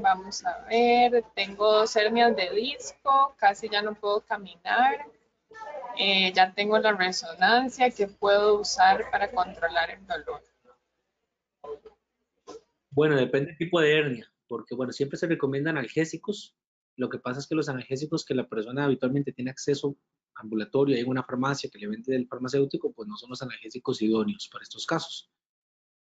vamos 0.01 0.45
a 0.45 0.65
ver, 0.67 1.25
tengo 1.35 1.73
dos 1.73 1.95
hernias 1.97 2.35
de 2.37 2.51
disco, 2.51 3.35
casi 3.39 3.69
ya 3.69 3.83
no 3.83 3.95
puedo 3.95 4.21
caminar. 4.23 5.07
Eh, 5.99 6.33
ya 6.33 6.53
tengo 6.55 6.79
la 6.79 6.93
resonancia 6.93 7.91
que 7.91 8.07
puedo 8.07 8.61
usar 8.61 9.11
para 9.11 9.31
controlar 9.31 9.91
el 9.91 10.07
dolor. 10.07 10.43
Bueno, 12.91 13.17
depende 13.17 13.49
del 13.49 13.59
tipo 13.59 13.81
de 13.81 13.99
hernia, 13.99 14.33
porque 14.49 14.75
bueno, 14.75 14.93
siempre 14.93 15.19
se 15.19 15.27
recomiendan 15.27 15.77
analgésicos. 15.77 16.57
Lo 16.97 17.09
que 17.09 17.19
pasa 17.19 17.41
es 17.41 17.47
que 17.47 17.55
los 17.55 17.69
analgésicos 17.69 18.25
que 18.25 18.35
la 18.35 18.49
persona 18.49 18.85
habitualmente 18.85 19.33
tiene 19.33 19.51
acceso 19.51 19.97
ambulatorio, 20.35 20.97
hay 20.97 21.03
una 21.03 21.23
farmacia 21.23 21.71
que 21.71 21.79
le 21.79 21.89
vende 21.89 22.13
del 22.13 22.27
farmacéutico, 22.27 22.93
pues 22.93 23.09
no 23.09 23.17
son 23.17 23.31
los 23.31 23.43
analgésicos 23.43 24.01
idóneos 24.03 24.49
para 24.51 24.63
estos 24.63 24.87
casos. 24.87 25.31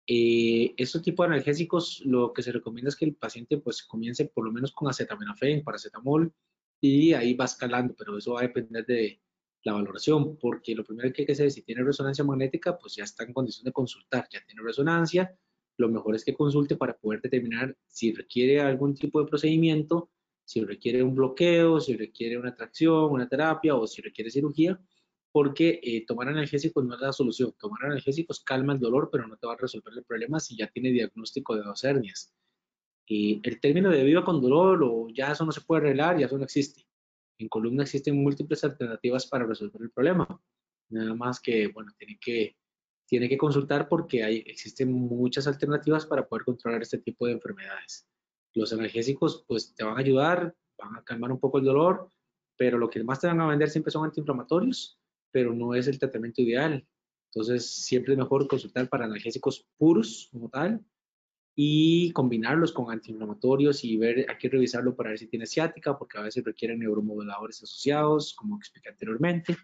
Eh, 0.06 0.74
estos 0.78 1.02
tipos 1.02 1.26
de 1.26 1.34
analgésicos, 1.34 2.02
lo 2.06 2.34
que 2.34 2.44
se 2.44 2.52
recomienda 2.52 2.90
es 2.90 2.96
que 2.96 3.06
el 3.06 3.16
paciente 3.16 3.58
pues 3.58 3.84
comience 3.84 4.26
por 4.26 4.46
lo 4.46 4.52
menos 4.52 4.72
con 4.74 4.90
acetaminofén, 4.90 5.64
paracetamol, 5.64 6.34
y 6.82 7.14
ahí 7.14 7.34
va 7.34 7.46
escalando, 7.46 7.96
pero 7.98 8.18
eso 8.18 8.34
va 8.34 8.42
a 8.42 8.44
depender 8.44 8.86
de 8.86 9.22
la 9.64 9.74
valoración, 9.74 10.38
porque 10.38 10.76
lo 10.76 10.84
primero 10.84 11.12
que 11.14 11.22
hay 11.22 11.26
que 11.26 11.32
hacer, 11.32 11.50
si 11.52 11.62
tiene 11.62 11.84
resonancia 11.84 12.26
magnética, 12.26 12.78
pues 12.78 12.96
ya 12.96 13.06
está 13.06 13.24
en 13.24 13.34
condición 13.34 13.64
de 13.64 13.72
consultar, 13.72 14.28
ya 14.30 14.44
tiene 14.46 14.62
resonancia, 14.62 15.34
lo 15.78 15.90
mejor 15.90 16.16
es 16.16 16.26
que 16.26 16.34
consulte 16.34 16.76
para 16.76 16.98
poder 16.98 17.22
determinar 17.22 17.76
si 17.88 18.14
requiere 18.14 18.60
algún 18.60 18.94
tipo 18.96 19.22
de 19.22 19.30
procedimiento, 19.30 20.12
si 20.46 20.64
requiere 20.64 21.02
un 21.02 21.16
bloqueo, 21.16 21.80
si 21.80 21.96
requiere 21.96 22.38
una 22.38 22.54
tracción, 22.54 23.12
una 23.12 23.30
terapia 23.30 23.76
o 23.76 23.88
si 23.88 24.02
requiere 24.02 24.30
cirugía, 24.30 24.80
porque 25.34 25.80
eh, 25.82 26.06
tomar 26.06 26.30
analgésicos 26.30 26.86
no 26.86 26.94
es 26.94 27.02
la 27.02 27.12
solución. 27.12 27.54
Tomar 27.60 27.86
analgésicos 27.86 28.42
calma 28.42 28.74
el 28.74 28.80
dolor, 28.80 29.10
pero 29.12 29.28
no 29.28 29.36
te 29.36 29.48
va 29.48 29.54
a 29.54 29.58
resolver 29.58 29.92
el 29.98 30.04
problema 30.04 30.40
si 30.40 30.56
ya 30.56 30.68
tiene 30.68 30.92
diagnóstico 30.92 31.56
de 31.56 31.64
dos 31.64 31.84
hernias. 31.84 32.32
Y 33.08 33.42
el 33.44 33.60
término 33.60 33.90
de 33.90 34.04
viva 34.04 34.24
con 34.24 34.40
dolor 34.40 34.84
o 34.84 35.08
ya 35.10 35.32
eso 35.32 35.44
no 35.44 35.52
se 35.52 35.62
puede 35.62 35.82
arreglar, 35.82 36.20
ya 36.20 36.28
eso 36.28 36.38
no 36.38 36.44
existe. 36.44 36.86
En 37.40 37.50
columna 37.50 37.82
existen 37.82 38.16
múltiples 38.16 38.64
alternativas 38.64 39.26
para 39.26 39.48
resolver 39.48 39.82
el 39.82 39.90
problema. 39.90 40.40
Nada 40.90 41.16
más 41.16 41.40
que, 41.40 41.68
bueno, 41.68 41.92
tiene 41.98 42.20
que, 42.22 42.56
tiene 43.08 43.28
que 43.28 43.38
consultar 43.38 43.90
porque 43.90 44.24
hay, 44.24 44.44
existen 44.46 44.92
muchas 44.94 45.48
alternativas 45.48 46.06
para 46.06 46.28
poder 46.28 46.46
controlar 46.46 46.84
este 46.84 47.00
tipo 47.00 47.26
de 47.26 47.34
enfermedades. 47.34 48.08
Los 48.54 48.72
analgésicos, 48.72 49.44
pues, 49.48 49.74
te 49.74 49.84
van 49.84 49.98
a 49.98 50.02
ayudar, 50.02 50.56
van 50.78 50.96
a 50.96 51.04
calmar 51.04 51.32
un 51.32 51.40
poco 51.40 51.58
el 51.58 51.66
dolor, 51.66 52.12
pero 52.56 52.78
lo 52.78 52.88
que 52.88 53.04
más 53.04 53.20
te 53.20 53.26
van 53.26 53.42
a 53.42 53.48
vender 53.48 53.72
siempre 53.72 53.92
son 53.92 54.06
antiinflamatorios 54.06 55.00
pero 55.34 55.54
no 55.54 55.76
es 55.76 55.88
el 55.88 56.00
tratamiento 56.00 56.42
ideal. 56.42 56.88
Entonces, 57.34 57.70
siempre 57.70 58.14
es 58.14 58.20
mejor 58.20 58.48
consultar 58.48 58.88
para 58.88 59.06
analgésicos 59.06 59.68
puros 59.78 60.30
como 60.32 60.50
tal 60.50 60.86
y 61.56 62.12
combinarlos 62.12 62.72
con 62.72 62.92
antiinflamatorios 62.92 63.84
y 63.84 63.98
ver, 63.98 64.26
hay 64.30 64.38
que 64.38 64.50
revisarlo 64.50 64.96
para 64.96 65.10
ver 65.10 65.20
si 65.20 65.28
tiene 65.28 65.48
ciática, 65.48 65.98
porque 65.98 66.20
a 66.20 66.22
veces 66.22 66.44
requieren 66.44 66.80
neuromoduladores 66.80 67.62
asociados, 67.64 68.34
como 68.36 68.58
expliqué 68.58 68.90
anteriormente, 68.90 69.58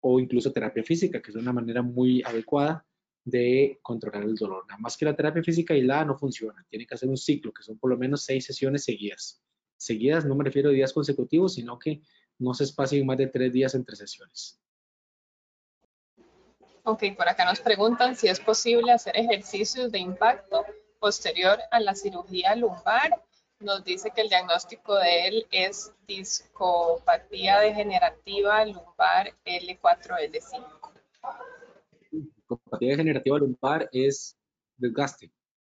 o 0.00 0.20
incluso 0.20 0.52
terapia 0.52 0.84
física, 0.84 1.20
que 1.20 1.30
es 1.30 1.36
una 1.36 1.52
manera 1.52 1.82
muy 1.82 2.22
adecuada 2.22 2.86
de 3.24 3.78
controlar 3.82 4.22
el 4.22 4.36
dolor. 4.36 4.64
Nada 4.68 4.80
más 4.80 4.96
que 4.96 5.04
la 5.04 5.14
terapia 5.14 5.42
física 5.42 5.74
aislada 5.74 6.04
no 6.04 6.16
funciona, 6.16 6.64
tiene 6.68 6.86
que 6.86 6.94
hacer 6.94 7.08
un 7.08 7.16
ciclo, 7.16 7.52
que 7.52 7.62
son 7.64 7.78
por 7.78 7.90
lo 7.90 7.98
menos 7.98 8.24
seis 8.24 8.44
sesiones 8.44 8.84
seguidas. 8.84 9.42
Seguidas 9.76 10.24
no 10.24 10.36
me 10.36 10.44
refiero 10.44 10.70
a 10.70 10.72
días 10.72 10.92
consecutivos, 10.92 11.54
sino 11.54 11.78
que 11.78 12.02
no 12.38 12.54
se 12.54 12.64
espacien 12.64 13.06
más 13.06 13.18
de 13.18 13.26
tres 13.26 13.52
días 13.52 13.74
entre 13.74 13.96
sesiones. 13.96 14.60
Ok, 16.88 17.04
por 17.18 17.28
acá 17.28 17.44
nos 17.44 17.60
preguntan 17.60 18.16
si 18.16 18.28
es 18.28 18.40
posible 18.40 18.92
hacer 18.92 19.14
ejercicios 19.14 19.92
de 19.92 19.98
impacto 19.98 20.64
posterior 20.98 21.58
a 21.70 21.80
la 21.80 21.94
cirugía 21.94 22.56
lumbar. 22.56 23.22
Nos 23.60 23.84
dice 23.84 24.10
que 24.10 24.22
el 24.22 24.30
diagnóstico 24.30 24.94
de 24.94 25.28
él 25.28 25.46
es 25.50 25.92
discopatía 26.06 27.60
degenerativa 27.60 28.64
lumbar 28.64 29.34
L4-L5. 29.44 30.64
Discopatía 32.10 32.88
degenerativa 32.92 33.38
lumbar 33.38 33.90
es 33.92 34.38
desgaste. 34.78 35.30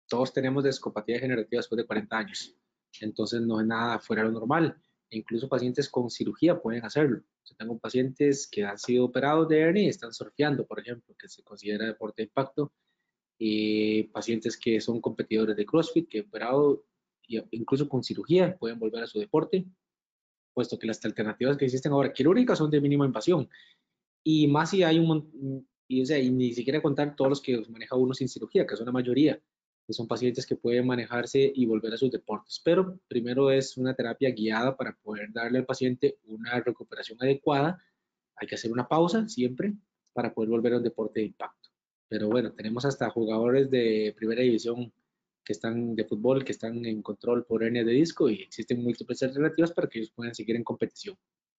Todos 0.09 0.33
tenemos 0.33 0.63
discopatía 0.63 1.17
degenerativa 1.17 1.59
después 1.59 1.79
de 1.79 1.87
40 1.89 2.17
años. 2.17 2.55
Entonces 3.01 3.41
no 3.41 3.61
es 3.61 3.67
nada 3.67 3.99
fuera 3.99 4.23
de 4.23 4.29
lo 4.29 4.39
normal. 4.39 4.81
Incluso 5.11 5.49
pacientes 5.49 5.89
con 5.89 6.09
cirugía 6.09 6.61
pueden 6.61 6.85
hacerlo. 6.85 7.23
Yo 7.45 7.57
tengo 7.57 7.79
pacientes 7.79 8.49
que 8.51 8.65
han 8.65 8.79
sido 8.79 9.07
operados 9.07 9.49
de 9.49 9.59
hernia 9.59 9.85
y 9.85 9.89
están 9.89 10.13
surfeando, 10.13 10.67
por 10.67 10.79
ejemplo, 10.79 11.15
que 11.19 11.29
se 11.29 11.43
considera 11.43 11.85
deporte 11.87 12.23
de 12.23 12.27
impacto. 12.27 12.73
Y 13.37 14.05
pacientes 14.05 14.57
que 14.57 14.81
son 14.81 15.01
competidores 15.01 15.57
de 15.57 15.67
CrossFit, 15.67 16.09
que 16.09 16.21
han 16.21 16.27
operado, 16.27 16.85
incluso 17.51 17.89
con 17.89 18.05
cirugía, 18.05 18.57
pueden 18.57 18.79
volver 18.79 19.03
a 19.03 19.07
su 19.07 19.19
deporte, 19.19 19.67
puesto 20.55 20.79
que 20.79 20.87
las 20.87 21.05
alternativas 21.05 21.57
que 21.57 21.65
existen 21.65 21.93
ahora 21.93 22.13
quirúrgicas 22.13 22.59
son 22.59 22.71
de 22.71 22.81
mínima 22.81 23.07
invasión. 23.07 23.49
Y 24.23 24.47
más 24.47 24.71
si 24.71 24.83
hay 24.83 24.99
un, 24.99 25.67
y, 25.89 26.03
o 26.03 26.07
sea, 26.07 26.19
y 26.19 26.31
ni 26.31 26.53
siquiera 26.53 26.83
contar 26.83 27.17
todos 27.17 27.31
los 27.31 27.41
que 27.41 27.61
maneja 27.69 27.97
uno 27.97 28.15
sin 28.15 28.29
cirugía, 28.29 28.67
que 28.67 28.77
son 28.77 28.87
la 28.87 28.93
mayoría 28.93 29.41
son 29.93 30.07
pacientes 30.09 30.47
que 30.47 30.57
pueden 30.57 30.87
manejarse 30.87 31.53
y 31.55 31.67
volver 31.67 31.95
a 31.95 31.97
sus 31.97 32.11
deportes. 32.11 32.61
Pero 32.65 32.99
primero 33.09 33.51
es 33.51 33.77
una 33.77 33.95
terapia 33.95 34.31
guiada 34.31 34.77
para 34.77 34.97
poder 35.03 35.33
darle 35.33 35.59
al 35.59 35.67
paciente 35.67 36.19
una 36.25 36.61
recuperación 36.61 37.19
adecuada. 37.21 37.83
Hay 38.37 38.47
que 38.49 38.55
hacer 38.55 38.73
una 38.73 38.89
pausa 38.89 39.29
siempre 39.29 39.75
para 40.13 40.33
poder 40.33 40.51
volver 40.51 40.75
a 40.75 40.77
un 40.79 40.83
deporte 40.83 41.21
de 41.21 41.27
impacto. 41.27 41.71
Pero 42.09 42.29
bueno, 42.29 42.53
tenemos 42.53 42.85
hasta 42.85 43.11
jugadores 43.11 43.71
de 43.71 44.15
primera 44.17 44.43
división 44.43 44.93
que 45.45 45.53
están 45.53 45.95
de 45.95 46.05
fútbol, 46.05 46.45
que 46.45 46.53
están 46.53 46.85
en 46.85 47.03
control 47.03 47.45
por 47.45 47.63
hernia 47.63 47.85
de 47.85 47.93
disco 47.93 48.29
y 48.29 48.43
existen 48.43 48.83
múltiples 48.83 49.23
alternativas 49.23 49.73
para 49.73 49.89
que 49.89 49.99
ellos 50.01 50.13
puedan 50.13 50.35
seguir 50.35 50.57
en 50.57 50.65
competición 50.65 51.17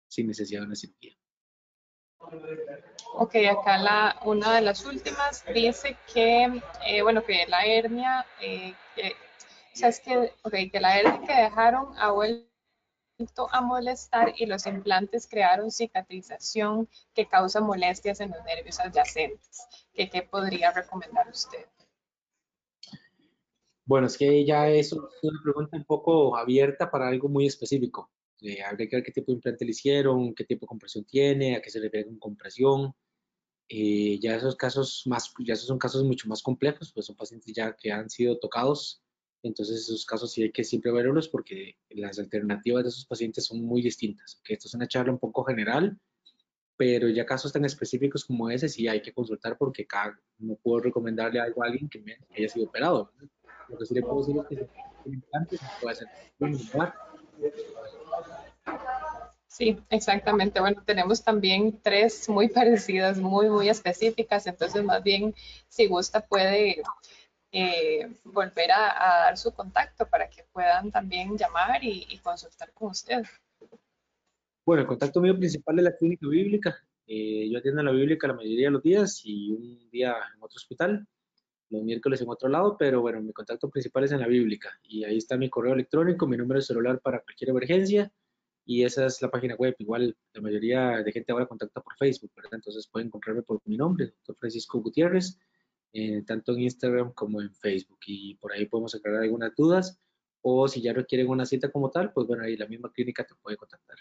sin 0.07 0.27
necesidad 0.27 0.61
de 0.61 0.67
una 0.67 0.75
cirugía. 0.75 1.15
Ok, 3.13 3.36
acá 3.49 3.78
la, 3.78 4.19
una 4.26 4.55
de 4.55 4.61
las 4.61 4.86
últimas 4.86 5.43
dice 5.53 5.97
que, 6.13 6.61
eh, 6.86 7.01
bueno, 7.01 7.24
que 7.24 7.45
la 7.47 7.65
hernia, 7.65 8.26
eh, 8.41 8.74
o 9.74 9.76
sea, 9.76 9.89
es 9.89 9.99
que, 9.99 10.34
que 10.72 10.80
la 10.80 10.99
hernia 10.99 11.22
que 11.28 11.41
dejaron 11.41 11.97
ha 11.97 12.11
vuelto 12.11 12.47
a 13.51 13.61
molestar 13.61 14.34
y 14.38 14.45
los 14.45 14.65
implantes 14.65 15.28
crearon 15.28 15.72
cicatrización 15.72 16.88
que 17.13 17.28
causa 17.28 17.59
molestias 17.59 18.19
en 18.22 18.32
los 18.32 18.43
nervios 18.43 18.80
adyacentes. 18.80 19.67
¿Qué, 19.93 20.09
qué 20.09 20.24
podría 20.24 20.72
recomendar 20.72 21.28
usted? 21.30 21.65
Bueno, 23.86 24.07
es 24.07 24.17
que 24.17 24.45
ya 24.45 24.69
es 24.69 24.93
una 24.93 25.09
pregunta 25.43 25.76
un 25.76 25.84
poco 25.84 26.38
abierta 26.38 26.89
para 26.89 27.07
algo 27.07 27.28
muy 27.28 27.45
específico. 27.45 28.09
Eh, 28.41 28.61
habría 28.63 28.87
que 28.89 28.95
ver 28.97 29.05
qué 29.05 29.11
tipo 29.11 29.31
de 29.31 29.35
implante 29.35 29.65
le 29.65 29.71
hicieron, 29.71 30.33
qué 30.33 30.43
tipo 30.43 30.65
de 30.65 30.69
compresión 30.69 31.05
tiene, 31.05 31.55
a 31.55 31.61
qué 31.61 31.69
se 31.69 31.79
ve 31.79 32.05
con 32.05 32.17
compresión. 32.17 32.93
Eh, 33.69 34.19
ya 34.19 34.35
esos 34.35 34.55
casos 34.55 35.03
más, 35.05 35.33
ya 35.45 35.53
esos 35.53 35.67
son 35.67 35.77
casos 35.77 36.03
mucho 36.03 36.27
más 36.27 36.41
complejos, 36.41 36.91
pues 36.93 37.05
son 37.05 37.15
pacientes 37.15 37.53
ya 37.55 37.75
que 37.75 37.91
han 37.91 38.09
sido 38.09 38.37
tocados, 38.37 39.01
entonces 39.43 39.81
esos 39.81 40.05
casos 40.05 40.31
sí 40.31 40.43
hay 40.43 40.51
que 40.51 40.63
siempre 40.63 40.91
verlos 40.91 41.29
porque 41.29 41.77
las 41.89 42.19
alternativas 42.19 42.83
de 42.83 42.89
esos 42.89 43.05
pacientes 43.05 43.45
son 43.45 43.63
muy 43.63 43.81
distintas. 43.81 44.41
Que 44.43 44.53
esto 44.53 44.67
es 44.67 44.73
una 44.73 44.87
charla 44.87 45.13
un 45.13 45.19
poco 45.19 45.43
general, 45.43 45.97
pero 46.77 47.09
ya 47.09 47.25
casos 47.25 47.53
tan 47.53 47.65
específicos 47.65 48.25
como 48.25 48.49
ese 48.49 48.69
sí 48.69 48.87
hay 48.87 49.01
que 49.01 49.13
consultar 49.13 49.57
porque 49.57 49.85
cada, 49.85 50.19
no 50.39 50.55
puedo 50.55 50.81
recomendarle 50.81 51.39
algo 51.39 51.63
a 51.63 51.67
alguien 51.67 51.89
que, 51.89 52.03
haya 52.35 52.49
sido 52.49 52.65
operado. 52.65 53.11
Lo 53.69 53.77
que 53.77 53.85
sí 53.85 53.93
le 53.93 54.01
puedo 54.01 54.19
decir 54.19 54.37
es 54.37 54.47
que 54.47 54.55
el 55.05 55.13
implante 55.13 55.57
puede 55.81 55.95
ser 55.95 56.07
muy 56.39 56.51
Sí, 59.47 59.77
exactamente. 59.89 60.61
Bueno, 60.61 60.81
tenemos 60.85 61.23
también 61.23 61.79
tres 61.81 62.29
muy 62.29 62.47
parecidas, 62.49 63.19
muy, 63.19 63.49
muy 63.49 63.69
específicas. 63.69 64.47
Entonces, 64.47 64.83
más 64.83 65.03
bien, 65.03 65.35
si 65.67 65.87
gusta, 65.87 66.25
puede 66.25 66.81
eh, 67.51 68.09
volver 68.23 68.71
a, 68.71 69.25
dar 69.25 69.37
su 69.37 69.53
contacto 69.53 70.07
para 70.07 70.29
que 70.29 70.45
puedan 70.53 70.89
también 70.89 71.37
llamar 71.37 71.83
y, 71.83 72.17
consultar 72.23 72.71
con 72.73 72.91
usted. 72.91 73.23
Bueno, 74.65 74.83
el 74.83 74.87
contacto 74.87 75.19
mío 75.19 75.37
principal 75.37 75.79
es 75.79 75.83
la 75.83 75.97
clínica 75.97 76.27
bíblica. 76.27 76.77
Eh, 77.05 77.49
yo 77.51 77.57
atiendo 77.57 77.81
en 77.81 77.87
la 77.87 77.91
bíblica 77.91 78.27
la 78.27 78.35
mayoría 78.35 78.67
de 78.67 78.71
los 78.71 78.83
días 78.83 79.21
y 79.25 79.51
un 79.51 79.89
día 79.91 80.15
en 80.33 80.41
otro 80.41 80.55
hospital, 80.55 81.05
los 81.72 81.84
miércoles 81.84 82.22
en 82.22 82.30
otro 82.30 82.49
lado, 82.49 82.76
pero 82.78 83.01
bueno, 83.01 83.22
mi 83.22 83.34
contacto 83.34 83.69
principal 83.69 84.03
es 84.03 84.11
en 84.11 84.19
la 84.19 84.28
bíblica 84.28 84.69
y 84.84 85.03
ahí 85.03 85.17
está 85.17 85.38
mi 85.38 85.49
correo 85.49 85.74
electrónico, 85.74 86.28
mi 86.28 86.38
número 86.38 86.59
de 86.59 86.65
celular 86.65 86.99
para 87.01 87.22
cualquier 87.22 87.49
emergencia 87.49 88.11
y 88.65 88.84
esa 88.84 89.05
es 89.05 89.22
la 89.22 89.32
página 89.32 89.55
web. 89.55 89.76
Igual 89.80 90.15
la 90.34 90.41
mayoría 90.41 91.01
de 91.03 91.11
gente 91.11 91.32
ahora 91.32 91.47
contacta 91.47 91.82
por 91.82 91.95
Facebook, 91.97 92.32
¿verdad? 92.36 92.55
Entonces 92.55 92.88
pueden 92.88 93.07
encontrarme 93.07 93.41
por 93.41 93.61
mi 93.65 93.78
nombre, 93.78 94.07
doctor 94.07 94.36
Francisco 94.38 94.80
Gutiérrez, 94.82 95.39
eh, 95.93 96.24
tanto 96.26 96.53
en 96.53 96.61
Instagram 96.61 97.13
como 97.13 97.41
en 97.41 97.53
Facebook 97.53 97.99
y 98.05 98.36
por 98.36 98.53
ahí 98.53 98.65
podemos 98.65 98.93
aclarar 98.93 99.24
algunas 99.24 99.55
dudas 99.55 99.99
o 100.41 100.67
si 100.67 100.82
ya 100.82 100.93
requieren 100.93 101.30
una 101.30 101.45
cita 101.45 101.69
como 101.69 101.89
tal, 101.89 102.11
pues 102.13 102.28
bueno, 102.28 102.43
ahí 102.43 102.57
la 102.57 102.67
misma 102.67 102.91
clínica 102.91 103.26
te 103.26 103.36
puede 103.36 103.57
contactar. 103.57 103.97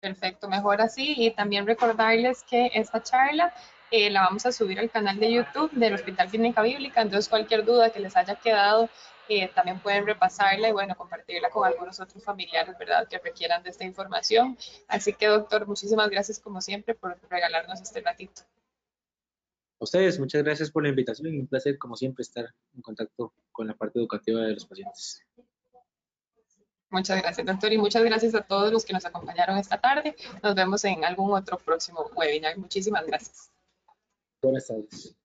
Perfecto, 0.00 0.48
mejor 0.48 0.80
así. 0.80 1.14
Y 1.16 1.30
también 1.32 1.66
recordarles 1.66 2.42
que 2.42 2.70
esta 2.74 3.02
charla 3.02 3.52
eh, 3.90 4.10
la 4.10 4.22
vamos 4.22 4.46
a 4.46 4.52
subir 4.52 4.78
al 4.78 4.90
canal 4.90 5.18
de 5.18 5.32
YouTube 5.32 5.70
del 5.72 5.94
Hospital 5.94 6.28
Clínica 6.28 6.62
Bíblica. 6.62 7.02
Entonces, 7.02 7.28
cualquier 7.28 7.64
duda 7.64 7.90
que 7.90 8.00
les 8.00 8.16
haya 8.16 8.36
quedado, 8.36 8.88
eh, 9.28 9.48
también 9.54 9.78
pueden 9.78 10.06
repasarla 10.06 10.68
y, 10.68 10.72
bueno, 10.72 10.96
compartirla 10.96 11.50
con 11.50 11.66
algunos 11.66 12.00
otros 12.00 12.22
familiares, 12.22 12.76
¿verdad?, 12.78 13.06
que 13.08 13.18
requieran 13.18 13.62
de 13.62 13.70
esta 13.70 13.84
información. 13.84 14.56
Así 14.88 15.12
que, 15.12 15.26
doctor, 15.26 15.66
muchísimas 15.66 16.10
gracias, 16.10 16.40
como 16.40 16.60
siempre, 16.60 16.94
por 16.94 17.16
regalarnos 17.28 17.80
este 17.80 18.00
ratito. 18.00 18.42
A 19.80 19.84
ustedes, 19.84 20.18
muchas 20.18 20.42
gracias 20.42 20.70
por 20.70 20.82
la 20.82 20.88
invitación 20.88 21.32
y 21.32 21.38
un 21.38 21.46
placer, 21.46 21.78
como 21.78 21.96
siempre, 21.96 22.22
estar 22.22 22.46
en 22.74 22.82
contacto 22.82 23.32
con 23.52 23.66
la 23.66 23.74
parte 23.74 23.98
educativa 23.98 24.40
de 24.40 24.54
los 24.54 24.66
pacientes. 24.66 25.24
Muchas 26.90 27.22
gracias, 27.22 27.46
doctor, 27.46 27.72
y 27.72 27.78
muchas 27.78 28.02
gracias 28.02 28.34
a 28.34 28.42
todos 28.42 28.72
los 28.72 28.84
que 28.84 28.92
nos 28.92 29.06
acompañaron 29.06 29.56
esta 29.56 29.80
tarde. 29.80 30.16
Nos 30.42 30.56
vemos 30.56 30.84
en 30.84 31.04
algún 31.04 31.32
otro 31.32 31.56
próximo 31.56 32.10
webinar. 32.16 32.58
Muchísimas 32.58 33.06
gracias. 33.06 33.52
Buenas 34.42 34.66
tardes. 34.68 35.16